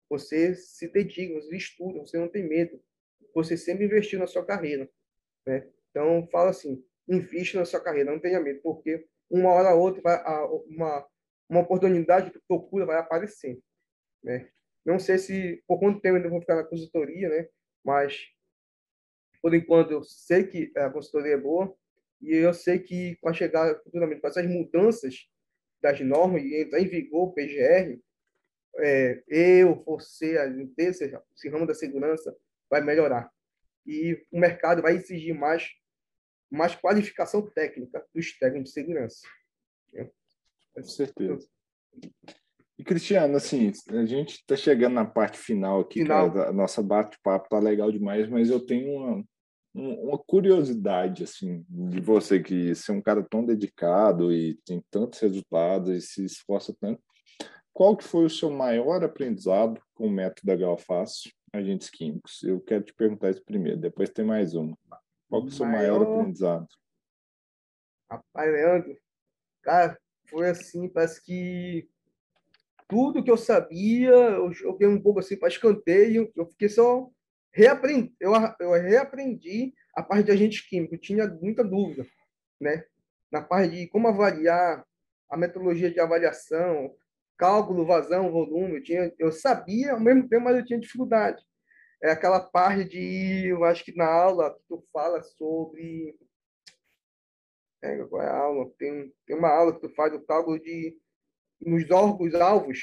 Você 0.09 0.55
se 0.55 0.87
dedica, 0.87 1.33
você 1.33 1.55
estuda, 1.55 1.99
você 1.99 2.17
não 2.17 2.27
tem 2.27 2.47
medo. 2.47 2.81
Você 3.33 3.57
sempre 3.57 3.85
investiu 3.85 4.19
na 4.19 4.27
sua 4.27 4.45
carreira. 4.45 4.89
Né? 5.45 5.67
Então, 5.89 6.27
fala 6.31 6.49
assim, 6.49 6.83
invista 7.07 7.57
na 7.57 7.65
sua 7.65 7.81
carreira, 7.81 8.11
não 8.11 8.19
tenha 8.19 8.39
medo, 8.39 8.61
porque 8.61 9.05
uma 9.29 9.51
hora 9.51 9.73
ou 9.73 9.81
outra, 9.81 10.01
vai, 10.01 10.23
uma, 10.67 11.07
uma 11.49 11.61
oportunidade 11.61 12.31
que 12.31 12.39
procura 12.47 12.85
vai 12.85 12.97
aparecer. 12.97 13.59
Né? 14.23 14.49
Não 14.85 14.99
sei 14.99 15.17
se, 15.17 15.63
por 15.67 15.79
quanto 15.79 16.01
tempo 16.01 16.17
ainda 16.17 16.29
vou 16.29 16.41
ficar 16.41 16.55
na 16.55 16.63
consultoria, 16.63 17.29
né? 17.29 17.47
mas 17.83 18.33
por 19.43 19.53
enquanto, 19.53 19.91
eu 19.91 20.01
sei 20.05 20.47
que 20.47 20.71
a 20.77 20.89
consultoria 20.89 21.33
é 21.33 21.37
boa 21.37 21.75
e 22.21 22.33
eu 22.33 22.53
sei 22.53 22.79
que 22.79 23.17
com 23.17 23.27
a 23.27 23.33
chegada 23.33 23.77
futuramente 23.83 24.21
com 24.21 24.27
essas 24.27 24.47
mudanças 24.47 25.27
das 25.81 25.99
normas 25.99 26.41
e 26.41 26.61
entrar 26.61 26.79
em 26.79 26.87
vigor 26.87 27.27
o 27.27 27.33
PGR, 27.33 27.99
é, 28.77 29.23
eu, 29.27 29.83
você, 29.85 30.37
a 30.37 30.47
empresa, 30.47 31.05
esse 31.35 31.49
ramo 31.49 31.67
da 31.67 31.73
segurança 31.73 32.35
vai 32.69 32.81
melhorar. 32.81 33.29
E 33.85 34.25
o 34.31 34.39
mercado 34.39 34.81
vai 34.81 34.95
exigir 34.95 35.35
mais, 35.35 35.69
mais 36.49 36.75
qualificação 36.75 37.41
técnica 37.41 38.05
dos 38.13 38.37
técnicos 38.37 38.69
de 38.69 38.73
segurança. 38.73 39.27
Com 40.73 40.83
certeza. 40.83 41.47
E, 42.77 42.83
Cristiano, 42.83 43.37
assim, 43.37 43.71
a 43.89 44.05
gente 44.05 44.35
está 44.35 44.55
chegando 44.55 44.93
na 44.93 45.05
parte 45.05 45.37
final 45.37 45.81
aqui, 45.81 46.01
final. 46.01 46.31
Cara, 46.31 46.49
a 46.49 46.53
nossa 46.53 46.81
bate-papo 46.81 47.49
tá 47.49 47.59
legal 47.59 47.91
demais, 47.91 48.27
mas 48.27 48.49
eu 48.49 48.59
tenho 48.59 48.89
uma, 48.89 49.23
uma 49.73 50.17
curiosidade 50.17 51.23
assim 51.23 51.63
de 51.69 52.01
você 52.01 52.41
que 52.41 52.73
ser 52.73 52.93
um 52.93 53.01
cara 53.01 53.23
tão 53.23 53.45
dedicado 53.45 54.33
e 54.33 54.59
tem 54.65 54.83
tantos 54.89 55.19
resultados 55.19 55.95
e 55.95 56.01
se 56.01 56.25
esforça 56.25 56.75
tanto. 56.79 57.01
Qual 57.73 57.97
que 57.97 58.03
foi 58.03 58.25
o 58.25 58.29
seu 58.29 58.51
maior 58.51 59.03
aprendizado 59.03 59.81
com 59.95 60.05
o 60.05 60.11
método 60.11 60.45
da 60.45 60.55
Galfácio, 60.55 61.31
agentes 61.51 61.89
químicos? 61.89 62.43
Eu 62.43 62.61
quero 62.61 62.83
te 62.83 62.93
perguntar 62.93 63.31
isso 63.31 63.43
primeiro, 63.43 63.79
depois 63.79 64.11
tem 64.11 64.23
mais 64.23 64.53
uma. 64.53 64.77
Qual 65.27 65.41
que 65.41 65.47
é 65.47 65.51
o 65.51 65.55
seu 65.55 65.65
maior, 65.65 65.99
maior 65.99 66.19
aprendizado? 66.19 66.67
Rapaz, 68.09 68.51
Leandro, 68.51 68.95
cara, 69.63 69.97
foi 70.29 70.49
assim, 70.49 70.87
parece 70.87 71.23
que 71.23 71.89
tudo 72.87 73.23
que 73.23 73.31
eu 73.31 73.37
sabia, 73.37 74.11
eu 74.11 74.53
joguei 74.53 74.87
um 74.87 75.01
pouco 75.01 75.19
assim 75.19 75.35
para 75.35 75.47
escanteio, 75.47 76.31
eu 76.35 76.45
fiquei 76.45 76.69
só 76.69 77.09
reaprendi, 77.51 78.13
eu, 78.19 78.33
eu 78.59 78.71
reaprendi 78.73 79.73
a 79.95 80.03
parte 80.03 80.25
de 80.25 80.31
agente 80.31 80.69
químico, 80.69 80.95
tinha 80.97 81.27
muita 81.27 81.63
dúvida, 81.63 82.05
né? 82.61 82.83
Na 83.31 83.41
parte 83.41 83.75
de 83.75 83.87
como 83.87 84.07
avaliar 84.07 84.85
a 85.27 85.35
metodologia 85.35 85.91
de 85.91 85.99
avaliação, 85.99 86.95
cálculo, 87.37 87.85
vazão, 87.85 88.31
volume, 88.31 88.77
eu, 88.77 88.83
tinha, 88.83 89.13
eu 89.19 89.31
sabia 89.31 89.93
ao 89.93 89.99
mesmo 89.99 90.27
tempo, 90.27 90.45
mas 90.45 90.57
eu 90.57 90.65
tinha 90.65 90.79
dificuldade. 90.79 91.43
É 92.01 92.11
aquela 92.11 92.39
parte 92.39 92.83
de, 92.85 93.47
eu 93.47 93.63
acho 93.63 93.83
que 93.83 93.95
na 93.95 94.05
aula 94.05 94.57
tu 94.67 94.85
fala 94.91 95.21
sobre 95.21 96.15
é, 97.81 97.97
qual 98.05 98.21
é 98.21 98.27
a 98.27 98.37
aula? 98.37 98.71
Tem, 98.77 99.13
tem 99.25 99.37
uma 99.37 99.49
aula 99.49 99.73
que 99.73 99.81
tu 99.81 99.93
faz 99.93 100.13
o 100.13 100.21
cálculo 100.21 100.59
de 100.59 100.97
nos 101.61 101.89
órgãos 101.91 102.33
alvos, 102.35 102.79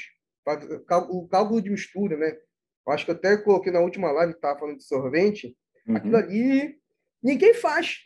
o 1.09 1.27
cálculo 1.27 1.61
de 1.61 1.69
mistura, 1.69 2.17
né? 2.17 2.35
acho 2.87 3.05
que 3.05 3.11
eu 3.11 3.15
até 3.15 3.37
coloquei 3.37 3.71
na 3.71 3.79
última 3.79 4.11
live 4.11 4.33
que 4.33 4.39
estava 4.39 4.59
falando 4.59 4.77
de 4.77 4.83
sorvente. 4.83 5.55
Uhum. 5.87 5.95
Aquilo 5.95 6.17
ali 6.17 6.79
ninguém 7.21 7.53
faz. 7.53 7.99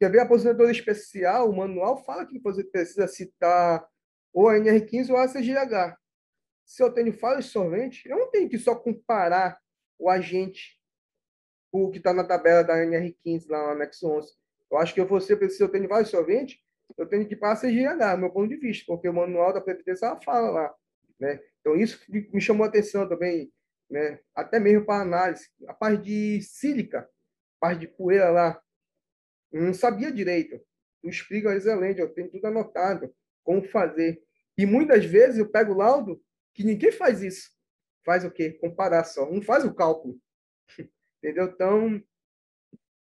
Quer 0.00 0.10
ver 0.10 0.20
a 0.20 0.22
aposentadoria 0.24 0.72
especial, 0.72 1.48
o 1.48 1.56
manual 1.56 2.02
fala 2.04 2.26
que 2.26 2.38
você 2.38 2.62
precisa 2.64 3.06
citar 3.08 3.86
ou 4.32 4.48
a 4.48 4.54
NR15 4.54 5.10
ou 5.10 5.16
a 5.16 5.28
CGH. 5.28 5.96
Se 6.64 6.82
eu 6.82 6.92
tenho 6.92 7.12
falhas 7.12 7.46
de 7.46 7.50
sorvente, 7.50 8.08
eu 8.08 8.18
não 8.18 8.30
tenho 8.30 8.48
que 8.48 8.58
só 8.58 8.74
comparar 8.74 9.58
o 9.98 10.10
agente 10.10 10.76
o 11.72 11.90
que 11.90 11.98
está 11.98 12.12
na 12.12 12.24
tabela 12.24 12.62
da 12.62 12.74
NR15 12.76 13.48
lá 13.48 13.66
no 13.66 13.72
anexo 13.72 14.08
11. 14.08 14.32
Eu 14.70 14.78
acho 14.78 14.94
que 14.94 15.02
você, 15.04 15.50
se 15.50 15.62
eu 15.62 15.68
tenho 15.68 15.88
vários 15.88 16.10
sorventes, 16.10 16.58
eu 16.96 17.06
tenho 17.06 17.26
que 17.26 17.34
ir 17.34 17.36
para 17.36 17.52
a 17.52 17.56
CGH, 17.56 18.18
meu 18.18 18.30
ponto 18.30 18.48
de 18.48 18.56
vista, 18.56 18.84
porque 18.86 19.08
o 19.08 19.12
manual 19.12 19.52
da 19.52 19.60
Previdência 19.60 20.06
ela 20.06 20.20
fala 20.20 20.50
lá. 20.50 20.74
Né? 21.18 21.40
Então, 21.60 21.76
isso 21.76 22.00
me 22.10 22.40
chamou 22.40 22.64
a 22.64 22.68
atenção 22.68 23.08
também, 23.08 23.52
né? 23.90 24.20
até 24.34 24.58
mesmo 24.58 24.84
para 24.84 25.02
análise. 25.02 25.48
A 25.66 25.74
parte 25.74 26.02
de 26.02 26.40
sílica, 26.42 27.00
a 27.00 27.60
parte 27.60 27.80
de 27.80 27.88
poeira 27.88 28.30
lá, 28.30 28.60
não 29.52 29.74
sabia 29.74 30.12
direito. 30.12 30.60
O 31.02 31.08
explica 31.08 31.54
excelente, 31.54 32.00
eu 32.00 32.12
tenho 32.12 32.30
tudo 32.30 32.46
anotado, 32.46 33.14
como 33.46 33.62
fazer. 33.68 34.20
E 34.58 34.66
muitas 34.66 35.04
vezes 35.04 35.38
eu 35.38 35.48
pego 35.48 35.72
o 35.72 35.76
laudo 35.76 36.20
que 36.52 36.64
ninguém 36.64 36.90
faz 36.90 37.22
isso. 37.22 37.50
Faz 38.04 38.24
o 38.24 38.30
quê? 38.30 38.50
Comparar 38.50 39.04
só. 39.04 39.30
Não 39.30 39.40
faz 39.40 39.64
o 39.64 39.74
cálculo. 39.74 40.18
Entendeu? 41.22 41.46
Então, 41.46 42.02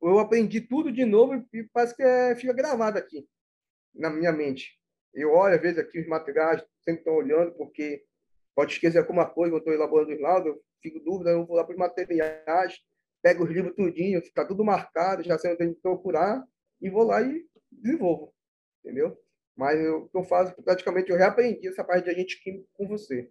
eu 0.01 0.19
aprendi 0.19 0.59
tudo 0.59 0.91
de 0.91 1.05
novo 1.05 1.45
e 1.53 1.63
parece 1.71 1.95
que 1.95 2.03
é, 2.03 2.35
fica 2.35 2.51
gravado 2.51 2.97
aqui 2.97 3.27
na 3.93 4.09
minha 4.09 4.31
mente. 4.31 4.77
Eu 5.13 5.31
olho, 5.31 5.55
às 5.55 5.61
vezes, 5.61 5.77
aqui 5.77 5.99
os 5.99 6.07
materiais, 6.07 6.65
sempre 6.81 7.01
estou 7.01 7.15
olhando, 7.15 7.53
porque 7.53 8.03
pode 8.55 8.73
esquecer 8.73 8.97
alguma 8.97 9.29
coisa, 9.29 9.53
eu 9.53 9.59
estou 9.59 9.73
elaborando 9.73 10.13
os 10.13 10.19
laudos, 10.19 10.47
eu 10.47 10.63
fico 10.81 10.99
dúvida, 10.99 11.29
eu 11.29 11.45
vou 11.45 11.55
lá 11.55 11.63
para 11.63 11.73
os 11.73 11.77
materiais, 11.77 12.79
pego 13.21 13.43
os 13.43 13.49
livros 13.49 13.75
tudinho, 13.75 14.19
está 14.19 14.45
tudo 14.45 14.65
marcado, 14.65 15.23
já 15.23 15.37
sei 15.37 15.53
onde 15.53 15.75
procurar, 15.75 16.43
e 16.81 16.89
vou 16.89 17.03
lá 17.03 17.21
e 17.21 17.45
desenvolvo, 17.71 18.33
entendeu? 18.83 19.17
Mas 19.55 19.79
eu, 19.79 20.09
eu 20.13 20.23
faço, 20.23 20.53
praticamente, 20.63 21.11
eu 21.11 21.17
reaprendi 21.17 21.67
essa 21.67 21.83
parte 21.83 22.05
de 22.05 22.11
agente 22.11 22.41
químico 22.41 22.67
com 22.73 22.87
você. 22.87 23.29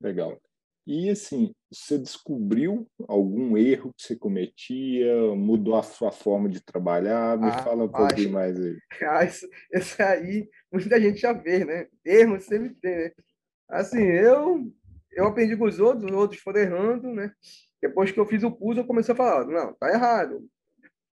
Legal. 0.00 0.40
E 0.86 1.10
assim, 1.10 1.52
você 1.70 1.98
descobriu 1.98 2.86
algum 3.08 3.56
erro 3.56 3.92
que 3.96 4.02
você 4.04 4.14
cometia? 4.14 5.34
Mudou 5.34 5.74
a 5.74 5.82
sua 5.82 6.12
forma 6.12 6.48
de 6.48 6.64
trabalhar? 6.64 7.36
Me 7.36 7.48
ah, 7.48 7.58
fala 7.58 7.84
um 7.84 7.88
pouquinho 7.88 8.32
mais 8.32 8.58
aí. 8.58 8.76
Ah, 9.02 9.24
isso, 9.24 9.48
isso, 9.72 10.00
aí, 10.00 10.48
muita 10.72 11.00
gente 11.00 11.18
já 11.18 11.32
vê, 11.32 11.64
né? 11.64 11.88
Erro 12.04 12.40
sempre 12.40 12.74
tem, 12.80 12.96
né? 12.96 13.12
Assim, 13.68 14.00
eu, 14.00 14.72
eu 15.10 15.26
aprendi 15.26 15.56
com 15.56 15.64
os 15.64 15.80
outros, 15.80 16.04
os 16.04 16.16
outros 16.16 16.40
foram 16.40 16.60
errando, 16.60 17.12
né? 17.12 17.32
Depois 17.82 18.12
que 18.12 18.20
eu 18.20 18.26
fiz 18.26 18.44
o 18.44 18.52
curso, 18.52 18.80
eu 18.80 18.86
comecei 18.86 19.12
a 19.12 19.16
falar, 19.16 19.44
não, 19.44 19.74
tá 19.74 19.92
errado. 19.92 20.48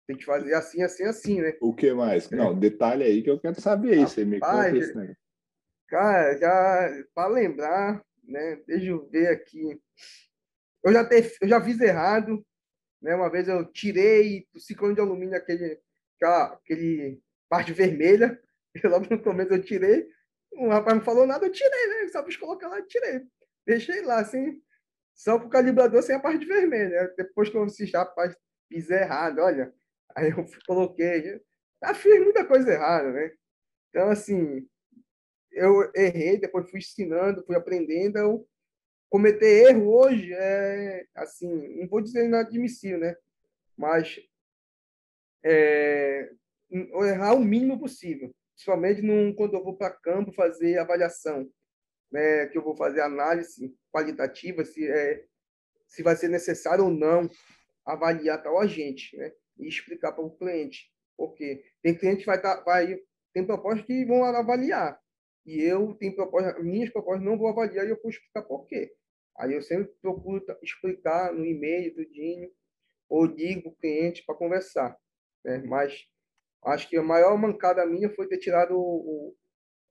Tem 0.07 0.17
que 0.17 0.25
fazer 0.25 0.55
assim, 0.55 0.83
assim, 0.83 1.05
assim, 1.05 1.41
né? 1.41 1.57
O 1.61 1.75
que 1.75 1.93
mais? 1.93 2.31
É. 2.31 2.37
Não, 2.37 2.55
detalhe 2.59 3.05
aí 3.05 3.23
que 3.23 3.31
eu 3.31 3.41
quero 3.41 3.61
saber 3.61 3.95
aí. 3.95 4.01
Você 4.01 4.25
me 4.25 4.41
conta 4.41 4.71
isso? 4.71 4.93
Cara, 5.89 6.37
já 6.39 7.05
para 7.15 7.29
lembrar, 7.29 8.03
né? 8.25 8.57
Deixa 8.67 8.87
eu 8.87 9.09
ver 9.09 9.29
aqui. 9.29 9.81
Eu 10.85 10.93
já, 10.93 11.05
te, 11.05 11.37
eu 11.41 11.49
já 11.49 11.61
fiz 11.61 11.81
errado, 11.81 12.45
né? 13.01 13.15
Uma 13.15 13.31
vez 13.31 13.47
eu 13.47 13.65
tirei 13.71 14.47
o 14.55 14.59
ciclone 14.59 14.95
de 14.95 15.01
alumínio, 15.01 15.37
aquele, 15.37 15.79
aquela, 16.17 16.55
aquele 16.55 17.21
parte 17.49 17.73
vermelha, 17.73 18.41
eu 18.83 18.91
logo 18.91 19.07
no 19.09 19.23
começo 19.23 19.53
eu 19.53 19.63
tirei, 19.63 20.09
o 20.53 20.69
rapaz 20.69 20.97
não 20.97 21.05
falou 21.05 21.27
nada, 21.27 21.47
eu 21.47 21.53
tirei, 21.53 21.87
né? 21.89 22.09
Só 22.09 22.25
fiz 22.25 22.37
colocar 22.37 22.69
lá, 22.69 22.83
tirei. 22.83 23.23
Deixei 23.67 24.03
lá, 24.03 24.21
assim, 24.21 24.61
só 25.15 25.39
com 25.39 25.47
o 25.47 25.51
calibrador 25.51 26.03
sem 26.03 26.17
a 26.17 26.21
parte 26.21 26.45
vermelha. 26.45 27.13
Depois 27.17 27.49
que 27.49 27.57
eu 27.57 27.63
assisti, 27.63 27.97
rapaz, 27.97 28.35
fiz 28.69 28.91
errado, 28.91 29.39
olha. 29.41 29.73
Aí 30.15 30.31
eu 30.31 30.45
coloquei. 30.67 31.41
Já 31.83 31.95
fiz 31.95 32.21
muita 32.21 32.45
coisa 32.45 32.71
errada, 32.73 33.11
né? 33.13 33.31
Então, 33.91 34.09
assim, 34.11 34.67
eu 35.51 35.91
errei, 35.95 36.39
depois 36.39 36.71
fui 36.71 36.81
ensinando, 36.81 37.45
fui 37.45 37.57
aprendendo. 37.57 38.19
Eu 38.19 38.49
cometer 39.11 39.69
erro 39.69 39.93
hoje 39.93 40.33
é, 40.33 41.05
assim, 41.15 41.77
não 41.79 41.87
vou 41.89 42.01
dizer 42.01 42.25
inadmissível, 42.25 42.99
né? 42.99 43.15
Mas 43.77 44.19
é, 45.45 46.31
errar 46.71 47.35
o 47.35 47.45
mínimo 47.45 47.79
possível, 47.79 48.35
principalmente 48.55 49.03
num, 49.03 49.35
quando 49.35 49.55
eu 49.55 49.63
vou 49.63 49.77
para 49.77 49.91
campo 49.91 50.33
fazer 50.33 50.79
avaliação, 50.79 51.51
né? 52.11 52.47
Que 52.47 52.57
eu 52.57 52.63
vou 52.63 52.77
fazer 52.77 53.03
análise 53.03 53.75
qualitativa, 53.93 54.65
se, 54.65 54.89
é, 54.89 55.25
se 55.87 56.03
vai 56.03 56.17
ser 56.17 56.29
necessário 56.29 56.85
ou 56.85 56.91
não 56.91 57.29
avaliar 57.85 58.43
tal 58.43 58.59
agente, 58.59 59.17
né? 59.17 59.33
E 59.63 59.69
explicar 59.69 60.13
para 60.13 60.25
o 60.25 60.37
cliente. 60.37 60.91
Porque 61.17 61.65
tem 61.83 61.97
cliente 61.97 62.21
que 62.21 62.27
vai, 62.27 62.41
tá, 62.41 62.63
vai 62.65 62.99
tem 63.33 63.47
propostas 63.47 63.87
que 63.87 64.05
vão 64.05 64.25
avaliar, 64.25 65.01
e 65.45 65.61
eu 65.61 65.95
tenho 65.95 66.15
propostas, 66.15 66.63
minhas 66.63 66.91
propostas 66.91 67.25
não 67.25 67.37
vou 67.37 67.49
avaliar 67.49 67.87
e 67.87 67.91
eu 67.91 68.01
vou 68.01 68.11
explicar 68.11 68.43
por 68.43 68.67
quê. 68.67 68.93
Aí 69.39 69.55
eu 69.55 69.63
sempre 69.63 69.93
procuro 70.01 70.45
explicar 70.63 71.33
no 71.33 71.45
e-mail, 71.45 71.95
tudinho, 71.95 72.51
ou 73.09 73.27
digo 73.27 73.71
o 73.71 73.75
cliente 73.75 74.23
para 74.25 74.37
conversar. 74.37 74.97
Né? 75.45 75.59
Mas 75.67 76.07
acho 76.65 76.89
que 76.89 76.97
a 76.97 77.03
maior 77.03 77.37
mancada 77.37 77.85
minha 77.87 78.11
foi 78.11 78.29
ter 78.29 78.39
tirado 78.39 78.75
o, 78.75 78.79
o, 78.79 79.37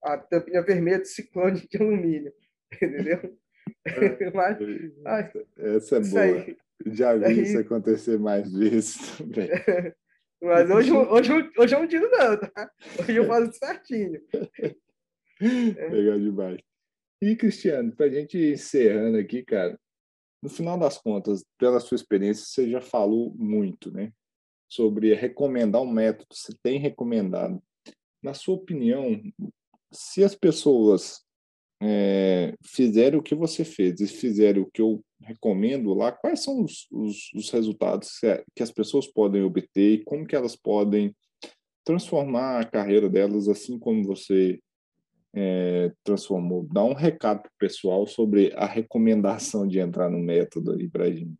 a 0.02 0.16
tampinha 0.16 0.62
vermelha 0.62 1.00
de 1.00 1.08
ciclone 1.08 1.66
de 1.66 1.76
alumínio. 1.76 2.32
Entendeu? 2.72 3.38
É, 3.84 4.30
mas, 4.32 4.58
essa 5.58 5.96
é 5.96 6.00
boa. 6.00 6.22
Aí, 6.22 6.56
Já 6.86 7.16
vi 7.16 7.42
isso 7.42 7.58
acontecer 7.58 8.18
mais 8.18 8.52
vezes 8.52 8.96
também. 9.18 9.48
Mas 10.42 10.68
hoje, 10.68 10.90
hoje, 10.92 11.32
hoje 11.56 11.74
eu 11.74 11.80
não 11.80 11.86
tiro 11.86 12.10
não, 12.10 12.36
tá? 12.36 12.70
Hoje 12.98 13.16
eu 13.16 13.26
faço 13.26 13.52
certinho. 13.52 14.20
Legal 15.40 16.18
demais. 16.18 16.60
E, 17.22 17.36
Cristiano, 17.36 17.94
para 17.94 18.06
a 18.06 18.10
gente 18.10 18.36
encerrando 18.36 19.18
aqui, 19.18 19.44
cara, 19.44 19.78
no 20.42 20.48
final 20.48 20.76
das 20.76 20.98
contas, 20.98 21.44
pela 21.56 21.78
sua 21.78 21.94
experiência, 21.94 22.44
você 22.44 22.68
já 22.68 22.80
falou 22.80 23.32
muito, 23.36 23.92
né? 23.92 24.12
Sobre 24.68 25.14
recomendar 25.14 25.80
um 25.80 25.90
método, 25.90 26.34
você 26.34 26.52
tem 26.60 26.80
recomendado. 26.80 27.62
Na 28.20 28.34
sua 28.34 28.56
opinião, 28.56 29.22
se 29.92 30.24
as 30.24 30.34
pessoas 30.34 31.22
é, 31.80 32.54
fizerem 32.64 33.18
o 33.18 33.22
que 33.22 33.34
você 33.34 33.64
fez 33.64 34.00
e 34.00 34.08
fizerem 34.08 34.62
o 34.62 34.70
que 34.70 34.82
eu 34.82 35.04
recomendo 35.22 35.94
lá, 35.94 36.12
quais 36.12 36.42
são 36.42 36.62
os, 36.62 36.86
os, 36.90 37.32
os 37.34 37.50
resultados 37.50 38.18
que 38.54 38.62
as 38.62 38.70
pessoas 38.70 39.06
podem 39.06 39.42
obter 39.42 39.94
e 39.94 40.04
como 40.04 40.26
que 40.26 40.36
elas 40.36 40.56
podem 40.56 41.14
transformar 41.84 42.60
a 42.60 42.64
carreira 42.64 43.08
delas 43.08 43.48
assim 43.48 43.78
como 43.78 44.04
você 44.04 44.60
é, 45.34 45.92
transformou. 46.04 46.66
Dá 46.70 46.84
um 46.84 46.94
recado 46.94 47.42
para 47.42 47.48
o 47.48 47.58
pessoal 47.58 48.06
sobre 48.06 48.52
a 48.54 48.66
recomendação 48.66 49.66
de 49.66 49.78
entrar 49.78 50.10
no 50.10 50.18
método 50.18 50.72
aí 50.72 50.88
para 50.88 51.04
a 51.04 51.10
gente. 51.10 51.34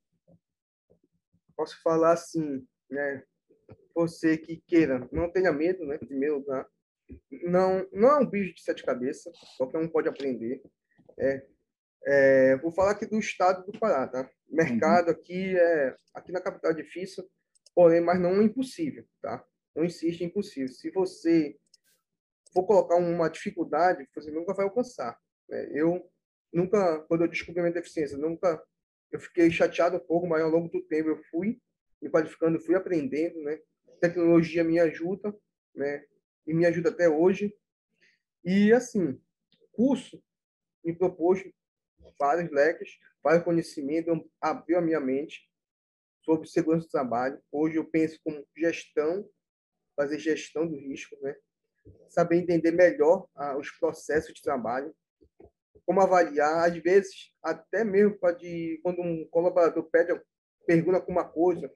Posso 1.57 1.81
falar 1.83 2.13
assim, 2.13 2.67
né? 2.91 3.23
Você 3.95 4.39
que 4.39 4.63
queira, 4.67 5.07
não 5.13 5.31
tenha 5.31 5.53
medo, 5.53 5.85
né? 5.85 5.99
Primeiro 5.99 6.37
lugar. 6.37 6.67
Não, 7.31 7.87
não 7.93 8.09
é 8.09 8.19
um 8.21 8.27
bicho 8.27 8.55
de 8.55 8.63
sete 8.63 8.83
cabeças, 8.83 9.37
qualquer 9.59 9.79
um 9.79 9.89
pode 9.89 10.09
aprender. 10.09 10.63
É, 11.19 11.47
é, 12.05 12.57
vou 12.57 12.73
falar 12.73 12.93
aqui 12.93 13.07
do 13.07 13.19
estado 13.19 13.65
do 13.71 13.79
Pará, 13.79 14.09
tá? 14.09 14.29
Mercado 14.49 15.07
uhum. 15.07 15.13
aqui 15.13 15.57
é 15.57 15.97
aqui 16.15 16.33
na 16.33 16.41
capital 16.41 16.73
é 16.73 16.75
difícil, 16.75 17.25
porém, 17.75 18.01
mas 18.01 18.21
não 18.21 18.41
é 18.41 18.45
impossível, 18.45 19.05
tá? 19.21 19.45
Não 19.75 19.85
existe 19.85 20.25
impossível. 20.25 20.69
Se 20.69 20.91
você 20.91 21.57
for 22.53 22.65
colocar 22.65 22.97
uma 22.97 23.29
dificuldade, 23.29 24.07
você 24.15 24.31
nunca 24.31 24.53
vai 24.53 24.65
alcançar. 24.65 25.19
Né? 25.49 25.71
Eu 25.73 26.07
nunca, 26.53 26.99
quando 27.09 27.23
eu 27.23 27.29
descobri 27.29 27.61
a 27.61 27.63
minha 27.63 27.75
deficiência, 27.75 28.19
nunca, 28.19 28.63
eu 29.11 29.19
fiquei 29.19 29.51
chateado 29.51 29.97
um 29.97 30.01
pouco, 30.01 30.27
mas 30.27 30.43
ao 30.43 30.51
longo 30.51 30.69
do 30.69 30.83
tempo 30.83 31.09
eu 31.09 31.23
fui 31.31 31.59
me 32.01 32.11
qualificando, 32.11 32.61
fui 32.61 32.75
aprendendo, 32.75 33.41
né? 33.43 33.59
tecnologia 34.01 34.65
me 34.65 34.81
ajuda, 34.81 35.35
né? 35.75 36.05
E 36.45 36.53
me 36.53 36.67
ajuda 36.67 36.91
até 36.91 37.09
hoje. 37.09 37.55
E 38.45 38.73
assim, 38.73 39.19
curso 39.71 40.21
me 40.85 40.93
propôs 40.93 41.41
vários 42.19 42.51
leques, 42.51 42.99
vários 43.23 43.45
conhecimentos, 43.45 44.21
abriu 44.41 44.79
a 44.79 44.83
minha 44.83 45.01
mente 45.01 45.49
sobre 46.25 46.49
segurança 46.49 46.87
do 46.87 46.91
trabalho. 46.91 47.41
Hoje 47.51 47.77
eu 47.77 47.85
penso 47.85 48.19
como 48.25 48.47
gestão, 48.57 49.29
fazer 49.97 50.19
gestão 50.19 50.67
do 50.67 50.77
risco, 50.77 51.17
né? 51.21 51.35
saber 52.09 52.37
entender 52.37 52.71
melhor 52.71 53.27
ah, 53.35 53.57
os 53.57 53.71
processos 53.71 54.33
de 54.35 54.43
trabalho, 54.43 54.95
como 55.85 56.01
avaliar, 56.01 56.69
às 56.69 56.77
vezes, 56.79 57.33
até 57.43 57.85
mesmo 57.85 58.17
pode, 58.19 58.79
quando 58.83 59.01
um 59.01 59.27
colaborador 59.29 59.83
pede, 59.91 60.21
pergunta 60.67 60.99
alguma 60.99 61.29
coisa, 61.29 61.73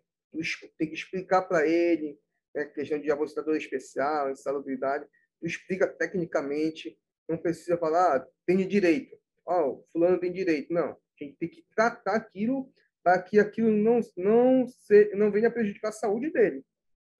tem 0.78 0.88
que 0.88 0.94
explicar 0.94 1.42
para 1.42 1.66
ele, 1.66 2.18
né, 2.54 2.66
questão 2.66 3.00
de 3.00 3.10
avulsador 3.10 3.56
especial, 3.56 4.30
insalubridade, 4.30 5.06
tu 5.40 5.46
explica 5.46 5.86
tecnicamente, 5.86 6.98
não 7.28 7.36
precisa 7.36 7.76
falar, 7.76 8.16
ah, 8.16 8.28
tem 8.46 8.66
direito, 8.66 9.16
oh, 9.46 9.84
fulano 9.92 10.18
tem 10.18 10.32
direito, 10.32 10.72
não, 10.72 10.90
a 10.90 11.24
gente 11.24 11.36
tem 11.38 11.48
que 11.48 11.64
tratar 11.74 12.16
aquilo 12.16 12.70
para 13.02 13.22
que 13.22 13.38
aquilo 13.38 13.70
não, 13.70 14.00
não, 14.16 14.66
se, 14.66 15.14
não 15.14 15.30
venha 15.30 15.50
prejudicar 15.50 15.90
a 15.90 15.92
saúde 15.92 16.30
dele. 16.30 16.64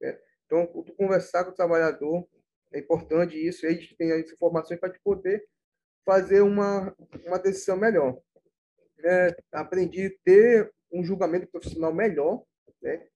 Né? 0.00 0.18
Então, 0.44 0.66
tu 0.66 0.94
conversar 0.96 1.44
com 1.44 1.52
o 1.52 1.54
trabalhador, 1.54 2.26
é 2.72 2.80
importante 2.80 3.36
isso, 3.36 3.64
a 3.66 3.70
gente 3.70 3.96
tem 3.96 4.12
as 4.12 4.30
informações 4.30 4.80
para 4.80 4.92
poder 5.04 5.46
fazer 6.04 6.40
uma, 6.40 6.94
uma 7.24 7.38
decisão 7.38 7.76
melhor. 7.76 8.20
É, 9.04 9.36
aprendi 9.52 10.06
a 10.06 10.10
ter 10.24 10.72
um 10.92 11.04
julgamento 11.04 11.46
profissional 11.46 11.94
melhor, 11.94 12.44
né? 12.82 13.06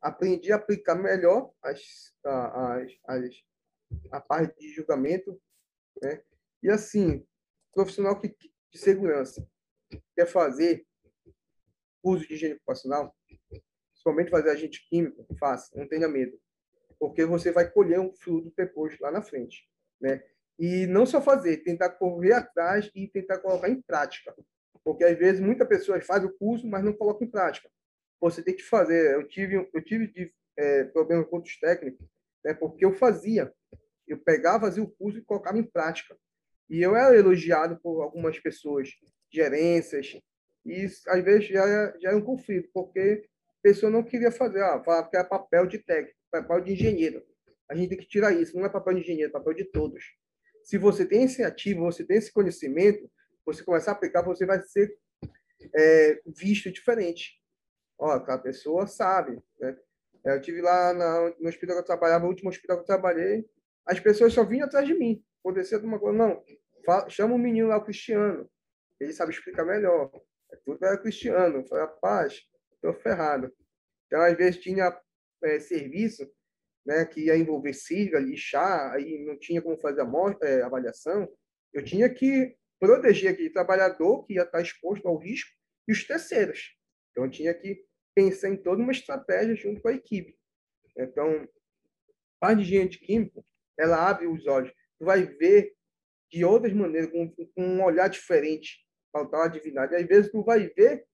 aprendi 0.00 0.52
a 0.52 0.56
aplicar 0.56 0.94
melhor 0.94 1.52
as, 1.62 2.12
as, 2.24 2.92
as, 3.06 3.30
a 4.10 4.20
parte 4.20 4.58
de 4.58 4.72
julgamento. 4.72 5.40
Né? 6.02 6.22
E 6.62 6.70
assim, 6.70 7.24
profissional 7.72 8.18
que, 8.20 8.34
de 8.76 8.82
segurança 8.82 9.46
quer 10.14 10.26
fazer 10.26 10.86
uso 12.02 12.26
de 12.26 12.34
higiene 12.34 12.54
ocupacional, 12.54 13.14
somente 13.94 14.30
fazer 14.30 14.50
agente 14.50 14.86
químico, 14.88 15.26
faça, 15.38 15.76
não 15.76 15.88
tenha 15.88 16.08
medo 16.08 16.38
porque 16.98 17.24
você 17.24 17.52
vai 17.52 17.70
colher 17.70 18.00
um 18.00 18.12
fruto 18.12 18.52
depois 18.56 18.98
lá 18.98 19.10
na 19.10 19.22
frente, 19.22 19.68
né? 20.00 20.22
E 20.58 20.86
não 20.86 21.04
só 21.04 21.20
fazer, 21.20 21.58
tentar 21.58 21.90
correr 21.90 22.32
atrás 22.32 22.90
e 22.94 23.06
tentar 23.08 23.38
colocar 23.38 23.68
em 23.68 23.80
prática. 23.82 24.34
Porque 24.82 25.04
às 25.04 25.18
vezes 25.18 25.40
muitas 25.40 25.68
pessoas 25.68 26.06
fazem 26.06 26.28
o 26.28 26.32
curso, 26.32 26.66
mas 26.66 26.82
não 26.82 26.94
colocam 26.94 27.26
em 27.26 27.30
prática. 27.30 27.68
Você 28.20 28.42
tem 28.42 28.56
que 28.56 28.62
fazer. 28.62 29.14
Eu 29.14 29.28
tive, 29.28 29.68
eu 29.72 29.84
tive 29.84 30.06
de, 30.08 30.32
é, 30.56 30.84
problemas 30.84 31.28
com 31.28 31.36
outros 31.36 31.58
técnicos, 31.58 32.06
né, 32.42 32.54
porque 32.54 32.84
eu 32.84 32.94
fazia. 32.94 33.52
Eu 34.06 34.18
pegava, 34.18 34.66
fazia 34.66 34.82
o 34.82 34.90
curso 34.90 35.18
e 35.18 35.22
colocava 35.22 35.58
em 35.58 35.64
prática. 35.64 36.16
E 36.68 36.82
eu 36.82 36.96
era 36.96 37.16
elogiado 37.16 37.78
por 37.80 38.02
algumas 38.02 38.38
pessoas, 38.38 38.90
gerências, 39.32 40.18
e 40.64 40.86
às 41.06 41.24
vezes 41.24 41.48
já 41.48 41.64
era, 41.64 41.98
já 42.00 42.08
era 42.08 42.18
um 42.18 42.24
conflito, 42.24 42.68
porque 42.72 43.24
a 43.48 43.62
pessoa 43.62 43.90
não 43.90 44.02
queria 44.02 44.32
fazer, 44.32 44.62
ah, 44.62 44.82
falava 44.82 45.08
que 45.08 45.16
era 45.16 45.24
papel 45.24 45.66
de 45.66 45.78
técnico, 45.78 46.18
papel 46.30 46.60
de 46.60 46.72
engenheiro. 46.72 47.22
A 47.68 47.74
gente 47.74 47.90
tem 47.90 47.98
que 47.98 48.08
tirar 48.08 48.32
isso, 48.32 48.56
não 48.56 48.66
é 48.66 48.68
papel 48.68 48.94
de 48.94 49.00
engenheiro, 49.00 49.30
é 49.30 49.32
papel 49.32 49.54
de 49.54 49.64
todos. 49.64 50.04
Se 50.64 50.78
você 50.78 51.06
tem 51.06 51.24
esse 51.24 51.44
ativo, 51.44 51.84
você 51.84 52.04
tem 52.04 52.16
esse 52.16 52.32
conhecimento, 52.32 53.08
você 53.44 53.62
começar 53.62 53.92
a 53.92 53.94
aplicar, 53.94 54.22
você 54.22 54.44
vai 54.44 54.60
ser 54.62 54.96
é, 55.74 56.20
visto 56.26 56.70
diferente. 56.70 57.40
Ó, 57.98 58.10
aquela 58.10 58.38
pessoa 58.38 58.86
sabe. 58.86 59.40
Né? 59.60 59.76
Eu 60.24 60.40
tive 60.40 60.60
lá 60.60 60.92
na, 60.92 61.34
no 61.38 61.48
hospital 61.48 61.76
que 61.76 61.82
eu 61.82 61.86
trabalhava, 61.86 62.24
no 62.24 62.30
último 62.30 62.50
hospital 62.50 62.78
que 62.78 62.82
eu 62.82 62.86
trabalhei, 62.86 63.48
as 63.86 64.00
pessoas 64.00 64.32
só 64.32 64.44
vinham 64.44 64.66
atrás 64.66 64.86
de 64.86 64.94
mim. 64.94 65.24
Acontecia 65.46 65.78
uma 65.78 66.00
coisa, 66.00 66.18
não, 66.18 66.42
fala, 66.84 67.08
chama 67.08 67.36
o 67.36 67.38
menino 67.38 67.68
lá, 67.68 67.76
o 67.76 67.84
Cristiano. 67.84 68.50
Ele 68.98 69.12
sabe 69.12 69.30
explicar 69.30 69.64
melhor. 69.64 70.10
É 70.50 70.56
tudo 70.64 70.84
era 70.84 70.98
Cristiano. 70.98 71.58
Eu 71.58 71.64
falei, 71.68 71.84
rapaz, 71.84 72.42
estou 72.74 72.92
ferrado. 72.94 73.54
Então, 74.06 74.20
às 74.22 74.36
vezes, 74.36 74.60
tinha 74.60 75.00
é, 75.44 75.60
serviço 75.60 76.28
né, 76.84 77.04
que 77.04 77.26
ia 77.26 77.36
envolver 77.36 77.74
sigla, 77.74 78.18
lixar, 78.18 78.92
aí 78.92 79.24
não 79.24 79.38
tinha 79.38 79.62
como 79.62 79.78
fazer 79.78 80.00
a 80.00 80.06
é, 80.42 80.62
avaliação. 80.62 81.28
Eu 81.72 81.84
tinha 81.84 82.12
que 82.12 82.56
proteger 82.80 83.32
aquele 83.32 83.50
trabalhador 83.50 84.24
que 84.24 84.34
ia 84.34 84.42
estar 84.42 84.60
exposto 84.60 85.06
ao 85.06 85.16
risco 85.16 85.52
e 85.86 85.92
os 85.92 86.04
terceiros. 86.04 86.76
Então, 87.12 87.24
eu 87.24 87.30
tinha 87.30 87.54
que 87.54 87.84
pensar 88.16 88.48
em 88.48 88.56
toda 88.56 88.82
uma 88.82 88.90
estratégia 88.90 89.54
junto 89.54 89.80
com 89.80 89.86
a 89.86 89.92
equipe. 89.92 90.36
Então, 90.96 91.48
a 92.40 92.52
de 92.52 92.62
engenharia 92.62 92.98
químico, 92.98 93.46
ela 93.78 94.08
abre 94.10 94.26
os 94.26 94.44
olhos. 94.48 94.72
Tu 94.98 95.04
vai 95.04 95.22
ver 95.24 95.74
de 96.30 96.44
outras 96.44 96.72
maneiras, 96.72 97.10
com, 97.10 97.28
com 97.28 97.62
um 97.62 97.84
olhar 97.84 98.08
diferente 98.08 98.84
para 99.12 99.26
tal 99.26 99.42
atividade. 99.42 99.94
Às 99.94 100.06
vezes, 100.06 100.30
tu 100.30 100.42
vai 100.42 100.68
ver 100.68 101.06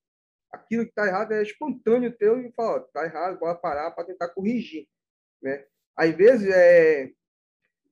aquilo 0.51 0.85
que 0.85 0.91
está 0.91 1.07
errado 1.07 1.33
é 1.33 1.43
espontâneo 1.43 2.17
teu 2.17 2.41
e 2.41 2.53
fala, 2.53 2.85
está 2.85 3.05
errado, 3.05 3.39
bora 3.39 3.55
parar 3.55 3.91
para 3.91 4.05
tentar 4.05 4.29
corrigir. 4.29 4.87
Né? 5.43 5.67
Às 5.97 6.15
vezes, 6.15 6.51
é, 6.53 7.11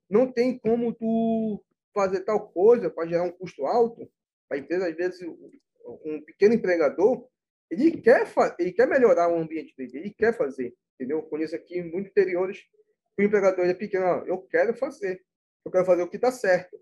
não 0.08 0.30
tem 0.30 0.58
como 0.58 0.94
tu 0.94 1.62
fazer 1.94 2.20
tal 2.20 2.48
coisa 2.50 2.90
para 2.90 3.08
gerar 3.08 3.24
um 3.24 3.32
custo 3.32 3.66
alto 3.66 4.10
a 4.50 4.56
empresa. 4.56 4.88
Às 4.88 4.96
vezes, 4.96 5.20
um 6.04 6.22
pequeno 6.22 6.54
empregador, 6.54 7.28
ele 7.70 8.00
quer, 8.00 8.26
ele 8.58 8.72
quer 8.72 8.86
melhorar 8.88 9.28
o 9.28 9.38
ambiente 9.38 9.74
dele, 9.76 9.98
ele 9.98 10.10
quer 10.10 10.36
fazer, 10.36 10.74
entendeu? 10.94 11.18
Eu 11.18 11.22
conheço 11.22 11.54
aqui 11.54 11.82
muitos 11.82 12.10
interiores 12.10 12.58
o 13.20 13.22
empregador 13.22 13.66
é 13.66 13.74
pequeno, 13.74 14.06
ó, 14.06 14.24
eu 14.24 14.38
quero 14.38 14.74
fazer, 14.74 15.22
eu 15.64 15.70
quero 15.70 15.84
fazer 15.84 16.02
o 16.02 16.08
que 16.08 16.16
está 16.16 16.30
certo, 16.30 16.78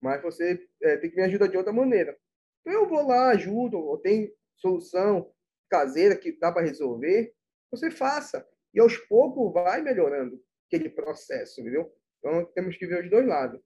mas 0.00 0.22
você 0.22 0.68
é, 0.82 0.96
tem 0.96 1.10
que 1.10 1.16
me 1.16 1.22
ajudar 1.22 1.46
de 1.46 1.56
outra 1.56 1.72
maneira. 1.72 2.16
Então 2.60 2.72
eu 2.72 2.88
vou 2.88 3.06
lá, 3.06 3.30
ajudo, 3.30 3.78
ou 3.78 3.98
tem 3.98 4.32
solução 4.56 5.32
caseira 5.68 6.16
que 6.16 6.32
dá 6.32 6.52
para 6.52 6.66
resolver, 6.66 7.34
você 7.70 7.90
faça. 7.90 8.46
E 8.74 8.80
aos 8.80 8.96
poucos 8.96 9.52
vai 9.52 9.82
melhorando 9.82 10.42
aquele 10.66 10.88
processo, 10.88 11.60
entendeu? 11.60 11.92
Então 12.18 12.44
temos 12.54 12.76
que 12.76 12.86
ver 12.86 13.04
os 13.04 13.10
dois 13.10 13.26
lados. 13.26 13.60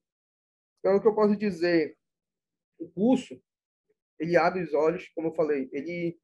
Então 0.78 0.96
o 0.96 1.00
que 1.00 1.08
eu 1.08 1.14
posso 1.14 1.36
dizer, 1.36 1.96
o 2.78 2.88
curso, 2.88 3.40
ele 4.18 4.36
abre 4.36 4.62
os 4.62 4.72
olhos, 4.72 5.08
como 5.14 5.28
eu 5.28 5.34
falei, 5.34 5.68
ele 5.72 6.18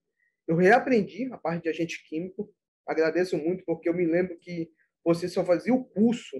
eu 0.46 0.56
reaprendi 0.56 1.32
a 1.32 1.38
parte 1.38 1.62
de 1.62 1.68
agente 1.68 2.04
químico. 2.08 2.52
Agradeço 2.86 3.36
muito, 3.38 3.64
porque 3.64 3.88
eu 3.88 3.94
me 3.94 4.04
lembro 4.04 4.36
que 4.38 4.70
você 5.04 5.28
só 5.28 5.44
fazia 5.44 5.72
o 5.72 5.84
curso 5.84 6.36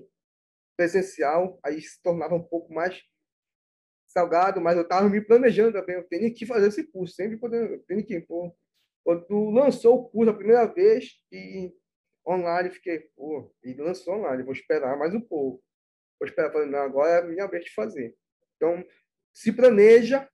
presencial, 0.83 1.61
aí 1.62 1.80
se 1.80 2.03
tornava 2.03 2.35
um 2.35 2.43
pouco 2.43 2.74
mais 2.74 3.01
salgado, 4.09 4.61
mas 4.61 4.76
eu 4.76 4.83
estava 4.83 5.09
me 5.09 5.20
planejando 5.20 5.72
também. 5.72 5.97
Eu 5.97 6.05
tenho 6.05 6.35
que 6.35 6.45
fazer 6.45 6.68
esse 6.68 6.85
curso, 6.85 7.14
sempre 7.14 7.37
podendo, 7.37 7.78
tenho 7.85 8.05
que. 8.05 8.20
Pô, 8.20 8.55
quando 9.05 9.24
tu 9.26 9.51
lançou 9.51 9.95
o 9.97 10.09
curso 10.09 10.30
a 10.30 10.37
primeira 10.37 10.66
vez 10.66 11.20
e 11.30 11.72
online, 12.26 12.70
fiquei, 12.70 12.99
pô, 13.16 13.53
ele 13.62 13.80
lançou 13.80 14.14
online, 14.14 14.43
vou 14.43 14.53
esperar 14.53 14.97
mais 14.99 15.14
um 15.14 15.20
pouco. 15.20 15.62
Vou 16.18 16.28
esperar, 16.28 16.53
falei, 16.53 16.68
não, 16.68 16.80
agora 16.80 17.11
é 17.11 17.18
a 17.20 17.24
minha 17.24 17.47
vez 17.47 17.64
de 17.64 17.74
fazer. 17.74 18.16
Então, 18.57 18.85
se 19.33 19.53
planeja, 19.53 20.28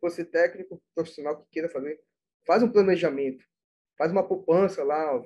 você 0.00 0.24
técnico, 0.24 0.82
profissional 0.94 1.40
que 1.40 1.48
queira 1.50 1.68
fazer, 1.68 2.00
faz 2.44 2.62
um 2.62 2.70
planejamento, 2.70 3.44
faz 3.96 4.10
uma 4.10 4.26
poupança 4.26 4.82
lá. 4.82 5.24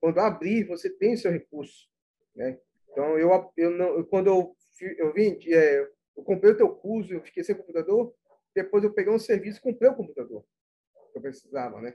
Quando 0.00 0.18
abrir, 0.18 0.64
você 0.64 0.90
tem 0.90 1.16
seu 1.16 1.30
recurso, 1.30 1.88
né? 2.34 2.60
Então 2.96 3.18
eu 3.18 3.52
eu 3.58 3.70
não 3.72 4.02
quando 4.04 4.28
eu 4.28 4.56
eu 4.96 5.12
vim 5.12 5.38
é, 5.52 5.80
eu 6.16 6.24
comprei 6.24 6.52
o 6.52 6.56
teu 6.56 6.74
curso, 6.74 7.12
eu 7.12 7.22
fiquei 7.22 7.44
sem 7.44 7.54
computador, 7.54 8.14
depois 8.54 8.82
eu 8.82 8.92
peguei 8.92 9.12
um 9.12 9.18
serviço 9.18 9.58
e 9.58 9.62
comprei 9.62 9.90
o 9.90 9.94
computador 9.94 10.42
que 11.12 11.18
eu 11.18 11.20
precisava, 11.20 11.78
né? 11.82 11.94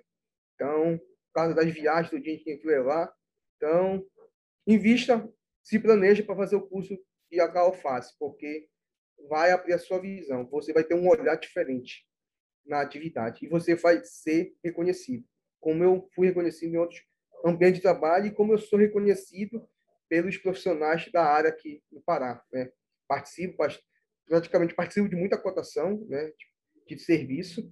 Então, 0.54 1.00
por 1.00 1.34
causa 1.34 1.56
das 1.56 1.66
viagens 1.72 2.12
do 2.12 2.20
dia 2.20 2.38
que 2.38 2.44
tinha 2.44 2.58
que 2.60 2.68
levar, 2.68 3.12
então 3.58 4.06
invista, 4.68 5.28
se 5.64 5.80
planeja 5.80 6.24
para 6.24 6.36
fazer 6.36 6.56
o 6.56 6.68
curso 6.68 6.96
de 7.32 7.40
alface, 7.40 8.14
porque 8.20 8.70
vai 9.28 9.52
abrir 9.52 9.74
a 9.74 9.80
sua 9.80 10.00
visão, 10.00 10.48
você 10.50 10.72
vai 10.72 10.84
ter 10.84 10.94
um 10.94 11.08
olhar 11.08 11.36
diferente 11.36 12.06
na 12.64 12.80
atividade 12.80 13.44
e 13.44 13.50
você 13.50 13.74
vai 13.74 14.04
ser 14.04 14.56
reconhecido, 14.64 15.26
como 15.60 15.84
eu 15.84 16.08
fui 16.14 16.28
reconhecido 16.28 16.76
em 16.76 16.78
outros 16.78 17.02
ambientes 17.44 17.78
de 17.78 17.82
trabalho 17.82 18.28
e 18.28 18.32
como 18.32 18.54
eu 18.54 18.60
sou 18.60 18.78
reconhecido 18.78 19.68
pelos 20.12 20.38
profissionais 20.38 21.10
da 21.10 21.24
área 21.24 21.50
aqui 21.50 21.82
no 21.90 22.02
Pará. 22.02 22.44
Né? 22.52 22.70
Participo, 23.08 23.56
praticamente 24.28 24.76
participo 24.76 25.08
de 25.08 25.16
muita 25.16 25.38
cotação 25.38 26.06
né, 26.10 26.34
de, 26.86 26.96
de 26.98 27.02
serviço. 27.02 27.72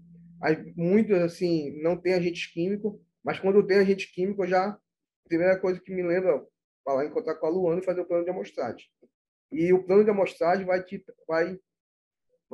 Muitos, 0.73 1.17
assim, 1.17 1.81
não 1.81 1.97
tem 1.97 2.13
agente 2.13 2.53
químico, 2.53 3.05
mas 3.21 3.41
quando 3.41 3.67
tem 3.67 3.79
agente 3.79 4.09
químico, 4.13 4.47
já 4.47 4.69
a 4.69 4.79
primeira 5.27 5.59
coisa 5.59 5.81
que 5.81 5.93
me 5.93 6.01
lembra 6.01 6.41
falar 6.85 7.05
encontrar 7.05 7.35
com 7.35 7.45
a 7.45 7.49
Luana 7.49 7.81
e 7.81 7.85
fazer 7.85 7.99
o 7.99 8.05
plano 8.05 8.23
de 8.23 8.29
amostragem. 8.29 8.87
E 9.51 9.73
o 9.73 9.83
plano 9.83 10.05
de 10.05 10.09
amostragem 10.09 10.65
vai 10.65 10.81
te 10.81 11.03
vai 11.27 11.59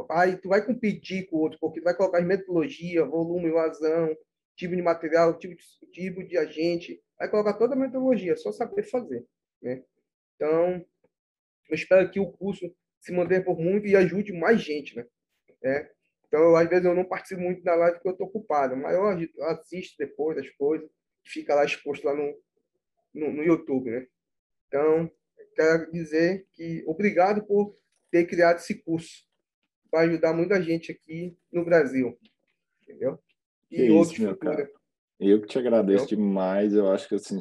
Aí 0.09 0.35
tu 0.35 0.49
vai 0.49 0.65
competir 0.65 1.29
com 1.29 1.37
o 1.37 1.39
outro, 1.41 1.59
porque 1.59 1.79
tu 1.79 1.83
vai 1.83 1.95
colocar 1.95 2.19
metodologia, 2.21 3.05
volume, 3.05 3.51
vazão, 3.51 4.13
tipo 4.57 4.75
de 4.75 4.81
material, 4.81 5.37
tipo 5.37 5.55
de, 5.55 5.91
tipo 5.91 6.23
de 6.23 6.37
agente, 6.37 6.99
vai 7.17 7.29
colocar 7.29 7.53
toda 7.53 7.75
a 7.75 7.77
metodologia, 7.77 8.35
só 8.35 8.51
saber 8.51 8.83
fazer. 8.83 9.23
Né? 9.65 9.83
Então, 10.35 10.85
eu 11.67 11.75
espero 11.75 12.09
que 12.11 12.19
o 12.19 12.31
curso 12.31 12.71
se 12.99 13.11
mantenha 13.11 13.43
por 13.43 13.59
muito 13.59 13.87
e 13.87 13.95
ajude 13.95 14.31
mais 14.31 14.61
gente. 14.61 14.95
Né? 14.95 15.05
É. 15.63 15.91
Então, 16.27 16.55
às 16.55 16.69
vezes, 16.69 16.85
eu 16.85 16.93
não 16.93 17.03
participo 17.03 17.41
muito 17.41 17.63
da 17.63 17.73
live 17.75 17.95
porque 17.95 18.09
eu 18.09 18.11
estou 18.11 18.27
ocupado, 18.27 18.77
mas 18.77 18.93
eu 18.93 19.43
assisto 19.45 19.95
depois 19.97 20.37
das 20.37 20.49
coisas, 20.51 20.87
fica 21.25 21.55
lá 21.55 21.65
exposto 21.65 22.05
lá 22.05 22.13
no, 22.13 22.39
no, 23.13 23.33
no 23.33 23.43
YouTube. 23.43 23.89
Né? 23.89 24.07
Então, 24.67 25.11
quero 25.55 25.91
dizer 25.91 26.45
que 26.53 26.83
obrigado 26.85 27.43
por 27.45 27.75
ter 28.11 28.25
criado 28.27 28.57
esse 28.57 28.75
curso 28.75 29.25
vai 29.91 30.07
ajudar 30.07 30.33
muita 30.33 30.61
gente 30.61 30.91
aqui 30.91 31.37
no 31.51 31.63
Brasil. 31.63 32.17
Entendeu? 32.83 33.17
E 33.71 33.77
que 33.77 33.89
outros 33.89 34.13
isso, 34.13 34.21
meu 34.23 34.37
cara. 34.37 34.69
Eu 35.17 35.41
que 35.41 35.47
te 35.47 35.57
agradeço 35.57 36.05
entendeu? 36.05 36.25
demais. 36.25 36.73
Eu 36.73 36.91
acho 36.91 37.07
que 37.07 37.15
assim, 37.15 37.39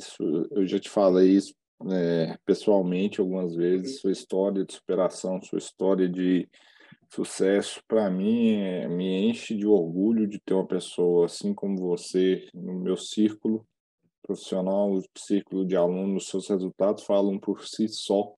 eu 0.53 0.65
já 0.65 0.79
te 0.79 0.89
falei 0.89 1.31
isso 1.31 1.53
é, 1.91 2.37
pessoalmente 2.45 3.21
algumas 3.21 3.55
vezes. 3.55 3.97
Uhum. 3.97 4.01
Sua 4.01 4.13
história 4.13 4.65
de 4.65 4.75
superação, 4.75 5.41
sua 5.43 5.59
história 5.59 6.09
de 6.09 6.49
sucesso, 7.13 7.81
para 7.87 8.11
mim, 8.11 8.55
é, 8.57 8.89
me 8.89 9.29
enche 9.29 9.55
de 9.55 9.67
orgulho 9.67 10.27
de 10.27 10.41
ter 10.41 10.55
uma 10.55 10.67
pessoa 10.67 11.27
assim 11.27 11.55
como 11.55 11.77
você 11.77 12.49
no 12.53 12.75
meu 12.75 12.97
círculo 12.97 13.67
profissional, 14.23 14.93
o 14.93 15.03
círculo 15.17 15.67
de 15.67 15.77
alunos. 15.77 16.29
Seus 16.29 16.49
resultados 16.49 17.05
falam 17.05 17.39
por 17.39 17.67
si 17.67 17.89
só. 17.89 18.35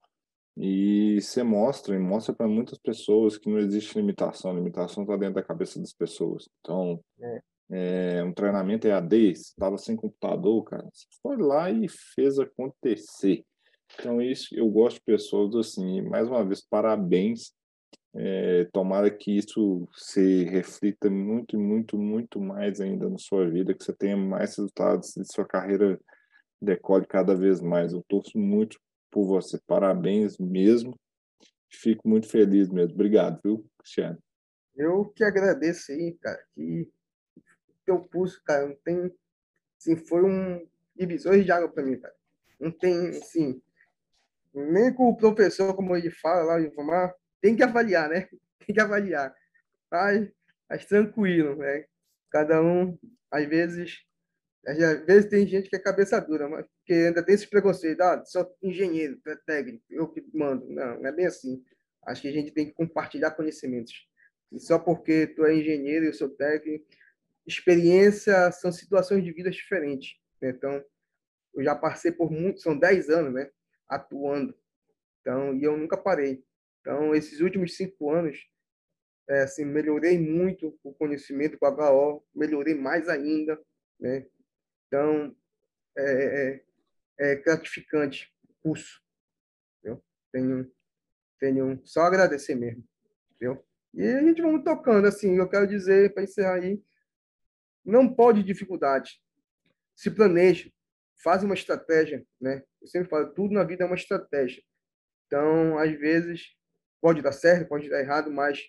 E 0.59 1.21
você 1.21 1.43
mostra, 1.43 1.95
e 1.95 1.99
mostra 1.99 2.35
para 2.35 2.49
muitas 2.49 2.79
pessoas 2.79 3.37
que 3.37 3.49
não 3.49 3.59
existe 3.59 3.95
limitação, 3.95 4.51
a 4.51 4.55
limitação 4.55 5.03
está 5.03 5.15
dentro 5.15 5.35
da 5.35 5.43
cabeça 5.43 5.79
das 5.79 5.93
pessoas. 5.93 6.49
Então, 6.61 6.99
é. 7.21 7.43
É, 7.71 8.23
um 8.23 8.33
treinamento 8.33 8.87
EAD, 8.87 9.33
estava 9.33 9.77
sem 9.77 9.97
computador, 9.97 10.63
cara, 10.65 10.89
você 10.93 11.07
foi 11.21 11.37
lá 11.37 11.71
e 11.71 11.89
fez 11.89 12.39
acontecer. 12.39 13.45
Então, 13.95 14.21
isso 14.21 14.55
eu 14.55 14.69
gosto 14.69 14.97
de 14.97 15.05
pessoas 15.05 15.55
assim. 15.55 16.03
mais 16.03 16.29
uma 16.29 16.45
vez, 16.45 16.61
parabéns. 16.61 17.53
É, 18.19 18.65
tomara 18.73 19.11
que 19.11 19.37
isso 19.37 19.87
se 19.95 20.45
reflita 20.45 21.11
muito, 21.11 21.59
muito, 21.59 21.99
muito 21.99 22.41
mais 22.41 22.81
ainda 22.81 23.11
na 23.11 23.19
sua 23.19 23.49
vida, 23.49 23.75
que 23.75 23.85
você 23.85 23.93
tenha 23.93 24.17
mais 24.17 24.57
resultados 24.57 25.15
e 25.17 25.25
sua 25.25 25.45
carreira 25.45 26.01
decole 26.61 27.07
cada 27.07 27.35
vez 27.35 27.61
mais. 27.61 27.93
Eu 27.93 28.03
torço 28.09 28.39
muito 28.39 28.81
por 29.11 29.27
você. 29.27 29.61
Parabéns 29.67 30.39
mesmo. 30.39 30.99
Fico 31.71 32.09
muito 32.09 32.29
feliz 32.29 32.71
mesmo. 32.71 32.95
Obrigado, 32.95 33.41
viu, 33.45 33.67
Cristiano? 33.79 34.19
Eu 34.75 35.07
que 35.07 35.25
agradeço 35.25 35.93
aí, 35.93 36.17
cara, 36.21 36.43
que 36.55 36.89
teu 37.87 38.01
curso, 38.01 38.43
cara, 38.45 38.67
não 38.67 38.77
tem, 38.85 39.15
assim, 39.79 39.97
foi 39.97 40.23
um 40.25 40.69
divisor 40.95 41.41
de 41.41 41.51
água 41.53 41.69
para 41.69 41.85
mim, 41.85 41.99
cara. 41.99 42.15
Não 42.59 42.71
tem, 42.71 43.09
assim, 43.11 43.63
nem 44.53 44.93
com 44.93 45.09
o 45.09 45.17
professor, 45.17 45.75
como 45.75 45.97
ele 45.97 46.11
fala 46.11 46.43
lá, 46.43 46.61
informar, 46.61 47.15
tem 47.41 47.55
que 47.55 47.63
avaliar, 47.63 48.09
né? 48.09 48.29
Tem 48.67 48.75
que 48.75 48.81
avaliar. 48.81 49.33
Mas, 49.89 50.29
mas 50.69 50.87
tranquilo, 50.87 51.55
né? 51.55 51.85
Cada 52.31 52.61
um, 52.61 52.99
às 53.31 53.47
vezes, 53.47 54.03
às 54.67 54.77
vezes 55.07 55.31
tem 55.31 55.47
gente 55.47 55.71
que 55.71 55.77
é 55.77 55.79
cabeça 55.79 56.21
dura, 56.21 56.49
mas 56.49 56.67
que 56.85 56.93
ainda 56.93 57.23
tem 57.23 57.37
esse 57.37 57.49
preconceito, 57.49 58.01
ah, 58.01 58.25
sou 58.25 58.45
engenheiro, 58.61 59.21
é 59.29 59.37
técnico, 59.47 59.85
eu 59.89 60.09
que 60.09 60.21
mando. 60.35 60.67
Não, 60.69 60.99
não 60.99 61.07
é 61.07 61.13
bem 61.13 61.27
assim. 61.27 61.63
Acho 62.05 62.23
que 62.23 62.29
a 62.29 62.33
gente 62.33 62.51
tem 62.51 62.67
que 62.67 62.73
compartilhar 62.73 63.31
conhecimentos. 63.31 64.09
E 64.51 64.59
só 64.59 64.79
porque 64.79 65.29
tu 65.29 65.45
é 65.45 65.55
engenheiro 65.55 66.05
e 66.05 66.09
eu 66.09 66.13
sou 66.13 66.29
técnico, 66.29 66.85
experiência 67.47 68.51
são 68.53 68.73
situações 68.73 69.25
de 69.25 69.33
vidas 69.33 69.55
diferentes. 69.55 70.17
Né? 70.41 70.51
Então, 70.51 70.85
eu 71.55 71.65
já 71.65 71.75
passei 71.75 72.13
por 72.13 72.31
muito, 72.31 72.61
são 72.61 72.79
10 72.79 73.09
anos, 73.09 73.33
né, 73.33 73.51
atuando. 73.89 74.55
Então, 75.21 75.55
e 75.57 75.65
eu 75.65 75.77
nunca 75.77 75.97
parei. 75.97 76.45
Então, 76.81 77.15
esses 77.15 77.41
últimos 77.41 77.77
cinco 77.77 78.11
anos, 78.11 78.47
é, 79.29 79.43
assim, 79.43 79.65
melhorei 79.65 80.19
muito 80.19 80.79
o 80.85 80.95
conhecimento 80.95 81.59
com 81.59 81.67
a 81.67 81.91
HO, 81.91 82.25
melhorei 82.35 82.75
mais 82.75 83.09
ainda, 83.09 83.61
né? 83.99 84.27
Então, 84.87 85.37
é, 85.97 86.63
é, 87.19 87.33
é 87.33 87.35
gratificante 87.37 88.33
o 88.49 88.55
curso. 88.63 89.05
Tenho, 90.37 90.71
tenho 91.41 91.81
só 91.83 92.03
agradecer 92.03 92.55
mesmo. 92.55 92.85
Viu? 93.41 93.65
E 93.95 94.07
a 94.07 94.21
gente 94.21 94.43
vamos 94.43 94.63
tocando, 94.63 95.07
assim, 95.07 95.37
eu 95.37 95.49
quero 95.49 95.67
dizer, 95.67 96.13
para 96.13 96.25
encerrar 96.25 96.57
aí, 96.57 96.83
não 97.87 98.13
pode 98.13 98.43
dificuldade. 98.43 99.21
Se 99.95 100.11
planeje, 100.11 100.75
faz 101.23 101.43
uma 101.43 101.55
estratégia, 101.55 102.25
né? 102.41 102.63
Eu 102.83 102.89
sempre 102.89 103.09
falo, 103.09 103.33
tudo 103.33 103.55
na 103.55 103.65
vida 103.65 103.85
é 103.85 103.87
uma 103.87 103.97
estratégia. 103.97 104.63
Então, 105.27 105.79
às 105.79 105.93
vezes, 105.93 106.55
pode 107.01 107.23
dar 107.23 107.33
certo, 107.33 107.69
pode 107.69 107.89
dar 107.89 108.01
errado, 108.01 108.31
mas 108.31 108.61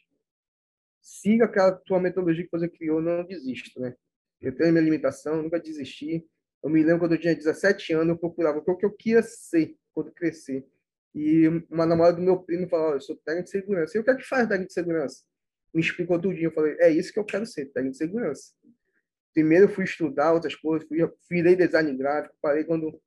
siga 1.01 1.45
aquela 1.45 1.71
tua 1.71 1.99
metodologia 1.99 2.43
que 2.45 2.51
você 2.51 2.69
criou, 2.69 3.01
não 3.01 3.25
desista, 3.25 3.79
né? 3.79 3.95
Eu 4.41 4.55
tenho 4.55 4.71
minha 4.71 4.83
limitação, 4.83 5.41
nunca 5.41 5.59
desisti. 5.59 6.25
Eu 6.63 6.69
me 6.69 6.83
lembro 6.83 6.99
quando 6.99 7.13
eu 7.13 7.19
tinha 7.19 7.35
17 7.35 7.93
anos, 7.93 8.09
eu 8.09 8.17
procurava 8.17 8.59
o 8.59 8.77
que 8.77 8.85
eu 8.85 8.91
queria 8.91 9.23
ser 9.23 9.75
quando 9.93 10.11
crescer. 10.11 10.65
E 11.13 11.47
uma 11.71 11.85
namorada 11.85 12.17
do 12.17 12.23
meu 12.23 12.39
primo 12.43 12.67
falou: 12.67 12.93
Eu 12.93 13.01
sou 13.01 13.15
técnico 13.15 13.45
de 13.45 13.51
segurança. 13.51 13.97
E 13.97 14.01
o 14.01 14.03
que 14.03 14.11
é 14.11 14.15
que 14.15 14.23
faz 14.23 14.47
técnico 14.47 14.67
de 14.67 14.73
segurança? 14.73 15.23
Me 15.73 15.81
explicou 15.81 16.21
tudinho. 16.21 16.47
Eu 16.47 16.51
falei: 16.51 16.77
É 16.79 16.89
isso 16.89 17.11
que 17.11 17.19
eu 17.19 17.25
quero 17.25 17.45
ser, 17.45 17.65
técnico 17.67 17.93
de 17.93 17.97
segurança. 17.97 18.53
Primeiro 19.37 19.69
fui 19.69 19.83
estudar 19.83 20.33
outras 20.33 20.55
coisas, 20.55 20.87
fui, 20.87 20.97
virei 21.29 21.55
design 21.55 21.95
gráfico, 21.95 22.35
parei 22.41 22.63
quando 22.63 22.99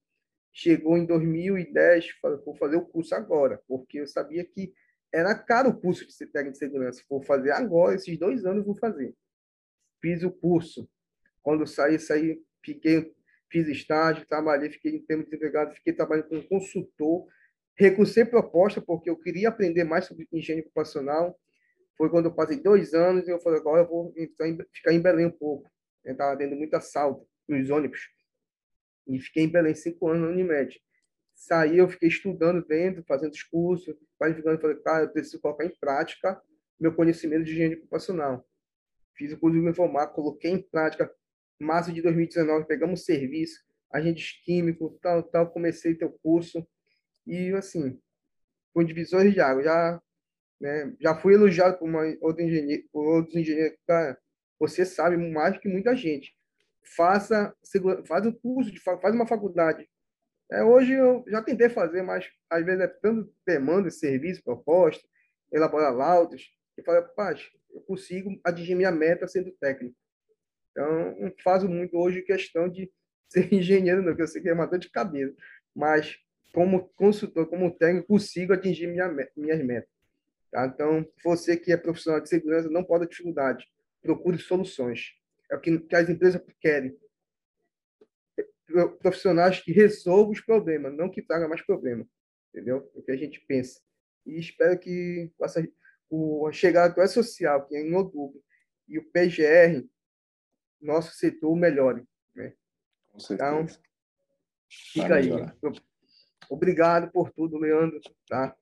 chegou 0.53 0.97
em 0.97 1.05
2010, 1.05 2.11
falei, 2.23 2.39
vou 2.45 2.55
fazer 2.55 2.77
o 2.77 2.87
curso 2.87 3.17
agora, 3.17 3.61
porque 3.67 3.99
eu 3.99 4.07
sabia 4.07 4.45
que 4.45 4.73
era 5.13 5.35
caro 5.35 5.71
o 5.71 5.81
curso 5.81 6.07
de 6.07 6.27
técnico 6.27 6.53
de 6.53 6.59
segurança. 6.59 7.03
Vou 7.11 7.21
fazer 7.21 7.51
agora, 7.51 7.97
esses 7.97 8.17
dois 8.17 8.47
anos 8.47 8.65
vou 8.65 8.77
fazer. 8.77 9.13
Fiz 10.01 10.23
o 10.23 10.31
curso. 10.31 10.89
Quando 11.43 11.67
saí, 11.67 11.99
saí, 11.99 12.41
fiquei, 12.65 13.13
fiz 13.51 13.67
estágio, 13.67 14.25
trabalhei, 14.25 14.71
fiquei 14.71 14.95
em 14.95 15.05
termos 15.05 15.29
de 15.29 15.35
empregado, 15.35 15.75
fiquei 15.75 15.93
trabalhando 15.93 16.29
como 16.29 16.49
consultor, 16.49 17.27
recursei 17.77 18.25
proposta 18.25 18.81
porque 18.81 19.11
eu 19.11 19.17
queria 19.17 19.49
aprender 19.49 19.83
mais 19.83 20.05
sobre 20.05 20.29
engenharia 20.33 20.65
ocupacional. 20.65 21.37
Foi 21.99 22.09
quando 22.09 22.27
eu 22.27 22.33
passei 22.33 22.63
dois 22.63 22.95
anos 22.95 23.27
e 23.27 23.33
eu 23.33 23.41
falei, 23.41 23.59
agora 23.59 23.83
eu 23.83 23.89
vou 23.89 24.15
ficar 24.73 24.93
em 24.93 25.03
Belém 25.03 25.27
um 25.27 25.33
pouco 25.33 25.69
estava 26.05 26.37
tendo 26.37 26.57
muito 26.57 26.75
assalto 26.75 27.27
nos 27.49 27.71
ônibus. 27.71 28.09
E 29.07 29.19
fiquei 29.19 29.45
em 29.45 29.49
Belém 29.49 29.75
cinco 29.75 30.09
anos 30.09 30.23
na 30.23 30.29
Unimed. 30.29 30.81
Saí, 31.35 31.79
eu 31.79 31.89
fiquei 31.89 32.09
estudando 32.09 32.65
dentro, 32.67 33.03
fazendo 33.05 33.33
os 33.33 33.43
cursos, 33.43 33.95
qualificando, 34.19 34.61
falei, 34.61 34.77
cara, 34.77 35.05
eu 35.05 35.11
preciso 35.11 35.41
colocar 35.41 35.65
em 35.65 35.75
prática 35.81 36.41
meu 36.79 36.95
conhecimento 36.95 37.45
de 37.45 37.53
higiene 37.53 37.75
ocupacional. 37.77 38.47
Fiz 39.15 39.33
o 39.33 39.39
curso 39.39 39.61
de 39.61 39.75
formar, 39.75 40.09
coloquei 40.09 40.51
em 40.51 40.63
prática. 40.63 41.13
Março 41.59 41.93
de 41.93 42.01
2019, 42.01 42.67
pegamos 42.67 43.05
serviço, 43.05 43.63
agente 43.93 44.43
químico, 44.45 44.99
tal, 45.03 45.23
tal, 45.23 45.51
comecei 45.51 45.95
teu 45.95 46.11
curso. 46.23 46.67
E, 47.27 47.53
assim, 47.53 48.01
com 48.73 48.85
divisores 48.85 49.35
de 49.35 49.41
água. 49.41 49.63
Já, 49.63 50.03
né, 50.61 50.95
já 51.01 51.15
fui 51.15 51.35
elogiado 51.35 51.79
por, 51.79 51.89
uma, 51.89 52.03
outra 52.21 52.43
engenheiro, 52.43 52.85
por 52.93 53.07
outros 53.07 53.37
engenheiros. 53.37 53.79
Cara, 53.87 54.19
você 54.61 54.85
sabe 54.85 55.17
mais 55.17 55.57
que 55.57 55.69
muita 55.69 55.97
gente. 55.97 56.37
Faça, 56.95 57.57
faz 58.07 58.27
um 58.27 58.33
curso, 58.33 58.71
de, 58.71 58.79
faz 58.79 59.15
uma 59.15 59.27
faculdade. 59.27 59.89
É, 60.53 60.63
hoje 60.63 60.93
eu 60.93 61.25
já 61.27 61.43
tentei 61.43 61.71
fazer, 61.71 62.03
mas 62.03 62.29
às 62.51 62.65
vezes 62.65 62.83
é 62.83 62.87
tanto 62.87 63.33
demanda, 63.47 63.91
serviço, 63.91 64.45
proposta, 64.45 65.03
elaborar 65.51 65.95
laudos, 65.95 66.55
que 66.77 66.83
fala, 66.83 67.03
paz, 67.03 67.49
eu 67.71 67.81
consigo 67.83 68.39
atingir 68.45 68.75
minha 68.75 68.91
meta 68.91 69.27
sendo 69.27 69.51
técnico. 69.53 69.97
Então, 70.73 71.17
não 71.19 71.33
faço 71.43 71.69
muito 71.69 71.97
hoje 71.97 72.23
questão 72.23 72.69
de 72.69 72.91
ser 73.29 73.53
engenheiro, 73.53 74.03
não, 74.03 74.09
porque 74.09 74.23
eu 74.23 74.29
sei 74.29 74.43
que 74.43 74.49
é 74.49 74.53
uma 74.53 74.67
dor 74.67 74.79
de 74.79 74.91
cabeça. 74.91 75.35
Mas, 75.75 76.19
como 76.53 76.89
consultor, 76.97 77.47
como 77.47 77.71
técnico, 77.71 78.09
consigo 78.09 78.53
atingir 78.53 78.89
minha, 78.89 79.09
minhas 79.37 79.65
metas. 79.65 79.91
Tá? 80.51 80.67
Então, 80.67 81.07
você 81.23 81.57
que 81.57 81.73
é 81.73 81.77
profissional 81.77 82.21
de 82.21 82.29
segurança, 82.29 82.69
não 82.69 82.83
pode 82.83 83.07
ter 83.07 83.11
dificuldade 83.11 83.65
procure 84.03 84.39
soluções. 84.39 85.15
É 85.51 85.57
o 85.57 85.61
que, 85.61 85.71
as 85.95 86.09
empresas 86.09 86.43
querem. 86.61 86.97
Profissionais 89.01 89.61
que 89.61 89.73
resolvam 89.73 90.31
os 90.31 90.41
problemas, 90.41 90.97
não 90.97 91.11
que 91.11 91.23
tragam 91.23 91.49
mais 91.49 91.63
problemas. 91.63 92.07
Entendeu? 92.49 92.91
É 92.95 92.99
o 92.99 93.03
que 93.03 93.11
a 93.11 93.17
gente 93.17 93.41
pensa. 93.41 93.81
E 94.27 94.39
espero 94.39 94.79
que 94.79 95.31
essa, 95.41 95.67
o, 96.09 96.47
a 96.47 96.53
chegada 96.53 96.95
do 96.95 97.09
social, 97.09 97.67
que 97.67 97.77
é 97.77 97.81
em 97.81 97.95
outubro, 97.95 98.43
e 98.89 98.99
o 98.99 99.05
PGR, 99.11 99.89
nosso 100.81 101.15
setor 101.17 101.55
melhore. 101.57 102.05
Né? 102.35 102.55
Então, 103.31 103.67
fica 104.69 105.17
aí. 105.17 105.31
Obrigado 106.49 107.11
por 107.13 107.31
tudo, 107.31 107.59
Leandro. 107.59 108.01
Tá? 108.29 108.57